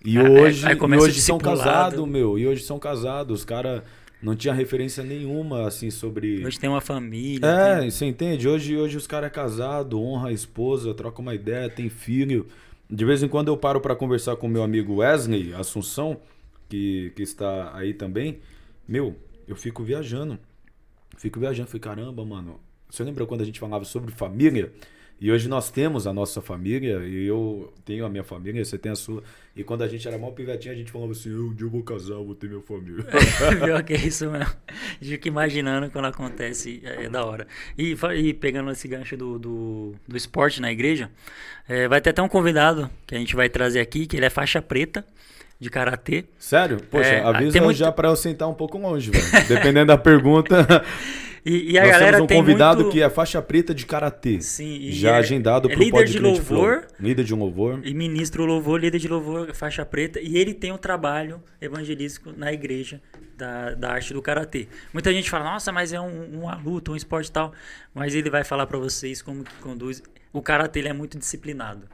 E 0.07 0.17
Ah, 0.19 0.23
aí- 0.23 0.29
hoje, 0.41 0.67
aí 0.67 0.77
e 0.79 0.97
hoje 0.97 1.21
são 1.21 1.37
casados, 1.37 2.07
meu. 2.09 2.39
E 2.39 2.47
hoje 2.47 2.63
são 2.63 2.79
casados. 2.79 3.41
Os 3.41 3.45
caras 3.45 3.83
não 4.23 4.37
tinha 4.37 4.55
referência 4.55 5.03
nenhuma, 5.03 5.67
assim, 5.67 5.91
sobre... 5.91 6.47
Hoje 6.47 6.59
tem 6.61 6.71
uma 6.71 6.81
família. 6.81 7.45
É, 7.47 7.81
tem- 7.81 7.91
você 7.91 8.07
entende? 8.07 8.49
Hoje, 8.49 8.77
hoje 8.77 8.97
os 8.97 9.07
caras 9.07 9.27
é 9.27 9.31
casado, 9.31 10.01
honra 10.01 10.29
a 10.29 10.33
esposa, 10.33 10.95
troca 10.95 11.21
uma 11.21 11.35
ideia, 11.35 11.69
tem 11.69 11.89
filho. 11.89 12.47
De 12.89 13.05
vez 13.05 13.21
em 13.23 13.29
quando 13.29 13.49
eu 13.49 13.57
paro 13.57 13.81
pra 13.81 13.97
conversar 13.97 14.37
com 14.37 14.47
meu 14.47 14.63
amigo 14.63 14.97
Wesley 14.97 15.53
Assunção, 15.55 16.19
que, 16.69 17.13
que 17.17 17.23
está 17.23 17.77
aí 17.77 17.93
também. 17.93 18.39
Meu, 18.87 19.17
eu 19.49 19.57
fico 19.57 19.83
viajando. 19.83 20.39
Fico 21.19 21.41
viajando, 21.41 21.69
falei, 21.69 21.81
caramba, 21.81 22.25
mano. 22.25 22.61
Você 22.89 23.03
lembra 23.03 23.27
quando 23.27 23.41
a 23.41 23.45
gente 23.45 23.59
falava 23.59 23.85
sobre 23.85 24.13
família? 24.13 24.73
E 25.19 25.33
hoje 25.33 25.49
nós 25.49 25.71
temos 25.71 26.07
a 26.07 26.13
nossa 26.13 26.43
família, 26.43 26.99
e 27.07 27.25
eu 27.27 27.73
tenho 27.87 28.05
a 28.05 28.09
minha 28.09 28.23
família, 28.23 28.63
você 28.63 28.77
tem 28.77 28.93
a 28.93 28.95
sua. 28.95 29.23
E 29.57 29.65
quando 29.65 29.81
a 29.83 29.89
gente 29.89 30.07
era 30.07 30.19
mal 30.19 30.33
pivetinho, 30.33 30.75
a 30.75 30.77
gente 30.77 30.93
falava 30.93 31.13
assim, 31.13 31.31
"Eu, 31.33 31.47
um 31.47 31.55
dia 31.55 31.67
eu 31.67 31.71
vou 31.71 31.83
casar, 31.83 32.15
eu 32.15 32.25
vou 32.27 32.35
ter 32.35 32.49
minha 32.51 32.61
família. 32.61 33.03
Pior 33.65 33.83
que 33.83 33.95
é 33.95 33.97
isso 33.97 34.31
mesmo. 34.31 34.53
Fico 35.01 35.29
imaginando 35.29 35.91
quando 35.91 36.05
acontece, 36.05 36.83
é, 36.85 37.05
é 37.05 37.09
da 37.09 37.25
hora. 37.25 37.47
E, 37.79 37.97
e 38.19 38.35
pegando 38.35 38.71
esse 38.71 38.87
gancho 38.87 39.17
do, 39.17 39.39
do, 39.39 39.95
do 40.07 40.17
esporte 40.19 40.61
na 40.61 40.71
igreja, 40.71 41.11
é, 41.67 41.89
vai 41.89 42.01
ter 42.03 42.11
até 42.11 42.21
um 42.21 42.29
convidado 42.29 42.91
que 43.07 43.15
a 43.15 43.19
gente 43.19 43.35
vai 43.35 43.49
trazer 43.49 43.81
aqui, 43.81 44.07
que 44.07 44.17
ele 44.19 44.27
é 44.27 44.31
faixa 44.31 44.61
preta 44.61 45.03
de 45.59 45.71
karatê. 45.71 46.27
Sério? 46.39 46.79
Poxa, 46.91 47.09
É, 47.09 47.21
avisa 47.25 47.59
muito- 47.63 47.79
já 47.79 47.91
pra 47.91 48.09
eu 48.11 48.17
sentar 48.17 48.47
um 48.51 48.55
pouco 48.55 48.77
longe, 48.77 49.11
velho. 49.11 49.49
Dependendo 49.49 49.87
da 49.87 49.97
pergunta. 49.97 50.67
E, 51.49 51.71
e 51.75 51.79
a 51.79 51.83
Nós 51.83 51.91
galera 51.93 52.11
temos 52.17 52.25
um 52.25 52.27
tem 52.27 52.39
convidado 52.39 52.81
muito... 52.81 52.93
que 52.93 53.01
é 53.01 53.09
faixa 53.09 53.41
preta 53.41 53.73
de 53.73 53.87
karatê. 53.87 54.41
Sim, 54.41 54.79
e 54.81 54.91
já 54.91 55.11
é- 55.13 55.19
agendado 55.19 55.71
é 55.71 55.75
pro 55.75 55.79
líder 55.85 56.05
de 56.05 56.19
Podcast 56.19 56.45
Flow. 56.45 56.61
louvor. 56.63 56.87
Líder 56.99 57.25
de 57.25 57.33
um 57.35 57.39
louvor. 57.39 57.81
E 57.85 57.95
ministro 57.95 58.45
louvor, 58.45 58.81
líder 58.81 58.99
de 58.99 59.07
louvor, 59.07 59.55
faixa 59.55 59.87
preta, 59.87 60.19
e 60.21 60.37
ele 60.37 60.53
tem 60.53 60.73
um 60.73 60.77
trabalho 60.77 61.41
evangelístico 61.61 62.33
na 62.37 62.53
igreja 62.53 63.01
da, 63.37 63.75
da 63.75 63.93
arte 63.93 64.13
do 64.13 64.21
karatê. 64.21 64.67
Muita 64.93 65.13
gente 65.13 65.31
fala, 65.31 65.45
nossa, 65.45 65.71
mas 65.71 65.93
é 65.93 66.01
um, 66.01 66.41
uma 66.41 66.57
luta, 66.57 66.91
um 66.91 66.97
esporte 66.97 67.29
e 67.29 67.33
tal. 67.33 67.53
Mas 67.95 68.13
ele 68.13 68.29
vai 68.29 68.43
falar 68.43 68.67
pra 68.67 68.79
vocês 68.79 69.23
como 69.23 69.45
que 69.45 69.55
conduz. 69.61 70.03
O 70.33 70.43
karatê 70.43 70.81
ele 70.81 70.89
é 70.89 70.93
muito 70.93 71.17
disciplinado. 71.17 71.87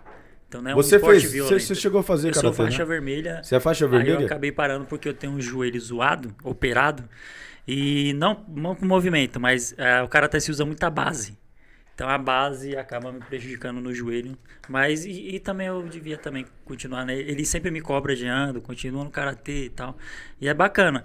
Então 0.48 0.62
não 0.62 0.70
é 0.70 0.72
um 0.72 0.76
Você 0.76 0.96
esporte 0.96 1.20
fez, 1.20 1.32
violento. 1.32 1.60
você 1.60 1.74
chegou 1.74 2.00
a 2.00 2.02
fazer 2.02 2.30
eu 2.30 2.34
sou 2.34 2.42
karatê, 2.44 2.62
faixa 2.62 2.78
né? 2.78 2.84
vermelha. 2.86 3.40
Você 3.42 3.54
é 3.56 3.60
faixa 3.60 3.84
Aí 3.84 3.90
eu 3.92 3.98
vermelha? 3.98 4.24
acabei 4.26 4.50
parando 4.50 4.86
porque 4.86 5.08
eu 5.08 5.14
tenho 5.14 5.34
um 5.34 5.40
joelho 5.40 5.78
zoado, 5.80 6.34
operado. 6.42 7.04
E 7.66 8.12
não, 8.14 8.44
não 8.48 8.74
com 8.74 8.84
movimento, 8.86 9.38
mas 9.38 9.74
é, 9.78 10.02
o 10.02 10.08
karatê 10.08 10.40
se 10.40 10.50
usa 10.50 10.64
muita 10.64 10.90
base. 10.90 11.36
Então 11.94 12.08
a 12.08 12.18
base 12.18 12.76
acaba 12.76 13.12
me 13.12 13.20
prejudicando 13.20 13.80
no 13.80 13.94
joelho. 13.94 14.36
Mas 14.68 15.04
e, 15.04 15.36
e 15.36 15.38
também 15.40 15.66
eu 15.68 15.82
devia 15.86 16.16
também 16.18 16.46
continuar, 16.64 17.04
né? 17.04 17.14
Ele 17.16 17.44
sempre 17.44 17.70
me 17.70 17.80
cobra 17.80 18.16
de 18.16 18.26
ando, 18.26 18.60
continua 18.60 19.04
no 19.04 19.10
karatê 19.10 19.66
e 19.66 19.70
tal. 19.70 19.96
E 20.40 20.48
é 20.48 20.54
bacana. 20.54 21.04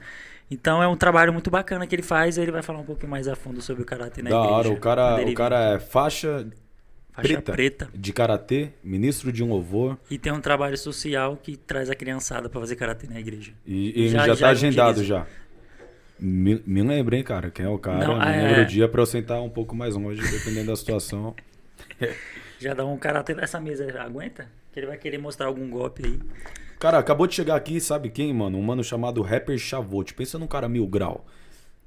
Então 0.50 0.82
é 0.82 0.88
um 0.88 0.96
trabalho 0.96 1.34
muito 1.34 1.52
bacana 1.52 1.86
que 1.86 1.94
ele 1.94 2.02
faz, 2.02 2.38
ele 2.38 2.52
vai 2.52 2.62
falar 2.64 2.80
um 2.80 2.86
pouquinho 2.86 3.12
mais 3.12 3.28
a 3.28 3.36
fundo 3.36 3.62
sobre 3.62 3.84
o 3.84 3.86
karatê 3.86 4.22
na 4.24 4.30
Da 4.30 4.36
igreja. 4.38 4.54
hora, 4.56 4.70
o 4.70 4.80
cara, 4.80 5.22
o 5.26 5.34
cara 5.34 5.74
é 5.76 5.80
faixa 5.80 6.48
faixa 7.12 7.34
preta, 7.42 7.52
preta. 7.52 7.90
de 7.94 8.14
karatê, 8.14 8.70
ministro 8.84 9.32
de 9.32 9.44
um 9.44 9.50
louvor. 9.50 9.98
E 10.10 10.18
tem 10.18 10.32
um 10.32 10.40
trabalho 10.40 10.78
social 10.78 11.36
que 11.36 11.58
traz 11.58 11.90
a 11.90 11.96
criançada 11.96 12.48
pra 12.48 12.62
fazer 12.62 12.78
karatê 12.78 13.08
na 13.08 13.20
igreja. 13.20 13.52
E, 13.66 14.06
e 14.06 14.10
Já- 14.10 14.20
já, 14.20 14.34
já 14.36 14.36
tá 14.46 14.50
agendado 14.50 15.04
já. 15.04 15.28
Me, 16.20 16.62
me 16.66 16.82
lembra, 16.82 17.16
hein, 17.16 17.24
cara? 17.24 17.52
Quem 17.52 17.66
é 17.66 17.70
o 17.70 17.78
cara? 17.78 18.08
Não, 18.08 18.18
me 18.20 18.26
é- 18.26 18.48
lembra 18.48 18.62
o 18.64 18.66
dia 18.66 18.88
pra 18.88 19.02
eu 19.02 19.06
sentar 19.06 19.42
um 19.42 19.50
pouco 19.50 19.76
mais 19.76 19.96
longe, 19.96 20.22
dependendo 20.22 20.68
da 20.68 20.76
situação. 20.76 21.36
Já 22.60 22.74
dá 22.74 22.86
um 22.86 22.98
karatê. 22.98 23.36
Essa 23.40 23.60
mesa 23.60 23.86
aguenta? 24.02 24.48
Que 24.74 24.80
ele 24.80 24.88
vai 24.88 24.98
querer 24.98 25.18
mostrar 25.18 25.48
algum 25.48 25.70
golpe 25.70 26.06
aí. 26.06 26.20
Cara, 26.80 26.98
acabou 27.00 27.26
de 27.28 27.36
chegar 27.36 27.56
aqui, 27.56 27.80
sabe 27.80 28.10
quem, 28.10 28.34
mano? 28.34 28.58
Um 28.58 28.62
mano 28.62 28.84
chamado 28.84 29.22
Rapper 29.22 29.58
Chavote. 29.58 30.14
Pensa 30.14 30.38
num 30.38 30.48
cara 30.48 30.68
mil 30.68 30.86
grau. 30.88 31.26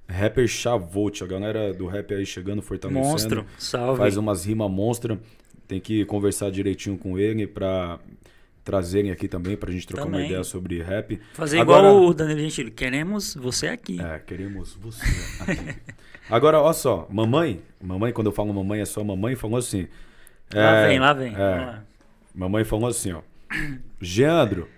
Rapper 0.08 0.48
Chavote, 0.48 1.22
a 1.22 1.26
galera 1.26 1.72
do 1.72 1.86
rap 1.86 2.12
aí 2.12 2.26
chegando, 2.26 2.60
fortalecendo. 2.60 3.06
Monstro, 3.06 3.46
salve. 3.58 3.98
Faz 3.98 4.16
umas 4.16 4.44
rimas 4.44 4.70
monstras. 4.70 5.18
Tem 5.68 5.80
que 5.80 6.04
conversar 6.04 6.50
direitinho 6.50 6.98
com 6.98 7.16
ele 7.16 7.46
pra 7.46 8.00
trazerem 8.70 9.10
aqui 9.10 9.26
também, 9.26 9.56
pra 9.56 9.72
gente 9.72 9.86
trocar 9.86 10.04
uma 10.04 10.12
Também. 10.12 10.26
ideia 10.26 10.44
sobre 10.44 10.80
rap. 10.82 11.20
Fazer 11.34 11.58
Agora- 11.60 11.88
igual 11.88 12.04
o 12.04 12.14
Danilo 12.14 12.38
Gentili. 12.40 12.70
Queremos 12.70 13.34
você 13.34 13.66
aqui. 13.66 14.00
É, 14.00 14.18
queremos 14.20 14.74
você 14.80 15.02
aqui. 15.42 15.76
Agora, 16.30 16.60
ó 16.60 16.72
só, 16.72 17.08
mamãe, 17.10 17.60
mamãe, 17.82 18.12
quando 18.12 18.28
eu 18.28 18.32
falo 18.32 18.54
mamãe, 18.54 18.80
é 18.80 18.84
só 18.84 19.02
mamãe, 19.02 19.34
falou 19.34 19.56
assim. 19.58 19.88
Lá 20.54 20.76
é, 20.76 20.86
vem, 20.88 20.98
lá 21.00 21.12
vem. 21.12 21.34
é, 21.34 21.38
lá. 21.38 21.84
Mamãe 22.32 22.62
falou 22.64 22.88
assim, 22.88 23.12
ó. 23.12 23.20
Geandro. 24.00 24.68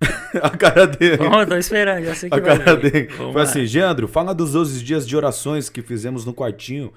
a 0.42 0.50
cara 0.50 0.86
dele. 0.86 1.16
Vamos, 1.18 1.46
tô 1.46 1.56
esperando, 1.56 2.04
já 2.04 2.14
sei 2.14 2.30
que 2.30 2.36
A 2.36 2.40
vai 2.40 2.58
cara 2.58 2.76
vir. 2.76 2.90
dele. 2.90 3.06
Vamos 3.08 3.32
Foi 3.34 3.42
lá. 3.42 3.48
assim, 3.48 3.66
Geandro, 3.66 4.08
fala 4.08 4.34
dos 4.34 4.52
12 4.52 4.82
dias 4.82 5.06
de 5.06 5.16
orações 5.16 5.68
que 5.68 5.82
fizemos 5.82 6.24
no 6.24 6.32
quartinho. 6.34 6.92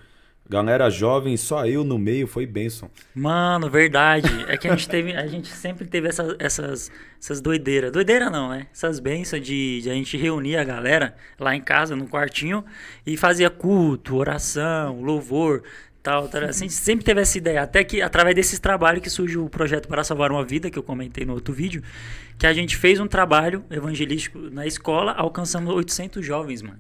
Galera 0.47 0.89
jovem, 0.91 1.35
só 1.37 1.65
eu 1.65 1.83
no 1.83 1.97
meio 1.97 2.27
foi 2.27 2.45
bênção. 2.45 2.89
Mano, 3.15 3.67
verdade. 3.69 4.27
É 4.47 4.55
que 4.57 4.67
a 4.67 4.71
gente 4.75 4.87
teve, 4.87 5.13
a 5.15 5.25
gente 5.25 5.47
sempre 5.49 5.87
teve 5.87 6.07
essa- 6.07 6.35
essas, 6.37 6.91
essas 7.19 7.41
doideiras. 7.41 7.91
Doideira 7.91 8.29
não, 8.29 8.49
né? 8.49 8.67
Essas 8.71 8.99
bênçãos 8.99 9.41
de, 9.41 9.81
de 9.81 9.89
a 9.89 9.93
gente 9.93 10.15
reunir 10.17 10.57
a 10.57 10.63
galera 10.63 11.15
lá 11.39 11.55
em 11.55 11.61
casa, 11.61 11.95
no 11.95 12.07
quartinho, 12.07 12.63
e 13.07 13.17
fazia 13.17 13.49
culto, 13.49 14.15
oração, 14.17 15.01
louvor, 15.01 15.63
tal, 16.05 16.27
tal. 16.29 16.43
Assim, 16.43 16.69
sempre 16.69 17.03
teve 17.03 17.19
essa 17.19 17.35
ideia. 17.35 17.63
Até 17.63 17.83
que, 17.83 17.99
através 17.99 18.35
desses 18.35 18.59
trabalhos, 18.59 19.01
que 19.01 19.09
surge 19.09 19.39
o 19.39 19.49
projeto 19.49 19.87
Para 19.87 20.03
Salvar 20.03 20.31
uma 20.31 20.45
Vida, 20.45 20.69
que 20.69 20.77
eu 20.77 20.83
comentei 20.83 21.25
no 21.25 21.33
outro 21.33 21.51
vídeo, 21.51 21.81
que 22.37 22.45
a 22.45 22.53
gente 22.53 22.77
fez 22.77 22.99
um 22.99 23.07
trabalho 23.07 23.65
evangelístico 23.71 24.37
na 24.51 24.67
escola, 24.67 25.13
alcançamos 25.13 25.73
800 25.73 26.23
jovens, 26.23 26.61
mano. 26.61 26.79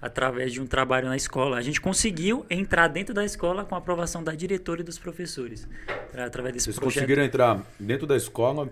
Através 0.00 0.52
de 0.52 0.60
um 0.60 0.66
trabalho 0.66 1.08
na 1.08 1.16
escola. 1.16 1.58
A 1.58 1.62
gente 1.62 1.80
conseguiu 1.80 2.46
entrar 2.48 2.88
dentro 2.88 3.12
da 3.12 3.24
escola 3.24 3.64
com 3.64 3.74
a 3.74 3.78
aprovação 3.78 4.22
da 4.22 4.34
diretora 4.34 4.80
e 4.80 4.84
dos 4.84 4.98
professores. 4.98 5.68
Através 6.16 6.54
desse 6.54 6.66
Vocês 6.66 6.78
projeto. 6.78 7.02
conseguiram 7.02 7.24
entrar 7.24 7.60
dentro 7.78 8.06
da 8.06 8.16
escola 8.16 8.70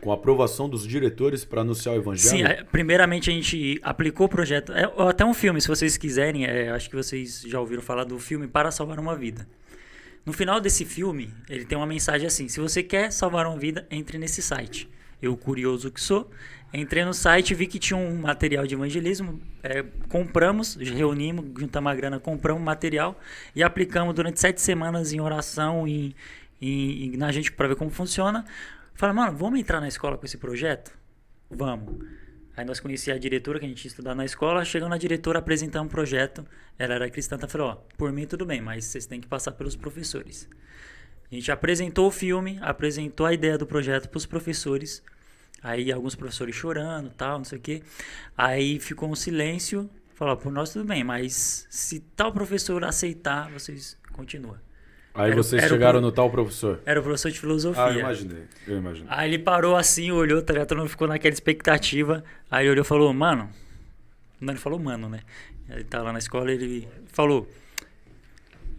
com 0.00 0.10
a 0.10 0.14
aprovação 0.14 0.68
dos 0.68 0.86
diretores 0.86 1.44
para 1.44 1.60
anunciar 1.62 1.94
o 1.94 1.98
evangelho? 1.98 2.28
Sim, 2.36 2.42
é, 2.42 2.62
primeiramente 2.64 3.30
a 3.30 3.32
gente 3.32 3.78
aplicou 3.82 4.26
o 4.26 4.28
projeto. 4.28 4.72
É, 4.72 4.84
até 5.08 5.24
um 5.24 5.34
filme, 5.34 5.60
se 5.60 5.68
vocês 5.68 5.96
quiserem, 5.96 6.44
é, 6.46 6.70
acho 6.70 6.88
que 6.88 6.96
vocês 6.96 7.42
já 7.46 7.58
ouviram 7.60 7.82
falar 7.82 8.04
do 8.04 8.18
filme 8.18 8.46
Para 8.46 8.70
Salvar 8.70 8.98
uma 9.00 9.16
Vida. 9.16 9.46
No 10.26 10.32
final 10.32 10.60
desse 10.60 10.84
filme, 10.84 11.32
ele 11.48 11.64
tem 11.64 11.76
uma 11.78 11.86
mensagem 11.86 12.26
assim: 12.26 12.48
se 12.48 12.60
você 12.60 12.82
quer 12.82 13.10
salvar 13.10 13.46
uma 13.46 13.58
vida, 13.58 13.86
entre 13.90 14.18
nesse 14.18 14.42
site. 14.42 14.88
Eu, 15.20 15.36
curioso 15.36 15.90
que 15.90 16.00
sou, 16.00 16.30
entrei 16.72 17.04
no 17.04 17.12
site, 17.12 17.52
vi 17.52 17.66
que 17.66 17.78
tinha 17.80 17.96
um 17.96 18.20
material 18.20 18.64
de 18.66 18.74
evangelismo, 18.76 19.40
é, 19.64 19.82
compramos, 20.08 20.76
reunimos, 20.76 21.44
juntamos 21.58 21.90
a 21.90 21.94
grana, 21.96 22.20
compramos 22.20 22.62
material 22.62 23.18
e 23.56 23.62
aplicamos 23.64 24.14
durante 24.14 24.38
sete 24.38 24.60
semanas 24.60 25.12
em 25.12 25.18
oração 25.20 25.88
e 25.88 26.14
em, 26.62 27.06
em- 27.06 27.16
na 27.16 27.32
gente 27.32 27.50
para 27.50 27.66
ver 27.66 27.74
como 27.74 27.90
funciona. 27.90 28.44
Falei, 28.98 29.14
mano, 29.14 29.38
vamos 29.38 29.60
entrar 29.60 29.80
na 29.80 29.86
escola 29.86 30.18
com 30.18 30.26
esse 30.26 30.36
projeto? 30.36 30.90
Vamos. 31.48 32.04
Aí 32.56 32.64
nós 32.64 32.80
conhecíamos 32.80 33.18
a 33.18 33.22
diretora, 33.22 33.60
que 33.60 33.64
a 33.64 33.68
gente 33.68 33.84
ia 33.84 33.88
estudar 33.88 34.12
na 34.12 34.24
escola. 34.24 34.64
Chegando 34.64 34.90
na 34.90 34.98
diretora, 34.98 35.38
apresentamos 35.38 35.86
um 35.86 35.88
projeto. 35.88 36.44
Ela 36.76 36.94
era 36.94 37.08
cristã, 37.08 37.36
ela 37.36 37.46
falou: 37.46 37.68
Ó, 37.68 37.74
por 37.96 38.10
mim 38.10 38.26
tudo 38.26 38.44
bem, 38.44 38.60
mas 38.60 38.86
vocês 38.86 39.06
têm 39.06 39.20
que 39.20 39.28
passar 39.28 39.52
pelos 39.52 39.76
professores. 39.76 40.48
A 41.30 41.32
gente 41.32 41.52
apresentou 41.52 42.08
o 42.08 42.10
filme, 42.10 42.58
apresentou 42.60 43.24
a 43.24 43.32
ideia 43.32 43.56
do 43.56 43.68
projeto 43.68 44.08
para 44.08 44.18
os 44.18 44.26
professores. 44.26 45.00
Aí 45.62 45.92
alguns 45.92 46.16
professores 46.16 46.56
chorando, 46.56 47.10
tal, 47.10 47.38
não 47.38 47.44
sei 47.44 47.58
o 47.58 47.60
quê. 47.60 47.84
Aí 48.36 48.80
ficou 48.80 49.08
um 49.08 49.14
silêncio. 49.14 49.88
Falou: 50.12 50.36
por 50.36 50.50
nós 50.50 50.72
tudo 50.72 50.84
bem, 50.84 51.04
mas 51.04 51.68
se 51.70 52.00
tal 52.16 52.32
professor 52.32 52.84
aceitar, 52.84 53.48
vocês 53.48 53.96
continuam. 54.12 54.58
Aí 55.18 55.32
Era- 55.32 55.36
vocês 55.42 55.62
era 55.62 55.72
o 55.72 55.76
chegaram 55.76 55.98
pro- 56.00 56.06
no 56.06 56.12
tal 56.12 56.30
professor. 56.30 56.80
Era 56.86 57.00
o 57.00 57.02
professor 57.02 57.30
de 57.30 57.40
filosofia. 57.40 57.82
Ah, 57.84 57.92
eu 57.92 58.00
imaginei. 58.00 58.42
Eu 58.66 58.78
imaginei. 58.78 59.08
Aí 59.10 59.28
ele 59.30 59.38
parou 59.38 59.76
assim, 59.76 60.10
olhou, 60.12 60.40
tá 60.42 60.52
ligado? 60.52 60.68
Todo 60.68 60.78
mundo 60.78 60.88
ficou 60.88 61.08
naquela 61.08 61.32
expectativa. 61.34 62.22
Aí 62.50 62.64
ele 62.64 62.70
olhou 62.72 62.82
e 62.84 62.86
falou, 62.86 63.12
mano. 63.12 63.50
Não, 64.40 64.52
ele 64.52 64.60
falou, 64.60 64.78
mano, 64.78 65.08
né? 65.08 65.20
Ele 65.68 65.84
tava 65.84 66.04
lá 66.04 66.12
na 66.12 66.18
escola 66.18 66.50
ele 66.52 66.86
falou. 67.12 67.48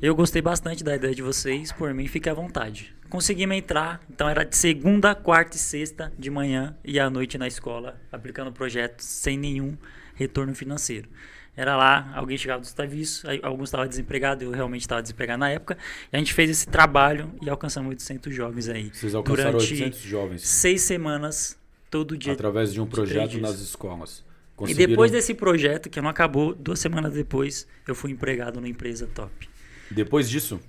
Eu 0.01 0.15
gostei 0.15 0.41
bastante 0.41 0.81
da 0.83 0.95
ideia 0.95 1.13
de 1.13 1.21
vocês, 1.21 1.71
por 1.73 1.93
mim, 1.93 2.07
fique 2.07 2.29
à 2.29 2.33
vontade. 2.33 2.95
conseguimos 3.09 3.57
entrar. 3.57 3.99
Então 4.09 4.29
era 4.29 4.45
de 4.45 4.55
segunda, 4.55 5.13
quarta 5.15 5.57
e 5.57 5.59
sexta 5.59 6.13
de 6.17 6.29
manhã 6.29 6.77
e 6.85 6.99
à 6.99 7.09
noite 7.09 7.37
na 7.37 7.47
escola, 7.47 7.99
aplicando 8.11 8.49
o 8.49 8.53
projeto 8.53 9.01
sem 9.01 9.37
nenhum 9.37 9.75
retorno 10.15 10.53
financeiro. 10.55 11.09
Era 11.55 11.75
lá, 11.75 12.11
alguém 12.15 12.37
chegava 12.37 12.61
do 12.61 12.67
serviço, 12.67 13.27
alguns 13.43 13.67
estavam 13.69 13.87
desempregados, 13.87 14.43
eu 14.43 14.51
realmente 14.51 14.81
estava 14.81 15.01
desempregado 15.01 15.39
na 15.39 15.49
época. 15.49 15.77
E 16.11 16.15
a 16.15 16.19
gente 16.19 16.33
fez 16.33 16.49
esse 16.49 16.67
trabalho 16.67 17.29
e 17.41 17.49
alcançamos 17.49 17.89
800 17.89 18.33
jovens 18.33 18.69
aí. 18.69 18.89
Vocês 18.93 19.13
alcançaram 19.13 19.51
durante 19.51 19.73
800 19.73 19.99
jovens 20.01 20.47
seis 20.47 20.81
semanas, 20.83 21.57
todo 21.89 22.17
dia. 22.17 22.31
através 22.33 22.71
de 22.73 22.79
um 22.79 22.85
projeto 22.85 23.37
nas 23.39 23.59
escolas. 23.59 24.19
E 24.19 24.55
Conseguiram- 24.59 24.89
depois 24.89 25.11
desse 25.11 25.33
projeto, 25.33 25.89
que 25.89 25.99
não 26.01 26.09
acabou, 26.09 26.53
duas 26.53 26.79
semanas 26.79 27.13
depois, 27.13 27.65
eu 27.87 27.95
fui 27.95 28.11
empregado 28.11 28.55
numa 28.55 28.67
empresa 28.69 29.07
top. 29.13 29.49
Depois 29.91 30.29
disso, 30.29 30.59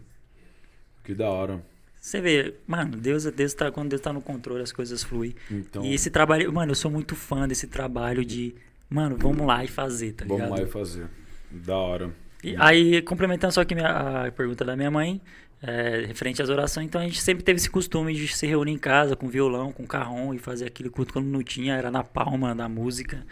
que 1.04 1.14
da 1.14 1.28
hora. 1.28 1.60
Você 2.00 2.20
vê, 2.20 2.54
mano, 2.66 2.96
Deus, 2.96 3.24
Deus 3.24 3.52
tá, 3.52 3.70
quando 3.70 3.90
Deus 3.90 4.00
tá 4.00 4.12
no 4.12 4.22
controle, 4.22 4.62
as 4.62 4.72
coisas 4.72 5.02
fluem. 5.04 5.34
Então, 5.50 5.84
E 5.84 5.92
esse 5.92 6.08
trabalho, 6.10 6.50
mano, 6.52 6.70
eu 6.72 6.74
sou 6.76 6.90
muito 6.90 7.14
fã 7.14 7.46
desse 7.46 7.66
trabalho 7.66 8.24
de, 8.24 8.54
mano, 8.90 9.16
vamos 9.16 9.46
lá 9.46 9.64
e 9.64 9.68
fazer, 9.68 10.12
tá 10.12 10.24
vamos 10.26 10.42
ligado? 10.42 10.58
lá 10.58 10.62
e 10.64 10.66
fazer. 10.66 11.06
Da 11.50 11.76
hora. 11.76 12.10
E 12.42 12.56
aí, 12.58 13.02
complementando 13.02 13.52
só 13.52 13.64
que 13.64 13.74
minha, 13.74 14.26
a 14.26 14.32
pergunta 14.32 14.64
da 14.64 14.76
minha 14.76 14.90
mãe, 14.90 15.20
é, 15.62 16.04
referente 16.06 16.40
às 16.42 16.48
orações, 16.48 16.86
então 16.86 17.00
a 17.00 17.04
gente 17.04 17.20
sempre 17.20 17.44
teve 17.44 17.58
esse 17.58 17.70
costume 17.70 18.14
de 18.14 18.28
se 18.28 18.46
reunir 18.46 18.72
em 18.72 18.78
casa 18.78 19.14
com 19.14 19.28
violão, 19.28 19.72
com 19.72 19.86
carrom 19.86 20.32
e 20.32 20.38
fazer 20.38 20.66
aquele 20.66 20.88
culto 20.88 21.12
quando 21.12 21.26
não 21.26 21.42
tinha, 21.42 21.76
era 21.76 21.90
na 21.90 22.02
palma 22.02 22.54
da 22.54 22.68
música. 22.68 23.24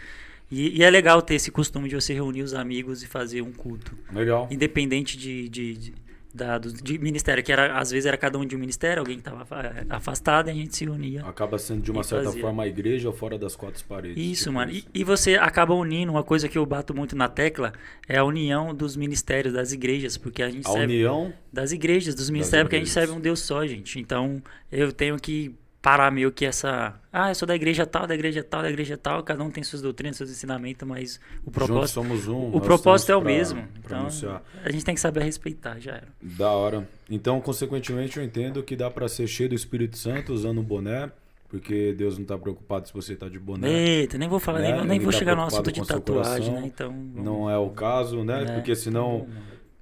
E, 0.51 0.79
e 0.79 0.83
é 0.83 0.91
legal 0.91 1.21
ter 1.21 1.35
esse 1.35 1.51
costume 1.51 1.89
de 1.89 1.95
você 1.95 2.15
reunir 2.15 2.43
os 2.43 2.55
amigos 2.55 3.03
e 3.03 3.07
fazer 3.07 3.43
um 3.43 3.53
culto. 3.53 3.97
Legal. 4.13 4.49
Independente 4.51 5.17
de, 5.17 5.49
de, 5.49 5.75
de, 5.75 5.95
da- 6.33 6.59
do- 6.59 6.73
de 6.73 6.99
ministério, 6.99 7.43
que 7.43 7.51
era, 7.51 7.79
às 7.79 7.91
vezes 7.91 8.07
era 8.07 8.17
cada 8.17 8.39
um 8.39 8.45
de 8.45 8.55
um 8.55 8.59
ministério, 8.59 9.01
alguém 9.01 9.19
estava 9.19 9.47
afastado 9.89 10.49
e 10.49 10.51
a 10.51 10.55
gente 10.55 10.77
se 10.77 10.89
unia. 10.89 11.25
Acaba 11.25 11.59
sendo 11.59 11.83
de 11.83 11.91
uma 11.91 12.03
certa 12.05 12.27
fazia. 12.27 12.41
forma 12.41 12.63
a 12.63 12.67
igreja 12.69 13.11
fora 13.13 13.39
das 13.39 13.57
quatro 13.57 13.83
paredes. 13.85 14.17
Isso, 14.23 14.45
tipo 14.45 14.55
mano. 14.55 14.73
E, 14.73 14.85
e 14.95 15.05
você 15.05 15.37
acaba 15.37 15.75
unindo, 15.75 16.13
uma 16.13 16.23
coisa 16.23 16.49
que 16.49 16.59
eu 16.59 16.65
bato 16.67 16.95
muito 16.95 17.17
na 17.17 17.29
tecla 17.29 17.73
é 18.09 18.19
a 18.19 18.25
união 18.25 18.75
dos 18.75 18.97
ministérios, 18.97 19.55
das 19.55 19.73
igrejas, 19.73 20.17
porque 20.17 20.43
a 20.43 20.51
gente 20.51 20.67
A 20.67 20.71
serve 20.73 20.95
união, 20.95 21.33
das 21.53 21.73
igrejas, 21.73 22.15
dos 22.15 22.31
ministérios, 22.31 22.65
porque 22.67 22.77
a 22.77 22.81
gente 22.81 22.91
serve 22.91 23.13
um 23.13 23.21
Deus 23.21 23.41
só, 23.41 23.67
gente. 23.67 23.99
Então, 23.99 24.43
eu 24.71 24.93
tenho 24.93 25.17
que 25.19 25.55
parar 25.81 26.11
meio 26.11 26.31
que 26.33 26.45
essa. 26.45 26.95
Ah, 27.13 27.31
eu 27.31 27.35
sou 27.35 27.47
da 27.47 27.55
igreja 27.55 27.87
tal, 27.87 28.07
da 28.07 28.15
igreja 28.15 28.43
tal, 28.45 28.63
da 28.63 28.69
igreja 28.71 28.97
tal, 28.97 29.23
cada 29.23 29.43
um 29.43 29.51
tem 29.51 29.63
suas 29.63 29.81
doutrinas, 29.83 30.17
seus 30.17 30.31
ensinamentos, 30.31 30.87
mas 30.87 31.21
o 31.45 31.51
juntos 31.51 31.53
propósito, 31.55 31.95
somos 31.95 32.29
um. 32.29 32.55
o 32.55 32.61
propósito 32.61 33.13
é 33.13 33.17
o 33.17 33.23
pra- 33.23 33.31
mesmo. 33.31 33.63
pra 33.83 33.97
Então, 33.97 33.99
anunciar. 34.01 34.43
a 34.65 34.71
gente 34.71 34.85
tem 34.85 34.95
que 34.95 35.01
saber 35.01 35.23
respeitar, 35.23 35.79
já 35.81 35.93
era. 35.93 36.09
Da 36.21 36.51
hora. 36.51 36.89
Então, 37.11 37.41
consequentemente, 37.41 38.19
eu 38.19 38.25
entendo 38.25 38.63
que 38.63 38.77
dá 38.77 38.91
pra 38.91 39.09
ser 39.09 39.27
cheio 39.27 39.49
do 39.49 39.55
Espírito 39.55 39.97
Santo 39.97 40.33
usando 40.33 40.61
um 40.61 40.65
boné, 40.65 41.11
porque 41.49 41.95
Deus 41.97 42.19
não 42.19 42.27
tá 42.27 42.37
preocupado 42.37 42.87
se 42.87 42.93
você 42.93 43.17
tá 43.17 43.27
de 43.29 43.39
boné. 43.39 43.69
Eita, 43.71 44.19
nem 44.19 44.29
vou 44.29 44.39
falar, 44.39 44.59
Né? 44.59 44.73
nem, 44.77 44.85
nem 44.85 45.01
vou 45.01 45.11
tá 45.13 45.19
chegar 45.19 45.35
no 45.35 45.43
assunto 45.45 45.73
de 45.73 45.87
tatuagem, 45.87 46.53
né? 46.53 46.63
Então. 46.67 46.91
vamos- 46.91 47.25
Não 47.25 47.49
é 47.51 47.57
o 47.57 47.71
caso, 47.71 48.23
né? 48.25 48.43
É. 48.43 48.53
Porque 48.55 48.77
senão 48.77 49.27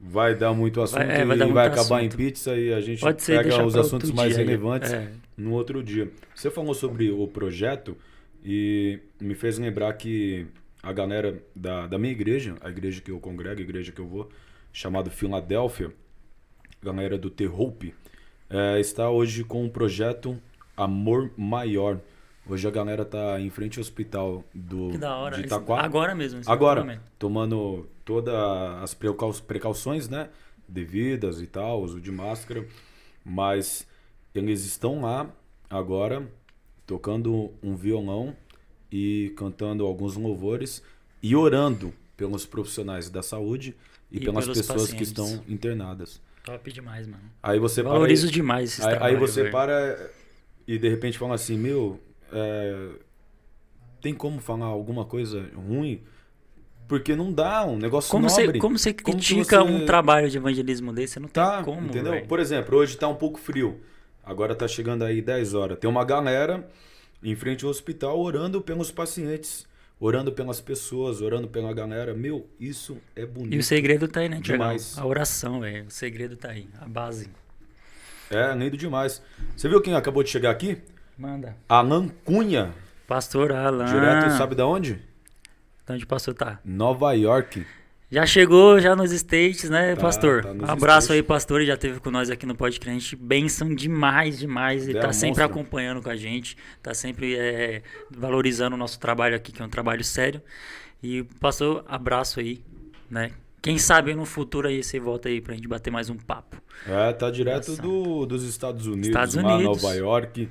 vai 0.00 0.34
dar 0.34 0.52
muito 0.52 0.80
assunto 0.82 1.00
é, 1.02 1.24
vai 1.24 1.36
e 1.36 1.38
dar 1.38 1.46
vai 1.46 1.68
muito 1.68 1.80
acabar 1.80 1.98
assunto. 1.98 2.14
em 2.14 2.16
pizza 2.16 2.56
e 2.56 2.72
a 2.72 2.80
gente 2.80 3.00
Pode 3.00 3.22
ser 3.22 3.42
pega 3.42 3.64
os 3.64 3.76
assuntos 3.76 4.10
mais 4.12 4.34
dia 4.34 4.44
relevantes 4.44 4.92
É. 4.92 5.10
no 5.36 5.52
outro 5.52 5.82
dia. 5.82 6.10
Você 6.34 6.50
falou 6.50 6.74
sobre 6.74 7.10
o 7.10 7.26
projeto 7.26 7.96
e 8.44 8.98
me 9.20 9.34
fez 9.34 9.58
lembrar 9.58 9.92
que 9.94 10.46
a 10.82 10.92
galera 10.92 11.42
da, 11.54 11.86
da 11.86 11.98
minha 11.98 12.12
igreja, 12.12 12.54
a 12.60 12.68
igreja 12.68 13.00
que 13.00 13.10
eu 13.10 13.18
congrego, 13.18 13.58
a 13.58 13.62
igreja 13.64 13.90
que 13.90 14.00
eu 14.00 14.06
vou, 14.06 14.28
chamado 14.72 15.10
Filadélfia, 15.10 15.90
a 16.82 16.84
galera 16.86 17.18
do 17.18 17.28
The 17.30 17.46
Hope, 17.46 17.92
é, 18.48 18.78
está 18.78 19.10
hoje 19.10 19.42
com 19.42 19.64
um 19.64 19.68
projeto 19.68 20.38
Amor 20.76 21.30
Maior. 21.36 21.98
Hoje 22.48 22.68
a 22.68 22.70
galera 22.70 23.04
tá 23.04 23.40
em 23.40 23.50
frente 23.50 23.78
ao 23.78 23.80
hospital 23.80 24.44
do, 24.54 24.90
Que 24.90 24.98
da 24.98 25.16
hora. 25.16 25.36
de 25.36 25.42
Itaquá. 25.46 25.80
Agora 25.82 26.14
mesmo. 26.14 26.40
Agora, 26.46 27.00
tomando 27.18 27.88
todas 28.06 28.34
as 28.82 28.94
precau- 28.94 29.34
precauções, 29.46 30.08
né? 30.08 30.30
Devidas 30.66 31.42
e 31.42 31.46
tal, 31.46 31.82
uso 31.82 32.00
de 32.00 32.10
máscara. 32.10 32.66
Mas 33.24 33.86
eles 34.34 34.64
estão 34.64 35.02
lá 35.02 35.30
agora 35.68 36.26
tocando 36.86 37.52
um 37.62 37.74
violão 37.76 38.34
e 38.90 39.34
cantando 39.36 39.84
alguns 39.84 40.16
louvores 40.16 40.82
e 41.22 41.34
orando 41.34 41.92
pelos 42.16 42.46
profissionais 42.46 43.10
da 43.10 43.22
saúde 43.22 43.74
e, 44.10 44.18
E 44.18 44.20
pelas 44.20 44.46
pessoas 44.46 44.86
que 44.92 44.92
pacientes. 44.98 45.08
estão 45.08 45.44
internadas. 45.48 46.20
Top 46.44 46.70
demais, 46.72 47.08
mano. 47.08 47.24
Aí 47.42 47.58
você 47.58 47.82
para 47.82 47.92
Valorizo 47.92 48.28
e- 48.28 48.30
demais 48.30 48.78
esse 48.78 48.86
Aí, 48.86 48.96
aí 49.00 49.16
você 49.16 49.40
velho. 49.42 49.52
para 49.52 50.10
e 50.66 50.78
de 50.78 50.88
repente 50.88 51.18
fala 51.18 51.34
assim, 51.34 51.58
meu, 51.58 52.00
é, 52.32 52.90
tem 54.00 54.14
como 54.14 54.38
falar 54.40 54.66
alguma 54.66 55.04
coisa 55.04 55.50
ruim? 55.56 56.02
Porque 56.88 57.16
não 57.16 57.32
dá, 57.32 57.64
um 57.64 57.76
negócio 57.76 58.10
Como 58.10 58.28
você, 58.30 58.44
nobre. 58.44 58.60
como 58.60 58.78
você 58.78 58.92
Como 58.92 59.04
que 59.18 59.26
critica 59.26 59.60
você- 59.62 59.70
um 59.70 59.84
trabalho 59.86 60.30
de 60.30 60.36
evangelismo 60.36 60.92
desse? 60.92 61.14
Você 61.14 61.20
não 61.20 61.28
Tá, 61.28 61.56
tem 61.56 61.64
como, 61.64 61.86
entendeu? 61.88 62.12
velho. 62.12 62.26
Por 62.26 62.38
exemplo, 62.38 62.76
hoje 62.78 62.96
tá 62.96 63.08
um 63.08 63.14
pouco 63.16 63.38
frio. 63.40 63.80
Agora 64.24 64.54
tá 64.54 64.68
chegando 64.68 65.02
aí 65.04 65.20
10 65.20 65.52
horas. 65.54 65.78
Tem 65.78 65.88
uma 65.90 66.04
galera 66.04 66.68
em 67.22 67.34
frente 67.34 67.64
ao 67.64 67.70
hospital 67.70 68.18
orando 68.20 68.60
pelos 68.60 68.90
pacientes, 68.92 69.66
orando 69.98 70.30
pelas 70.32 70.60
pessoas, 70.60 71.20
orando 71.20 71.48
pela 71.48 71.72
galera. 71.72 72.14
Meu, 72.14 72.46
isso 72.60 72.98
é 73.16 73.26
bonito. 73.26 73.54
E 73.54 73.58
o 73.58 73.62
segredo 73.64 74.06
tá 74.06 74.20
aí, 74.20 74.28
né? 74.28 74.38
Demais. 74.40 74.96
A 74.98 75.04
oração, 75.06 75.60
velho. 75.60 75.86
O 75.86 75.90
segredo 75.90 76.36
tá 76.36 76.50
aí. 76.50 76.68
A 76.80 76.86
base. 76.86 77.28
É, 78.30 78.52
lindo 78.54 78.76
demais. 78.76 79.22
Você 79.56 79.68
viu 79.68 79.80
quem 79.80 79.94
acabou 79.94 80.22
de 80.22 80.30
chegar 80.30 80.50
aqui? 80.50 80.78
Manda. 81.18 81.56
Alan 81.68 82.08
Cunha, 82.24 82.74
Pastor 83.06 83.52
Alan. 83.52 83.84
direto, 83.86 84.30
sabe 84.36 84.54
da 84.54 84.66
onde? 84.66 85.00
De 85.86 85.92
onde 85.92 86.04
o 86.04 86.06
pastor 86.06 86.34
tá? 86.34 86.58
Nova 86.64 87.12
York. 87.12 87.64
Já 88.10 88.24
chegou 88.24 88.78
já 88.80 88.94
nos 88.94 89.10
States, 89.12 89.68
né, 89.68 89.94
Tá, 89.96 90.00
pastor? 90.02 90.42
tá 90.44 90.50
abraço 90.72 91.06
States. 91.06 91.10
aí, 91.10 91.22
pastor. 91.22 91.60
Ele 91.60 91.66
já 91.68 91.74
esteve 91.74 91.98
com 92.00 92.10
nós 92.10 92.30
aqui 92.30 92.46
no 92.46 92.54
podcast. 92.54 93.16
Benção 93.16 93.74
demais, 93.74 94.38
demais. 94.38 94.88
Ele 94.88 94.98
É, 94.98 95.00
tá 95.00 95.12
sempre 95.12 95.42
acompanhando 95.42 96.02
com 96.02 96.08
a 96.10 96.16
gente. 96.16 96.56
Tá 96.82 96.94
sempre 96.94 97.36
é, 97.36 97.82
valorizando 98.10 98.74
o 98.74 98.78
nosso 98.78 98.98
trabalho 99.00 99.34
aqui, 99.34 99.50
que 99.52 99.60
é 99.60 99.64
um 99.64 99.68
trabalho 99.68 100.04
sério. 100.04 100.40
E, 101.02 101.24
pastor, 101.40 101.84
abraço 101.88 102.38
aí, 102.40 102.60
né? 103.10 103.30
Quem 103.60 103.78
sabe 103.78 104.14
no 104.14 104.24
futuro 104.24 104.68
aí 104.68 104.82
você 104.84 105.00
volta 105.00 105.28
aí 105.28 105.40
pra 105.40 105.54
gente 105.54 105.66
bater 105.66 105.90
mais 105.90 106.08
um 106.08 106.16
papo. 106.16 106.56
É, 106.86 107.12
tá 107.12 107.28
direto 107.30 107.74
do, 107.76 108.24
dos 108.24 108.44
Estados 108.44 108.86
Unidos, 108.86 109.08
Estados 109.08 109.34
lá 109.34 109.56
Unidos. 109.56 109.82
Nova 109.82 109.94
York. 109.96 110.48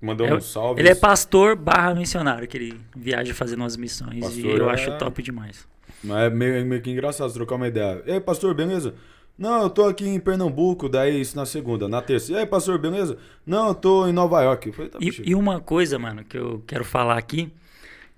Mandou 0.00 0.26
É- 0.26 0.34
um 0.34 0.40
salve. 0.40 0.80
Ele 0.80 0.88
é 0.88 0.94
pastor 0.94 1.54
barra 1.56 1.94
missionário, 1.94 2.48
que 2.48 2.56
ele 2.56 2.80
viaja 2.96 3.34
fazendo 3.34 3.60
umas 3.60 3.76
missões. 3.76 4.16
e 4.16 4.20
Pastor 4.20 4.58
eu 4.58 4.70
é- 4.70 4.72
acho 4.74 4.98
top 4.98 5.22
demais. 5.22 5.66
Mas 6.02 6.18
é 6.24 6.30
meio, 6.30 6.64
meio 6.64 6.80
que 6.80 6.90
engraçado 6.90 7.32
trocar 7.32 7.56
uma 7.56 7.68
ideia. 7.68 8.02
Ei, 8.06 8.18
pastor, 8.20 8.54
beleza? 8.54 8.94
Não, 9.38 9.62
eu 9.62 9.70
tô 9.70 9.84
aqui 9.86 10.06
em 10.06 10.18
Pernambuco, 10.20 10.88
daí 10.88 11.20
isso 11.20 11.36
na 11.36 11.44
segunda. 11.46 11.88
Na 11.88 12.00
terça. 12.02 12.32
Ei, 12.38 12.46
pastor, 12.46 12.78
beleza? 12.78 13.18
Não, 13.46 13.68
eu 13.68 13.74
tô 13.74 14.06
em 14.06 14.12
Nova 14.12 14.42
York. 14.42 14.72
Falei, 14.72 14.90
tá, 14.90 14.98
E, 15.00 15.10
e 15.30 15.34
uma 15.34 15.60
coisa, 15.60 15.98
mano, 15.98 16.24
que 16.24 16.36
eu 16.38 16.62
quero 16.66 16.84
falar 16.84 17.18
aqui. 17.18 17.52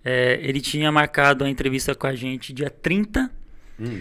é, 0.05 0.41
ele 0.43 0.61
tinha 0.61 0.91
marcado 0.91 1.45
a 1.45 1.49
entrevista 1.51 1.95
com 1.95 2.07
a 2.09 2.15
gente 2.15 2.53
dia 2.53 2.69
30. 2.71 3.31
Hum, 3.81 4.01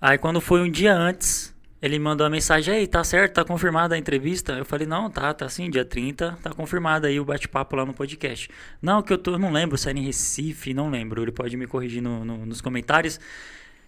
Aí 0.00 0.16
quando 0.18 0.40
foi 0.40 0.60
um 0.62 0.70
dia 0.70 0.94
antes, 0.94 1.54
ele 1.86 1.98
mandou 1.98 2.26
a 2.26 2.30
mensagem, 2.30 2.74
ei, 2.74 2.86
tá 2.86 3.02
certo, 3.04 3.34
tá 3.34 3.44
confirmada 3.44 3.94
a 3.94 3.98
entrevista? 3.98 4.52
Eu 4.54 4.64
falei, 4.64 4.86
não, 4.86 5.08
tá, 5.10 5.32
tá 5.32 5.48
sim, 5.48 5.70
dia 5.70 5.84
30, 5.84 6.38
tá 6.42 6.50
confirmado 6.50 7.06
aí 7.06 7.18
o 7.18 7.24
bate-papo 7.24 7.76
lá 7.76 7.86
no 7.86 7.94
podcast. 7.94 8.50
Não, 8.82 9.02
que 9.02 9.12
eu 9.12 9.18
tô, 9.18 9.32
eu 9.32 9.38
não 9.38 9.50
lembro 9.52 9.78
se 9.78 9.88
era 9.88 9.98
em 9.98 10.02
Recife, 10.04 10.74
não 10.74 10.90
lembro, 10.90 11.22
ele 11.22 11.32
pode 11.32 11.56
me 11.56 11.66
corrigir 11.66 12.02
no- 12.02 12.24
no- 12.24 12.44
nos 12.44 12.60
comentários. 12.60 13.18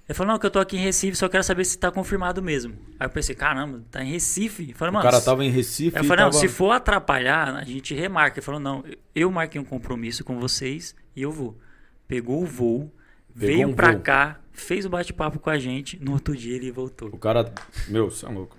Ele 0.08 0.14
falou, 0.16 0.32
não, 0.32 0.38
que 0.38 0.46
eu 0.46 0.50
tô 0.50 0.58
aqui 0.58 0.76
em 0.76 0.80
Recife, 0.80 1.16
só 1.16 1.28
quero 1.28 1.44
saber 1.44 1.64
se 1.66 1.76
tá 1.78 1.90
confirmado 1.90 2.40
mesmo. 2.42 2.72
Aí 2.98 3.06
eu 3.06 3.10
pensei, 3.10 3.34
caramba, 3.34 3.82
tá 3.90 4.02
em 4.02 4.10
Recife? 4.10 4.70
Eu 4.70 4.74
falei, 4.76 4.94
o 4.94 5.02
cara 5.02 5.20
tava 5.20 5.44
em 5.44 5.50
Recife 5.50 5.94
eu 5.98 6.04
falei, 6.04 6.24
não, 6.24 6.30
tava... 6.30 6.40
se 6.40 6.48
for 6.48 6.70
atrapalhar, 6.70 7.54
a 7.56 7.62
gente 7.64 7.94
remarca. 7.94 8.38
Ele 8.38 8.44
falou, 8.44 8.58
não, 8.58 8.82
eu 9.14 9.30
marquei 9.30 9.60
um 9.60 9.64
compromisso 9.64 10.24
com 10.24 10.40
vocês 10.40 10.94
e 11.14 11.20
eu 11.20 11.30
vou. 11.30 11.58
Pegou 12.06 12.42
o 12.42 12.46
voo, 12.46 12.90
Pegou 13.38 13.48
veio 13.56 13.68
um 13.68 13.74
pra 13.74 13.92
voo. 13.92 14.00
cá, 14.00 14.40
fez 14.60 14.84
o 14.84 14.90
bate-papo 14.90 15.38
com 15.38 15.50
a 15.50 15.58
gente, 15.58 16.02
no 16.02 16.12
outro 16.12 16.36
dia 16.36 16.56
ele 16.56 16.70
voltou. 16.70 17.08
O 17.08 17.18
cara... 17.18 17.52
Meu, 17.88 18.10
você 18.10 18.26
é 18.26 18.28
louco. 18.28 18.56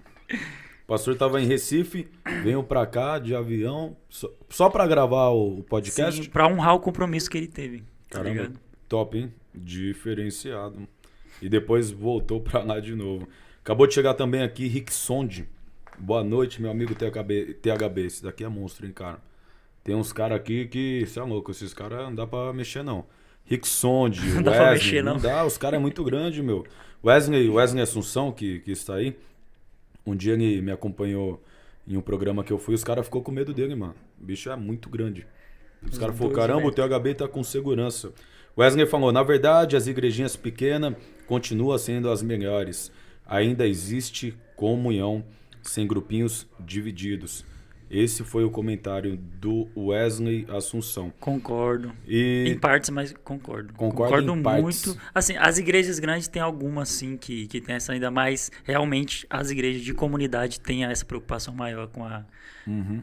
O 0.84 0.88
pastor 0.88 1.16
tava 1.16 1.42
em 1.42 1.46
Recife, 1.46 2.08
veio 2.44 2.64
pra 2.64 2.86
cá 2.86 3.20
de 3.20 3.36
avião, 3.36 3.96
só, 4.10 4.30
só 4.50 4.70
pra 4.70 4.88
gravar 4.88 5.30
o 5.30 5.64
podcast. 5.64 6.24
Sim, 6.24 6.30
pra 6.30 6.48
honrar 6.48 6.76
o 6.76 6.80
compromisso 6.80 7.30
que 7.30 7.38
ele 7.38 7.48
teve, 7.48 7.80
tá 8.10 8.18
Caramba, 8.18 8.42
ligado? 8.42 8.60
top, 8.88 9.18
hein? 9.18 9.34
Diferenciado. 9.54 10.88
E 11.42 11.48
depois 11.48 11.92
voltou 11.92 12.42
pra 12.42 12.64
lá 12.64 12.80
de 12.80 12.96
novo. 12.96 13.28
Acabou 13.62 13.86
de 13.86 13.94
chegar 13.94 14.14
também 14.16 14.42
aqui 14.42 14.68
Rick 14.68 14.92
Sonde. 14.94 15.48
Boa 15.98 16.24
noite, 16.24 16.62
meu 16.62 16.72
amigo 16.72 16.96
THB. 16.96 17.56
THB. 17.62 18.06
Esse 18.06 18.24
daqui 18.24 18.44
é 18.44 18.50
monstro, 18.50 18.86
hein, 18.86 18.94
cara? 18.94 19.20
Tem 19.84 19.94
uns 19.96 20.12
caras 20.12 20.38
aqui 20.38 20.68
que, 20.68 21.06
você 21.06 21.20
é 21.20 21.24
louco, 21.24 21.52
esses 21.52 21.74
caras 21.74 22.00
não 22.00 22.16
dá 22.16 22.26
pra 22.26 22.52
mexer, 22.52 22.84
não. 22.84 23.06
Rick 23.50 23.68
Sonde, 23.68 24.22
Não 24.36 24.44
dá 24.44 24.52
pra 24.52 24.70
Wesley, 24.70 24.84
mexer, 24.86 25.04
não 25.04 25.14
não. 25.16 25.22
dá, 25.22 25.44
os 25.46 25.58
caras 25.58 25.78
é 25.78 25.82
muito 25.82 26.04
grande, 26.04 26.42
meu. 26.44 26.66
Wesley, 27.04 27.50
Wesley 27.50 27.82
Assunção, 27.82 28.32
que, 28.32 28.60
que 28.60 28.72
está 28.72 28.96
aí, 28.96 29.18
um 30.06 30.16
dia 30.16 30.34
ele 30.34 30.62
me 30.62 30.72
acompanhou 30.72 31.42
em 31.88 31.98
um 31.98 32.02
programa 32.02 32.44
que 32.44 32.54
eu 32.54 32.60
fui, 32.60 32.76
os 32.76 32.84
caras 32.84 33.06
ficou 33.06 33.22
com 33.24 33.32
medo 33.32 33.54
dele, 33.54 33.74
mano. 33.76 33.96
O 34.22 34.24
bicho 34.24 34.50
é 34.52 34.56
muito 34.56 34.90
grande. 34.90 35.26
Os 35.82 35.98
caras 35.98 36.16
falaram, 36.18 36.36
caramba, 36.36 36.68
o. 36.68 36.72
THB 36.72 37.16
tá 37.16 37.28
com 37.28 37.44
segurança. 37.44 38.12
Wesley 38.58 38.86
falou, 38.86 39.12
na 39.12 39.24
verdade, 39.24 39.76
as 39.78 39.88
igrejinhas 39.88 40.36
pequenas 40.36 40.94
continuam 41.26 41.78
sendo 41.78 42.10
as 42.12 42.22
melhores. 42.22 42.92
Ainda 43.26 43.66
existe 43.66 44.38
comunhão 44.56 45.24
sem 45.64 45.88
grupinhos 45.88 46.46
divididos. 46.60 47.46
Esse 47.90 48.24
foi 48.24 48.44
o 48.44 48.52
comentário 48.52 49.18
do 49.18 49.68
Wesley 49.76 50.46
Assunção. 50.50 51.12
Concordo. 51.20 51.92
E 52.08 52.46
Em 52.48 52.58
partes, 52.60 52.92
mas 52.92 53.14
concordo. 53.24 53.74
Concordo 53.74 54.36
partes. 54.44 54.86
muito. 54.86 55.02
Assim, 55.14 55.36
as 55.38 55.58
igrejas 55.58 55.98
grandes 55.98 56.28
tem 56.28 56.40
algumas, 56.42 56.90
sim, 56.90 57.18
que, 57.18 57.48
que 57.48 57.60
tem 57.60 57.76
essa 57.76 57.92
ainda 57.94 58.12
mais. 58.12 58.52
Realmente, 58.64 59.26
as 59.30 59.50
igrejas 59.50 59.82
de 59.82 59.94
comunidade 59.94 60.60
têm 60.60 60.86
essa 60.86 61.04
preocupação 61.04 61.54
maior 61.56 61.88
com 61.88 62.06
a. 62.06 62.24
Uhum. 62.68 63.02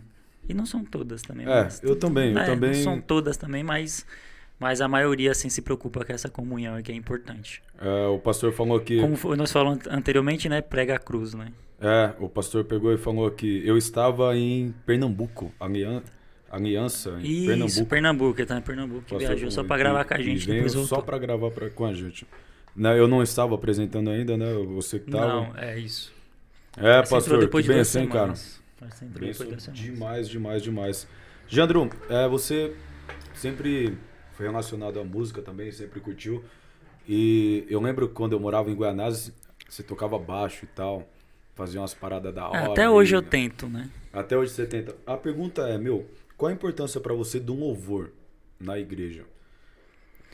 E 0.48 0.54
não 0.54 0.64
são 0.64 0.84
todas 0.84 1.20
também. 1.22 1.44
É, 1.46 1.64
mas- 1.64 1.82
eu 1.82 1.96
também, 1.96 2.28
eu 2.28 2.34
né, 2.34 2.44
também- 2.46 2.70
Não 2.76 2.82
são 2.84 3.00
todas 3.00 3.36
também, 3.36 3.64
mas, 3.64 4.06
mas 4.60 4.80
a 4.80 4.86
maioria, 4.86 5.32
assim, 5.32 5.48
se 5.48 5.60
preocupa 5.62 6.04
com 6.04 6.12
essa 6.12 6.28
comunhão 6.28 6.80
que 6.80 6.92
é 6.92 6.94
importante. 6.94 7.60
é, 7.80 8.06
o 8.06 8.20
pastor 8.20 8.52
falou 8.52 8.78
que 8.78 9.00
Como 9.00 9.34
nós 9.34 9.50
falamos 9.50 9.84
anteriormente, 9.88 10.48
né? 10.48 10.60
Prega 10.62 10.94
a 10.94 10.98
cruz, 11.00 11.34
né? 11.34 11.48
É, 11.80 12.14
o 12.18 12.28
pastor 12.28 12.64
pegou 12.64 12.92
e 12.92 12.96
falou 12.96 13.30
que 13.30 13.62
eu 13.66 13.76
estava 13.76 14.34
em 14.36 14.74
Pernambuco, 14.86 15.52
Alian- 15.60 16.02
Aliança, 16.50 17.18
em 17.20 17.26
Isso, 17.26 17.46
Pernambuco. 17.46 17.86
Pernambuco, 17.86 18.40
ele 18.40 18.46
tá 18.46 18.56
em 18.58 18.62
Pernambuco, 18.62 19.02
que 19.02 19.16
viajou 19.18 19.50
só 19.50 19.62
e- 19.62 19.66
gravar 19.66 20.04
com 20.04 20.14
a 20.14 20.18
gente, 20.22 20.46
depois 20.46 20.72
só 20.72 20.78
voltou. 20.80 21.02
pra 21.02 21.18
gravar 21.18 21.50
pra- 21.50 21.68
com 21.70 21.84
a 21.84 21.92
gente. 21.92 22.26
Né, 22.74 22.98
eu 22.98 23.06
não 23.08 23.22
estava 23.22 23.54
apresentando 23.54 24.10
ainda, 24.10 24.36
né? 24.36 24.52
Você 24.74 24.98
que 24.98 25.10
tava. 25.10 25.26
Não, 25.26 25.56
é 25.56 25.78
isso. 25.78 26.12
é, 26.78 27.02
Você 27.04 27.14
pastor, 27.14 27.40
depois 27.40 27.66
que 27.66 27.72
de 27.72 27.78
benção, 27.78 28.02
hein, 28.02 28.08
cara. 28.08 28.34
Você 28.34 29.04
entrou 29.04 29.26
Benção 29.26 29.46
depois 29.46 29.56
de 29.56 29.62
semanas. 29.62 29.80
demais, 29.94 30.28
demais, 30.28 30.62
demais. 30.62 31.08
Jandro, 31.48 31.88
é, 32.10 32.28
você 32.28 32.74
sempre 33.34 33.96
foi 34.32 34.46
relacionado 34.46 35.00
à 35.00 35.04
música 35.04 35.40
também, 35.42 35.70
sempre 35.72 36.00
curtiu. 36.00 36.44
E 37.08 37.66
eu 37.70 37.80
lembro 37.80 38.08
quando 38.08 38.32
eu 38.32 38.40
morava 38.40 38.70
em 38.70 38.76
Guianazes, 38.76 39.32
você 39.68 39.82
tocava 39.82 40.18
baixo 40.18 40.64
e 40.64 40.68
tal, 40.68 41.08
fazia 41.56 41.80
umas 41.80 41.94
paradas 41.94 42.32
da 42.32 42.42
É, 42.42 42.44
hora. 42.44 42.72
até 42.72 42.88
hoje 42.88 43.14
e- 43.14 43.16
eu 43.16 43.22
tento, 43.22 43.68
né? 43.68 43.90
Até 44.12 44.36
hoje 44.38 44.52
você 44.52 44.64
tenta. 44.66 44.94
A 45.04 45.16
pergunta 45.16 45.62
é, 45.62 45.76
meu, 45.76 46.06
qual 46.36 46.48
a 46.50 46.52
importância 46.54 47.00
pra 47.00 47.12
você 47.14 47.40
de 47.40 47.50
um 47.50 47.58
louvor 47.58 48.12
na 48.60 48.78
igreja? 48.78 49.24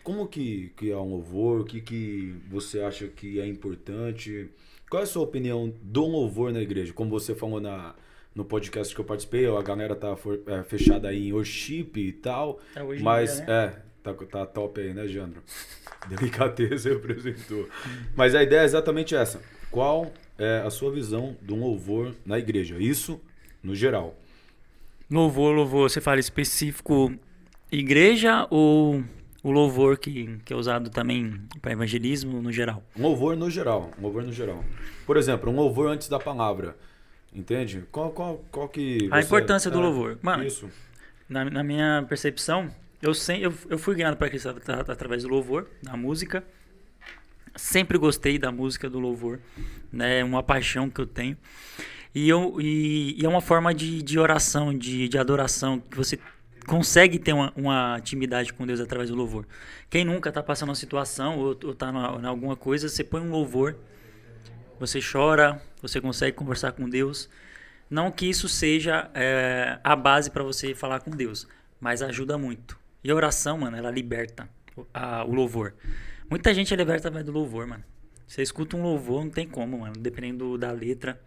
Como 0.03 0.27
que, 0.27 0.73
que 0.77 0.91
é 0.91 0.97
um 0.97 1.11
louvor? 1.11 1.61
O 1.61 1.65
que, 1.65 1.81
que 1.81 2.35
você 2.51 2.81
acha 2.81 3.07
que 3.07 3.41
é 3.41 3.47
importante? 3.47 4.51
Qual 4.91 5.01
é 5.01 5.05
a 5.05 5.07
sua 5.07 5.23
opinião 5.23 5.73
do 5.81 6.05
louvor 6.07 6.53
na 6.53 6.61
igreja? 6.61 6.93
Como 6.93 7.09
você 7.09 7.35
falou 7.37 7.61
na, 7.61 7.95
no 8.35 8.45
podcast 8.45 8.93
que 8.95 9.01
eu 9.01 9.05
participei, 9.05 9.47
a 9.47 9.63
galera 9.63 9.95
tá 9.95 10.17
for- 10.17 10.41
é, 10.47 10.63
fechada 10.65 11.09
aí 11.09 11.29
em 11.29 11.33
worship 11.33 11.93
e 11.97 12.13
tal. 12.13 12.61
É, 12.75 12.83
hoje 12.83 13.03
mas 13.03 13.37
dia, 13.37 13.47
né? 13.47 13.53
é, 13.65 13.83
tá, 14.03 14.13
tá 14.15 14.45
top 14.47 14.81
aí, 14.81 14.93
né, 14.93 15.07
Jandro? 15.07 15.41
Delicateza 16.09 16.89
representou. 16.89 17.69
Mas 18.17 18.35
a 18.35 18.43
ideia 18.43 18.63
é 18.63 18.65
exatamente 18.65 19.15
essa. 19.15 19.41
Qual 19.71 20.13
é 20.39 20.63
a 20.65 20.71
sua 20.71 20.91
visão 20.91 21.37
de 21.43 21.53
um 21.53 21.61
louvor 21.61 22.15
na 22.25 22.39
igreja? 22.39 22.77
Isso 22.79 23.21
no 23.63 23.75
geral. 23.75 24.17
Louvor, 25.11 25.55
louvor, 25.55 25.91
você 25.91 26.01
fala 26.01 26.21
específico 26.21 27.13
igreja 27.71 28.47
ou 28.51 29.03
o 29.43 29.51
louvor 29.51 29.99
que, 29.99 30.39
que 30.45 30.53
é 30.53 30.57
usado 30.57 30.89
também 30.91 31.41
para 31.61 31.73
evangelismo 31.73 32.41
no 32.41 32.53
geral? 32.53 32.83
Um 32.97 33.03
louvor 33.03 33.37
no 33.37 33.51
geral. 33.51 33.91
Um 33.99 34.03
louvor 34.03 34.23
no 34.23 34.33
geral. 34.33 34.65
Por 35.07 35.17
exemplo, 35.17 35.51
um 35.51 35.57
louvor 35.57 35.89
antes 35.89 36.09
da 36.09 36.19
palavra. 36.19 36.77
Entende? 37.35 37.85
Qual, 37.91 38.11
qual, 38.11 38.45
qual 38.51 38.69
que. 38.69 39.09
A 39.11 39.21
importância 39.21 39.71
do 39.71 39.79
é, 39.79 39.83
louvor. 39.83 40.19
Mano, 40.23 40.45
Isso. 40.45 40.69
Na, 41.29 41.45
na 41.47 41.63
minha 41.63 42.05
percepção, 42.07 42.69
eu, 43.01 43.15
sem, 43.15 43.41
eu, 43.41 43.53
eu 43.71 43.79
fui 43.79 43.95
ganhado 43.95 44.17
para 44.19 44.29
Cristo 44.29 44.51
at- 44.51 44.91
através 44.91 45.23
do 45.23 45.29
louvor, 45.31 45.67
da 45.83 45.97
música. 45.97 46.45
Sempre 47.55 47.99
gostei 47.99 48.39
da 48.39 48.51
música 48.51 48.89
do 48.89 48.99
louvor, 48.99 49.39
né? 49.93 50.21
É 50.21 50.25
uma 50.25 50.43
paixão 50.43 50.89
que 50.89 51.01
eu 51.01 51.07
tenho. 51.07 51.37
E, 52.15 52.29
eu, 52.29 52.61
e, 52.61 53.21
e 53.21 53.25
é 53.25 53.29
uma 53.29 53.41
forma 53.41 53.75
de, 53.75 54.03
de 54.03 54.19
oração, 54.19 54.77
de, 54.77 55.09
de 55.09 55.19
adoração, 55.19 55.79
que 55.81 55.97
você 55.97 56.19
consegue 56.67 57.19
ter 57.19 57.33
uma, 57.33 57.53
uma 57.57 57.97
intimidade 57.99 58.53
com 58.53 58.67
Deus 58.67 58.81
através 58.81 59.11
do 59.11 59.17
louvor. 59.17 59.47
Quem 59.91 60.05
nunca 60.05 60.29
está 60.29 60.43
passando 60.43 60.69
uma 60.71 60.75
situação 60.75 61.39
ou, 61.39 61.55
tá 61.55 61.91
na, 61.91 62.19
na 62.19 62.29
alguma 62.29 62.55
coisa, 62.57 62.89
você 62.89 63.03
põe 63.03 63.21
um 63.21 63.31
louvor, 63.31 63.77
você 64.79 65.01
chora, 65.01 65.61
você 65.81 66.01
consegue 66.01 66.37
conversar 66.37 66.73
com 66.73 66.89
Deus. 66.89 67.29
Não 67.89 68.11
que 68.11 68.27
isso 68.27 68.49
seja 68.49 69.11
é, 69.15 69.79
a 69.85 69.95
base 69.95 70.31
para 70.31 70.43
você 70.43 70.75
falar 70.75 71.01
com 71.01 71.11
Deus, 71.11 71.47
mas 71.81 72.01
ajuda 72.03 72.39
muito. 72.39 72.79
E 73.05 73.11
a 73.11 73.15
oração, 73.15 73.59
mano, 73.59 73.77
ela 73.77 73.91
liberta 73.91 74.49
a- 74.95 75.25
o 75.25 75.35
louvor. 75.35 75.75
Muita 76.33 76.55
gente 76.55 76.73
é 76.73 76.77
liberta 76.79 77.09
através 77.09 77.27
do 77.27 77.31
louvor, 77.31 77.67
mano. 77.67 77.85
Você 78.27 78.41
escuta 78.41 78.75
um 78.75 78.83
louvor, 78.83 79.23
não 79.23 79.31
tem 79.31 79.47
como, 79.47 79.81
mano. 79.81 79.93
Dependendo 79.99 80.57
da 80.57 80.73
letra, 80.73 81.21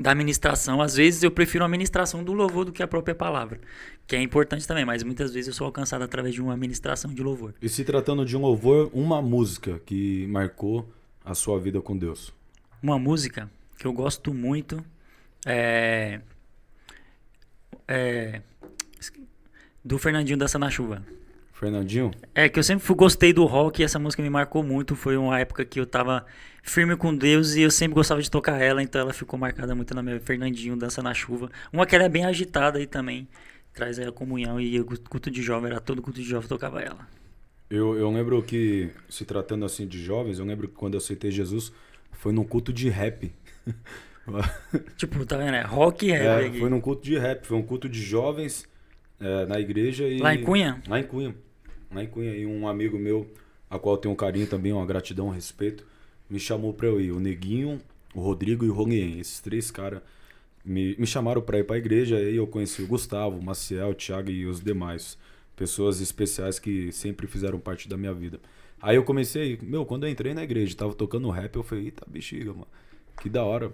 da 0.00 0.14
ministração. 0.14 0.80
Às 0.80 0.96
vezes 0.96 1.22
eu 1.22 1.30
prefiro 1.30 1.62
a 1.62 1.68
ministração 1.68 2.24
do 2.24 2.32
louvor 2.32 2.64
do 2.64 2.72
que 2.72 2.82
a 2.82 2.88
própria 2.88 3.14
palavra. 3.14 3.60
Que 4.06 4.16
é 4.16 4.22
importante 4.22 4.66
também, 4.66 4.82
mas 4.82 5.02
muitas 5.02 5.34
vezes 5.34 5.48
eu 5.48 5.52
sou 5.52 5.66
alcançado 5.66 6.02
através 6.04 6.34
de 6.34 6.40
uma 6.40 6.56
ministração 6.56 7.12
de 7.12 7.22
louvor. 7.22 7.52
E 7.60 7.68
se 7.68 7.84
tratando 7.84 8.24
de 8.24 8.34
um 8.34 8.40
louvor, 8.40 8.90
uma 8.94 9.20
música 9.20 9.78
que 9.84 10.26
marcou 10.28 10.90
a 11.22 11.34
sua 11.34 11.60
vida 11.60 11.82
com 11.82 11.94
Deus. 11.94 12.32
Uma 12.82 12.98
música 12.98 13.50
que 13.78 13.86
eu 13.86 13.92
gosto 13.92 14.32
muito 14.32 14.82
é. 15.44 16.22
É. 17.86 18.40
Do 19.84 19.98
Fernandinho 19.98 20.38
Dança 20.38 20.58
na 20.58 20.70
Chuva. 20.70 21.04
Fernandinho? 21.64 22.10
É 22.34 22.48
que 22.48 22.58
eu 22.58 22.62
sempre 22.62 22.84
fui- 22.84 22.94
gostei 22.96 23.32
do 23.32 23.44
rock 23.44 23.80
e 23.80 23.84
essa 23.84 23.98
música 23.98 24.22
me 24.22 24.28
marcou 24.30 24.62
muito. 24.62 24.94
Foi 24.94 25.16
uma 25.16 25.38
época 25.38 25.64
que 25.64 25.80
eu 25.80 25.86
tava 25.86 26.24
firme 26.62 26.96
com 26.96 27.14
Deus 27.14 27.54
e 27.54 27.62
eu 27.62 27.70
sempre 27.70 27.94
gostava 27.94 28.20
de 28.22 28.30
tocar 28.30 28.60
ela, 28.60 28.82
então 28.82 29.00
ela 29.00 29.12
ficou 29.12 29.38
marcada 29.38 29.74
muito 29.74 29.94
na 29.94 30.02
minha 30.02 30.20
Fernandinho 30.20 30.76
Dança 30.76 31.02
na 31.02 31.14
Chuva. 31.14 31.50
Uma 31.72 31.86
que 31.86 31.94
ela 31.94 32.04
é 32.04 32.08
bem 32.08 32.24
agitada 32.24 32.78
aí 32.78 32.86
também. 32.86 33.26
Traz 33.72 33.98
aí 33.98 34.06
a 34.06 34.12
comunhão 34.12 34.60
e 34.60 34.78
o 34.78 34.84
culto 34.84 35.30
de 35.30 35.42
jovem, 35.42 35.70
era 35.70 35.80
todo 35.80 36.00
culto 36.00 36.20
de 36.20 36.28
jovem 36.28 36.48
tocava 36.48 36.80
ela. 36.80 37.08
Eu, 37.70 37.96
eu 37.98 38.10
lembro 38.10 38.40
que, 38.42 38.90
se 39.08 39.24
tratando 39.24 39.64
assim 39.64 39.86
de 39.86 40.00
jovens, 40.02 40.38
eu 40.38 40.44
lembro 40.44 40.68
que 40.68 40.74
quando 40.74 40.94
eu 40.94 40.98
aceitei 40.98 41.30
Jesus, 41.30 41.72
foi 42.12 42.32
num 42.32 42.44
culto 42.44 42.72
de 42.72 42.88
rap. 42.88 43.32
Tipo, 44.96 45.24
tá 45.26 45.36
vendo? 45.36 45.54
É 45.54 45.62
rock 45.62 46.06
e 46.06 46.12
rap 46.12 46.56
É, 46.56 46.58
foi 46.58 46.70
num 46.70 46.80
culto 46.80 47.02
de 47.02 47.18
rap, 47.18 47.46
foi 47.46 47.56
um 47.56 47.62
culto 47.62 47.88
de 47.88 48.00
jovens 48.02 48.66
é, 49.20 49.46
na 49.46 49.58
igreja 49.60 50.04
e. 50.04 50.18
Lá 50.18 50.34
em 50.34 50.42
Cunha? 50.42 50.82
Lá 50.88 50.98
em 51.00 51.02
Cunha. 51.04 51.34
E 52.02 52.46
um 52.46 52.66
amigo 52.66 52.98
meu, 52.98 53.30
a 53.70 53.78
qual 53.78 53.94
eu 53.94 54.00
tenho 54.00 54.12
um 54.14 54.16
carinho 54.16 54.46
também, 54.46 54.72
uma 54.72 54.86
gratidão, 54.86 55.28
um 55.28 55.30
respeito, 55.30 55.86
me 56.28 56.38
chamou 56.38 56.72
pra 56.72 56.86
eu 56.86 57.00
ir. 57.00 57.12
O 57.12 57.20
Neguinho, 57.20 57.80
o 58.14 58.20
Rodrigo 58.20 58.64
e 58.64 58.70
o 58.70 58.72
Ronien. 58.72 59.20
Esses 59.20 59.40
três 59.40 59.70
caras 59.70 60.00
me, 60.64 60.96
me 60.96 61.06
chamaram 61.06 61.42
pra 61.42 61.58
ir 61.58 61.64
pra 61.64 61.76
igreja. 61.76 62.16
Aí 62.16 62.36
eu 62.36 62.46
conheci 62.46 62.82
o 62.82 62.86
Gustavo, 62.86 63.38
o 63.38 63.42
Maciel, 63.42 63.90
o 63.90 63.94
Thiago 63.94 64.30
e 64.30 64.46
os 64.46 64.60
demais. 64.60 65.18
Pessoas 65.56 66.00
especiais 66.00 66.58
que 66.58 66.90
sempre 66.90 67.26
fizeram 67.26 67.58
parte 67.60 67.88
da 67.88 67.96
minha 67.96 68.12
vida. 68.12 68.40
Aí 68.82 68.96
eu 68.96 69.04
comecei, 69.04 69.58
meu, 69.62 69.86
quando 69.86 70.06
eu 70.06 70.10
entrei 70.10 70.34
na 70.34 70.42
igreja, 70.42 70.76
tava 70.76 70.94
tocando 70.94 71.30
rap, 71.30 71.54
eu 71.56 71.62
falei, 71.62 71.86
eita 71.86 72.04
bexiga, 72.06 72.52
mano. 72.52 72.66
Que 73.20 73.28
da 73.28 73.44
hora. 73.44 73.72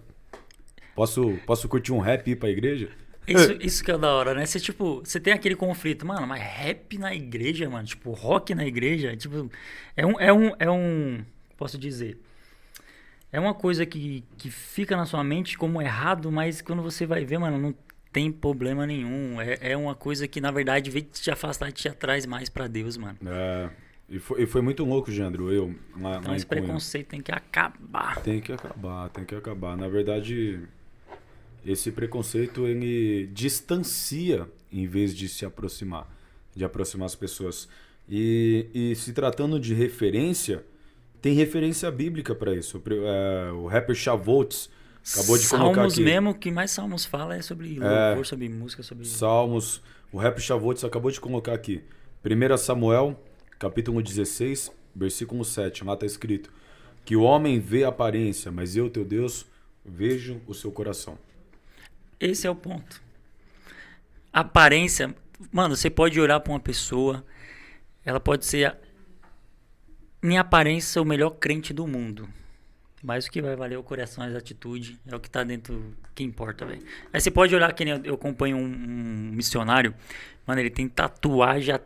Posso, 0.94 1.38
posso 1.46 1.68
curtir 1.68 1.92
um 1.92 1.98
rap 1.98 2.28
e 2.28 2.32
ir 2.32 2.36
pra 2.36 2.50
igreja? 2.50 2.90
Isso, 3.32 3.52
isso 3.60 3.84
que 3.84 3.90
é 3.90 3.98
da 3.98 4.12
hora, 4.12 4.34
né? 4.34 4.44
Você, 4.44 4.58
tipo, 4.58 5.00
você 5.04 5.20
tem 5.20 5.32
aquele 5.32 5.56
conflito, 5.56 6.06
mano, 6.06 6.26
mas 6.26 6.40
rap 6.40 6.98
na 6.98 7.14
igreja, 7.14 7.68
mano, 7.68 7.86
tipo, 7.86 8.10
rock 8.12 8.54
na 8.54 8.66
igreja, 8.66 9.16
tipo, 9.16 9.50
é 9.96 10.04
um, 10.06 10.20
é 10.20 10.32
um, 10.32 10.52
é 10.58 10.70
um, 10.70 11.24
posso 11.56 11.78
dizer, 11.78 12.18
é 13.32 13.38
uma 13.38 13.54
coisa 13.54 13.86
que, 13.86 14.24
que 14.36 14.50
fica 14.50 14.96
na 14.96 15.06
sua 15.06 15.22
mente 15.22 15.56
como 15.56 15.80
errado, 15.80 16.30
mas 16.32 16.60
quando 16.60 16.82
você 16.82 17.06
vai 17.06 17.24
ver, 17.24 17.38
mano, 17.38 17.58
não 17.58 17.74
tem 18.12 18.30
problema 18.30 18.86
nenhum. 18.86 19.40
É, 19.40 19.72
é 19.72 19.76
uma 19.76 19.94
coisa 19.94 20.26
que, 20.26 20.40
na 20.40 20.50
verdade, 20.50 20.90
vem 20.90 21.02
te 21.02 21.30
afastar 21.30 21.68
e 21.68 21.72
te 21.72 21.88
atrai 21.88 22.20
mais 22.26 22.48
pra 22.48 22.66
Deus, 22.66 22.96
mano. 22.96 23.16
É, 23.26 23.70
e 24.08 24.18
foi, 24.18 24.42
e 24.42 24.46
foi 24.46 24.60
muito 24.60 24.84
louco, 24.84 25.12
Jandro, 25.12 25.52
eu 25.52 25.74
lá, 25.96 26.16
Então 26.18 26.32
lá 26.32 26.36
esse 26.36 26.44
preconceito 26.46 27.08
tem 27.08 27.20
que 27.20 27.30
acabar. 27.30 28.20
Tem 28.20 28.40
que 28.40 28.52
acabar, 28.52 29.08
tem 29.10 29.24
que 29.24 29.34
acabar. 29.34 29.76
Na 29.76 29.86
verdade, 29.86 30.60
esse 31.64 31.92
preconceito 31.92 32.66
ele 32.66 33.26
distancia 33.32 34.48
em 34.72 34.86
vez 34.86 35.14
de 35.14 35.28
se 35.28 35.44
aproximar, 35.44 36.08
de 36.54 36.64
aproximar 36.64 37.06
as 37.06 37.14
pessoas. 37.14 37.68
E, 38.08 38.66
e 38.74 38.94
se 38.96 39.12
tratando 39.12 39.58
de 39.60 39.74
referência, 39.74 40.64
tem 41.20 41.34
referência 41.34 41.90
bíblica 41.90 42.34
para 42.34 42.54
isso. 42.54 42.78
O, 42.78 43.06
é, 43.06 43.52
o 43.52 43.66
rapper 43.66 43.94
Chavoltz 43.94 44.70
acabou 45.12 45.38
de 45.38 45.48
colocar 45.48 45.74
Salmos 45.74 45.92
aqui. 45.94 46.02
mesmo, 46.02 46.30
o 46.30 46.34
que 46.34 46.50
mais 46.50 46.70
Salmos 46.70 47.04
fala 47.04 47.36
é 47.36 47.42
sobre 47.42 47.78
louvor, 47.78 48.26
sobre 48.26 48.48
música, 48.48 48.82
sobre... 48.82 49.06
Salmos. 49.06 49.82
O 50.12 50.18
rapper 50.18 50.42
Chavoltz 50.42 50.82
acabou 50.82 51.10
de 51.10 51.20
colocar 51.20 51.52
aqui. 51.52 51.82
1 52.24 52.56
Samuel, 52.56 53.18
capítulo 53.58 54.02
16, 54.02 54.72
versículo 54.94 55.44
7. 55.44 55.84
Lá 55.84 55.94
está 55.94 56.06
escrito: 56.06 56.50
Que 57.04 57.16
o 57.16 57.22
homem 57.22 57.60
vê 57.60 57.84
a 57.84 57.88
aparência, 57.88 58.50
mas 58.50 58.76
eu, 58.76 58.90
teu 58.90 59.04
Deus, 59.04 59.46
vejo 59.84 60.40
o 60.46 60.54
seu 60.54 60.72
coração. 60.72 61.16
Esse 62.20 62.46
é 62.46 62.50
o 62.50 62.54
ponto. 62.54 63.00
Aparência. 64.32 65.14
Mano, 65.50 65.74
você 65.76 65.88
pode 65.90 66.20
olhar 66.20 66.38
pra 66.40 66.52
uma 66.52 66.60
pessoa, 66.60 67.24
ela 68.04 68.20
pode 68.20 68.44
ser, 68.44 68.76
em 70.22 70.38
aparência, 70.38 71.00
o 71.00 71.04
melhor 71.04 71.30
crente 71.30 71.72
do 71.72 71.86
mundo. 71.86 72.28
Mas 73.02 73.24
o 73.26 73.30
que 73.30 73.40
vai 73.40 73.56
valer 73.56 73.76
é 73.76 73.78
o 73.78 73.82
coração, 73.82 74.22
as 74.22 74.34
atitudes, 74.34 74.98
é 75.06 75.16
o 75.16 75.18
que 75.20 75.30
tá 75.30 75.42
dentro, 75.42 75.94
que 76.14 76.22
importa, 76.22 76.66
velho. 76.66 76.82
Aí 77.10 77.18
você 77.20 77.30
pode 77.30 77.54
olhar 77.54 77.72
que 77.72 77.82
nem 77.84 77.98
eu, 78.04 78.14
acompanho 78.14 78.58
um, 78.58 78.62
um 78.62 79.30
missionário, 79.32 79.94
mano, 80.46 80.60
ele 80.60 80.68
tem 80.68 80.86
tatuagem 80.86 81.74
a- 81.74 81.80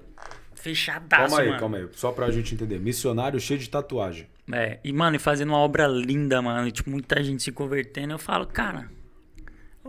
fechadaço, 0.57 1.29
Calma 1.29 1.41
aí, 1.41 1.47
mano. 1.49 1.61
calma 1.61 1.77
aí. 1.77 1.89
Só 1.93 2.11
pra 2.11 2.31
gente 2.33 2.55
entender. 2.55 2.81
Missionário 2.81 3.39
cheio 3.39 3.61
de 3.61 3.71
tatuagem. 3.71 4.27
É, 4.53 4.81
e 4.83 4.93
mano, 4.93 5.15
e 5.15 5.19
fazendo 5.21 5.51
uma 5.51 5.59
obra 5.59 5.87
linda, 5.87 6.43
mano, 6.43 6.67
e, 6.67 6.73
tipo, 6.73 6.91
muita 6.91 7.23
gente 7.23 7.43
se 7.45 7.53
convertendo, 7.53 8.13
eu 8.15 8.19
falo, 8.19 8.45
cara, 8.47 8.91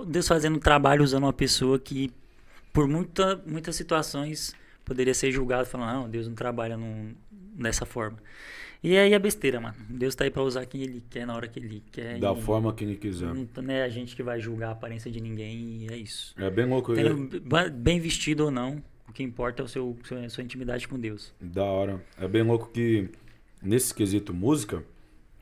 Deus 0.03 0.27
fazendo 0.27 0.55
um 0.57 0.59
trabalho 0.59 1.03
usando 1.03 1.23
uma 1.23 1.33
pessoa 1.33 1.79
que, 1.79 2.11
por 2.73 2.87
muita, 2.87 3.41
muitas 3.45 3.75
situações, 3.75 4.53
poderia 4.83 5.13
ser 5.13 5.31
julgado, 5.31 5.65
falando, 5.67 5.93
não, 6.01 6.09
Deus 6.09 6.27
não 6.27 6.35
trabalha 6.35 6.75
num- 6.75 7.13
dessa 7.31 7.85
forma. 7.85 8.17
E 8.83 8.95
aí 8.97 9.13
é 9.13 9.19
besteira, 9.19 9.59
mano. 9.59 9.75
Deus 9.89 10.13
tá 10.13 10.25
aí 10.25 10.29
pra 10.29 10.43
usar 10.43 10.65
quem 10.65 10.81
ele 10.81 11.01
quer, 11.09 11.25
na 11.25 11.35
hora 11.35 11.47
que 11.47 11.59
ele 11.59 11.81
quer. 11.91 12.19
Da 12.19 12.33
e 12.33 12.41
forma 12.41 12.71
que 12.73 12.83
ele 12.83 12.95
quiser. 12.97 13.33
Não 13.33 13.47
não 13.63 13.73
é 13.73 13.83
a 13.83 13.89
gente 13.89 14.15
que 14.15 14.21
vai 14.21 14.39
julgar 14.39 14.69
a 14.69 14.71
aparência 14.73 15.09
de 15.09 15.19
ninguém, 15.21 15.83
e 15.85 15.87
é 15.91 15.97
isso. 15.97 16.35
É 16.37 16.49
bem 16.51 16.65
louco. 16.67 16.93
Tendo 16.93 17.39
ba- 17.41 17.69
bem 17.69 17.99
vestido 17.99 18.45
ou 18.45 18.51
não, 18.51 18.83
o 19.07 19.13
que 19.13 19.23
importa 19.23 19.63
é 19.63 19.65
o 19.65 19.67
seu, 19.67 19.97
seu- 20.03 20.23
a 20.23 20.29
sua 20.29 20.43
intimidade 20.43 20.87
com 20.87 20.99
Deus. 20.99 21.33
Da 21.41 21.63
hora. 21.63 22.03
É 22.19 22.27
bem 22.27 22.43
louco 22.43 22.69
que 22.71 23.09
nesse 23.63 23.91
quesito 23.93 24.33
música, 24.33 24.83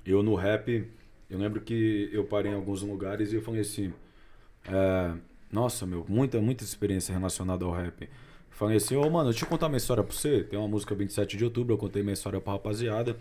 eu 0.06 0.24
no 0.24 0.36
rap, 0.36 0.88
eu 1.30 1.38
lembro 1.38 1.60
que 1.60 2.10
eu 2.14 2.24
parei 2.24 2.52
em 2.52 2.56
alguns 2.56 2.82
lugares 2.82 3.34
e 3.34 3.36
eu 3.36 3.42
falei 3.42 3.60
assim, 3.62 3.92
é, 4.66 5.14
nossa, 5.52 5.86
meu, 5.86 6.06
muita, 6.08 6.42
muita 6.42 6.64
experiência 6.64 7.14
relacionada 7.14 7.64
ao 7.66 7.72
rap. 7.72 8.10
Falei 8.50 8.78
assim, 8.78 8.96
ô 8.96 9.10
mano, 9.10 9.30
deixa 9.30 9.46
eu 9.46 9.50
contar 9.50 9.68
uma 9.68 9.78
história 9.78 10.04
pra 10.04 10.16
você. 10.16 10.44
Tem 10.44 10.58
uma 10.58 10.68
música 10.68 10.94
27 10.96 11.38
de 11.38 11.44
outubro, 11.44 11.74
eu 11.74 11.78
contei 11.78 12.02
minha 12.02 12.14
história 12.14 12.40
pra 12.40 12.54
rapaziada. 12.54 13.18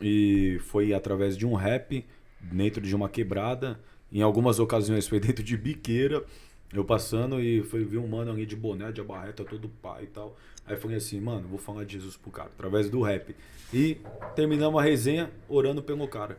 E 0.00 0.58
foi 0.64 0.92
através 0.92 1.36
de 1.36 1.46
um 1.46 1.54
rap, 1.54 2.04
dentro 2.40 2.80
de 2.80 2.94
uma 2.94 3.08
quebrada. 3.08 3.78
Em 4.12 4.22
algumas 4.22 4.58
ocasiões 4.58 5.06
foi 5.06 5.18
dentro 5.20 5.42
de 5.42 5.56
biqueira. 5.56 6.24
Eu 6.72 6.84
passando 6.84 7.40
e 7.40 7.62
foi 7.62 7.84
vi 7.84 7.96
um 7.96 8.06
mano 8.06 8.32
ali 8.32 8.44
de 8.44 8.56
boné, 8.56 8.90
de 8.90 9.00
abarreta, 9.00 9.44
todo 9.44 9.68
pai 9.68 10.04
e 10.04 10.06
tal. 10.08 10.36
Aí 10.66 10.76
falei 10.76 10.96
assim, 10.96 11.20
mano, 11.20 11.46
vou 11.46 11.58
falar 11.58 11.84
de 11.84 11.92
Jesus 11.94 12.16
pro 12.16 12.30
cara, 12.30 12.48
através 12.48 12.90
do 12.90 13.00
rap. 13.00 13.34
E 13.72 13.98
terminamos 14.34 14.80
a 14.80 14.84
resenha 14.84 15.30
orando 15.48 15.82
pelo 15.82 16.08
cara. 16.08 16.38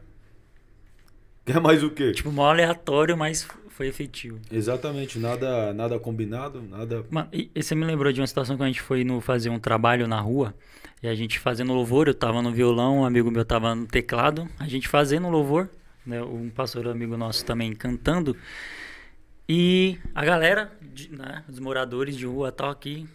Quer 1.45 1.61
mais 1.61 1.83
o 1.83 1.89
quê? 1.89 2.11
Tipo, 2.11 2.31
mó 2.31 2.49
aleatório, 2.49 3.15
mas 3.15 3.47
foi 3.76 3.88
efetivo. 3.88 4.39
Exatamente, 4.49 5.19
nada, 5.19 5.73
nada 5.73 5.99
combinado, 5.99 6.61
nada. 6.61 7.05
Mano, 7.09 7.28
e, 7.34 7.51
e 7.53 7.61
você 7.61 7.76
me 7.76 7.84
lembrou 7.86 8.11
de 8.13 8.21
uma 8.21 8.28
situação 8.28 8.55
que 8.55 8.63
a 8.63 8.67
gente 8.67 8.82
foi 8.82 9.03
no 9.03 9.19
fazer 9.19 9.49
um 9.49 9.59
trabalho 9.59 10.07
na 10.07 10.19
rua. 10.19 10.55
E 11.03 11.07
a 11.09 11.13
gente 11.13 11.38
fazendo 11.39 11.73
louvor, 11.73 12.07
eu 12.07 12.13
tava 12.13 12.41
no 12.41 12.51
violão, 12.53 12.99
um 12.99 13.05
amigo 13.05 13.30
meu 13.30 13.43
tava 13.43 13.76
no 13.76 13.86
teclado. 13.86 14.47
A 14.57 14.67
gente 14.67 14.88
fazendo 14.88 15.28
louvor, 15.30 15.69
né? 16.05 16.23
Um 16.23 16.49
pastor 16.49 16.88
amigo 16.88 17.17
nosso 17.17 17.43
também 17.45 17.76
cantando. 17.76 18.36
E 19.47 19.99
a 20.15 20.23
galera, 20.23 20.71
de- 20.82 21.11
né, 21.11 21.43
os 21.49 21.59
moradores 21.59 22.15
de 22.15 22.26
rua 22.26 22.51
tal 22.51 22.69
aqui. 22.69 23.07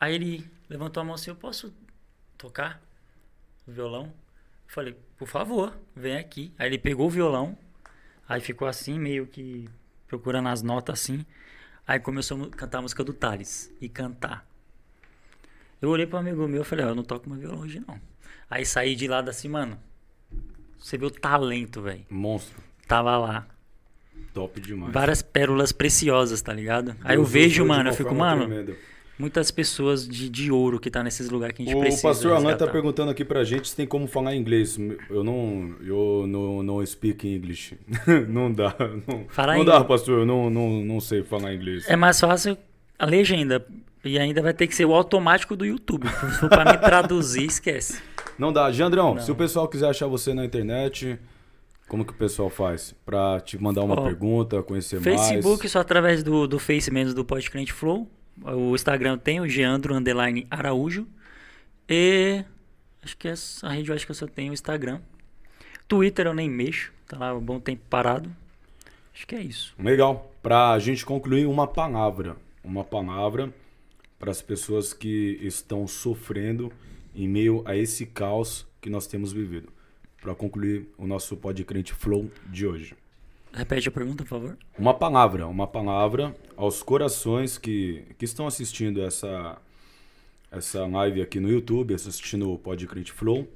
Aí 0.00 0.14
ele 0.14 0.48
levantou 0.70 1.00
a 1.00 1.04
mão 1.04 1.14
assim, 1.16 1.30
eu 1.30 1.36
posso 1.36 1.74
tocar 2.38 2.80
o 3.66 3.72
violão? 3.72 4.04
Eu 4.04 4.12
falei, 4.74 4.96
por 5.18 5.26
favor, 5.26 5.76
vem 5.94 6.16
aqui. 6.16 6.52
Aí 6.58 6.68
ele 6.68 6.78
pegou 6.78 7.06
o 7.08 7.10
violão, 7.10 7.58
aí 8.28 8.40
ficou 8.40 8.68
assim, 8.68 8.98
meio 8.98 9.26
que 9.26 9.68
procurando 10.08 10.48
as 10.48 10.62
notas 10.62 11.00
assim. 11.00 11.24
Aí 11.86 12.00
começou 12.00 12.42
a 12.42 12.48
cantar 12.48 12.78
a 12.78 12.82
música 12.82 13.04
do 13.04 13.12
Thales 13.12 13.72
e 13.80 13.88
cantar. 13.88 14.46
Eu 15.80 15.90
olhei 15.90 16.06
para 16.06 16.16
um 16.16 16.20
amigo 16.20 16.48
meu 16.48 16.62
e 16.62 16.64
falei, 16.64 16.84
ó, 16.84 16.88
eu 16.88 16.94
não 16.94 17.04
toco 17.04 17.28
mais 17.28 17.40
violão 17.40 17.60
hoje 17.60 17.82
não. 17.86 18.00
Aí 18.50 18.66
saí 18.66 18.96
de 18.96 19.06
lá 19.06 19.20
assim, 19.20 19.48
mano. 19.48 19.78
Você 20.78 20.98
vê 20.98 21.06
o 21.06 21.10
talento, 21.10 21.82
velho. 21.82 22.04
Monstro. 22.10 22.60
Tava 22.86 23.16
lá. 23.16 23.46
Top 24.32 24.60
demais. 24.60 24.92
Várias 24.92 25.22
pérolas 25.22 25.72
preciosas, 25.72 26.40
tá 26.42 26.52
ligado? 26.52 26.96
Aí 27.04 27.16
eu 27.16 27.22
Deus 27.22 27.32
vejo, 27.32 27.64
mano, 27.64 27.90
eu 27.90 27.94
fico, 27.94 28.14
mano, 28.14 28.46
tremenda. 28.46 28.76
Muitas 29.18 29.50
pessoas 29.50 30.06
de, 30.06 30.28
de 30.28 30.50
ouro 30.50 30.78
que 30.78 30.90
tá 30.90 31.02
nesses 31.02 31.28
lugares 31.28 31.56
que 31.56 31.62
a 31.62 31.66
gente 31.66 31.76
O 31.76 31.80
precisa. 31.80 32.02
pastor 32.08 32.32
Alan 32.32 32.42
tá 32.42 32.48
resgatar. 32.50 32.72
perguntando 32.72 33.10
aqui 33.10 33.24
pra 33.24 33.42
gente 33.44 33.68
se 33.68 33.76
tem 33.76 33.86
como 33.86 34.06
falar 34.06 34.34
inglês. 34.34 34.78
Eu 35.10 35.24
não. 35.24 35.74
Eu 35.84 36.24
não, 36.28 36.62
não 36.62 36.86
speak 36.86 37.26
English. 37.28 37.76
não 38.28 38.52
dá. 38.52 38.74
Não, 39.06 39.24
Falar 39.28 39.56
não 39.58 39.64
dá, 39.64 39.82
pastor. 39.84 40.20
Eu 40.20 40.26
não, 40.26 40.48
não, 40.48 40.84
não 40.84 41.00
sei 41.00 41.22
falar 41.22 41.52
inglês. 41.54 41.84
É 41.88 41.96
mais 41.96 42.18
fácil 42.20 42.56
a 42.98 43.04
legenda. 43.06 43.64
E 44.04 44.16
ainda 44.18 44.40
vai 44.40 44.54
ter 44.54 44.68
que 44.68 44.74
ser 44.76 44.84
o 44.84 44.94
automático 44.94 45.56
do 45.56 45.66
YouTube. 45.66 46.06
Se 46.08 46.38
for 46.38 46.48
pra 46.48 46.64
me 46.64 46.78
traduzir, 46.78 47.44
esquece. 47.44 48.00
Não 48.38 48.52
dá. 48.52 48.70
Jandrão, 48.70 49.16
Não. 49.16 49.20
se 49.22 49.30
o 49.30 49.34
pessoal 49.34 49.66
quiser 49.66 49.88
achar 49.88 50.06
você 50.06 50.32
na 50.32 50.44
internet, 50.44 51.18
como 51.88 52.04
que 52.04 52.12
o 52.12 52.16
pessoal 52.16 52.48
faz? 52.48 52.94
Pra 53.04 53.40
te 53.40 53.60
mandar 53.60 53.82
uma 53.82 53.98
Ó, 53.98 54.04
pergunta, 54.04 54.62
conhecer 54.62 55.00
Facebook 55.00 55.58
mais? 55.58 55.72
só 55.72 55.80
através 55.80 56.22
do, 56.22 56.46
do 56.46 56.60
Face 56.60 56.90
mesmo 56.92 57.12
do 57.12 57.24
Pode 57.24 57.50
Crente 57.50 57.72
Flow. 57.72 58.08
O 58.42 58.74
Instagram 58.74 59.18
tem 59.18 59.40
o 59.40 59.48
Geandro 59.48 59.94
Underline 59.94 60.46
Araújo. 60.50 61.06
E 61.88 62.44
acho 63.02 63.16
que 63.16 63.28
essa 63.28 63.66
a 63.66 63.72
rede 63.72 63.90
eu 63.90 63.94
acho 63.94 64.04
que 64.04 64.10
eu 64.10 64.16
só 64.16 64.26
tenho 64.26 64.50
o 64.50 64.54
Instagram. 64.54 65.00
Twitter 65.86 66.26
eu 66.26 66.34
nem 66.34 66.48
mexo. 66.48 66.92
Tá 67.06 67.18
lá 67.18 67.34
um 67.34 67.40
bom 67.40 67.58
tempo 67.58 67.82
parado. 67.88 68.30
Acho 69.14 69.26
que 69.26 69.34
é 69.34 69.40
isso. 69.40 69.74
Legal. 69.78 70.32
Pra 70.42 70.78
gente 70.78 71.04
concluir, 71.04 71.46
uma 71.46 71.66
palavra. 71.66 72.36
Uma 72.62 72.84
palavra 72.84 73.52
para 74.18 74.30
as 74.30 74.42
pessoas 74.42 74.92
que 74.92 75.38
estão 75.40 75.86
sofrendo 75.86 76.72
em 77.14 77.26
meio 77.26 77.62
a 77.64 77.76
esse 77.76 78.06
caos 78.06 78.66
que 78.80 78.90
nós 78.90 79.06
temos 79.06 79.32
vivido. 79.32 79.72
Para 80.20 80.34
concluir 80.34 80.88
o 80.98 81.06
nosso 81.06 81.36
Podcrente 81.36 81.92
Flow 81.94 82.30
de 82.46 82.66
hoje. 82.66 82.94
Repete 83.58 83.88
a 83.88 83.90
pergunta, 83.90 84.22
por 84.22 84.28
favor. 84.28 84.58
Uma 84.78 84.94
palavra, 84.94 85.48
uma 85.48 85.66
palavra 85.66 86.32
aos 86.56 86.80
corações 86.80 87.58
que, 87.58 88.04
que 88.16 88.24
estão 88.24 88.46
assistindo 88.46 89.02
essa, 89.02 89.58
essa 90.48 90.86
live 90.86 91.20
aqui 91.20 91.40
no 91.40 91.50
YouTube, 91.50 91.92
assistindo 91.92 92.52
o 92.52 92.56
Podcrente 92.56 93.10
Flow. 93.10 93.48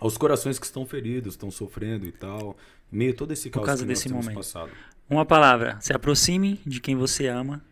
Aos 0.00 0.18
corações 0.18 0.58
que 0.58 0.66
estão 0.66 0.84
feridos, 0.84 1.34
estão 1.34 1.48
sofrendo 1.48 2.06
e 2.06 2.10
tal. 2.10 2.56
Meio 2.90 3.14
todo 3.14 3.30
esse 3.30 3.48
caos 3.50 3.66
causa 3.66 3.84
que 3.84 3.88
desse 3.88 4.08
momento. 4.08 4.34
passado. 4.34 4.72
Uma 5.08 5.24
palavra. 5.24 5.78
Se 5.80 5.92
aproxime 5.92 6.60
de 6.66 6.80
quem 6.80 6.96
você 6.96 7.28
ama, 7.28 7.62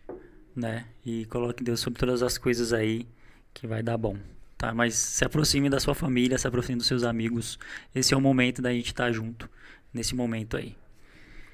né? 0.55 0.87
E 1.05 1.25
coloque 1.25 1.65
Deus 1.65 1.81
sobre 1.81 1.99
todas 1.99 2.23
as 2.23 2.39
coisas 2.39 2.73
aí 2.73 3.05
que 3.53 3.67
vai 3.67 3.83
dar 3.83 3.99
bom. 3.99 4.17
Tá? 4.57 4.73
Mas 4.73 4.95
se 4.95 5.25
aproxime 5.25 5.69
da 5.69 5.81
sua 5.81 5.97
família, 5.97 6.39
se 6.39 6.47
aproxime 6.47 6.79
dos 6.79 6.87
seus 6.87 7.03
amigos. 7.03 7.59
Esse 7.93 8.15
é 8.15 8.17
o 8.17 8.21
momento 8.21 8.63
da 8.63 8.73
gente 8.73 8.87
estar 8.87 9.11
junto 9.11 9.51
nesse 9.93 10.15
momento 10.15 10.57
aí. 10.57 10.77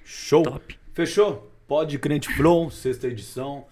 Show! 0.05 0.43
Top. 0.43 0.79
Fechou? 0.93 1.51
Pode 1.67 1.99
Crente 1.99 2.33
Flow, 2.35 2.71
sexta 2.71 3.07
edição. 3.09 3.65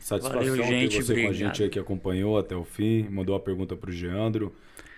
Satisfação 0.00 0.38
Valeu, 0.40 0.56
ter 0.56 0.68
gente, 0.68 0.96
você 1.02 1.14
com 1.14 1.20
a 1.20 1.24
obrigado. 1.24 1.34
gente 1.34 1.62
aí 1.62 1.68
que 1.68 1.78
acompanhou 1.78 2.38
até 2.38 2.54
o 2.54 2.64
fim. 2.64 3.08
Mandou 3.08 3.34
a 3.34 3.40
pergunta 3.40 3.74
pro 3.76 3.90
Geandro. 3.90 4.54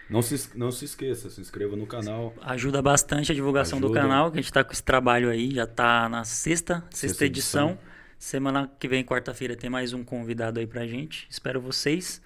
Não 0.08 0.22
se, 0.22 0.50
não 0.56 0.70
se 0.70 0.86
esqueça, 0.86 1.28
se 1.28 1.40
inscreva 1.40 1.76
no 1.76 1.86
canal. 1.86 2.34
Ajuda 2.40 2.80
bastante 2.80 3.30
a 3.30 3.34
divulgação 3.34 3.78
do 3.78 3.86
Ajuda. 3.88 4.00
canal, 4.00 4.32
que 4.32 4.38
a 4.38 4.42
gente 4.42 4.52
tá 4.52 4.64
com 4.64 4.72
esse 4.72 4.82
trabalho 4.82 5.28
aí, 5.28 5.50
já 5.54 5.66
tá 5.66 6.08
na 6.08 6.24
sexta, 6.24 6.76
sexta, 6.90 6.96
Sexta 7.08 7.24
edição. 7.26 7.68
edição. 7.70 7.88
Semana 8.18 8.70
que 8.80 8.88
vem, 8.88 9.04
quarta-feira, 9.04 9.54
tem 9.54 9.68
mais 9.70 9.92
um 9.92 10.02
convidado 10.02 10.58
aí 10.60 10.66
pra 10.66 10.86
gente. 10.86 11.26
Espero 11.30 11.60
vocês. 11.60 12.20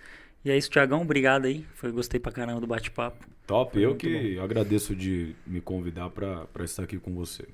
E 0.44 0.50
é 0.50 0.56
isso, 0.56 0.70
Tiagão, 0.70 1.02
obrigado 1.02 1.44
aí. 1.46 1.66
Foi, 1.74 1.90
gostei 1.92 2.18
pra 2.18 2.32
caramba 2.32 2.60
do 2.60 2.66
bate-papo. 2.66 3.26
Top, 3.46 3.72
Foi 3.72 3.84
eu 3.84 3.94
que 3.96 4.38
agradeço 4.38 4.94
de 4.94 5.34
me 5.46 5.60
convidar 5.60 6.08
pra 6.10 6.46
estar 6.64 6.84
aqui 6.84 6.98
com 6.98 7.12
você. 7.14 7.44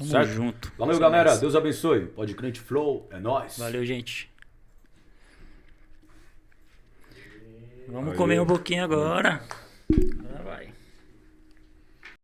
Tamo 0.00 0.10
certo? 0.10 0.32
junto. 0.32 0.72
Valeu, 0.78 0.98
galera. 0.98 1.36
Deus 1.36 1.54
abençoe. 1.54 2.06
Pode 2.06 2.34
crente 2.34 2.58
flow, 2.58 3.06
é 3.10 3.20
nóis. 3.20 3.58
Valeu, 3.58 3.84
gente. 3.84 4.30
Vamos 7.86 8.16
comer 8.16 8.40
um 8.40 8.46
pouquinho 8.46 8.82
agora. 8.82 9.42
Agora 9.92 10.42
vai. 10.42 10.72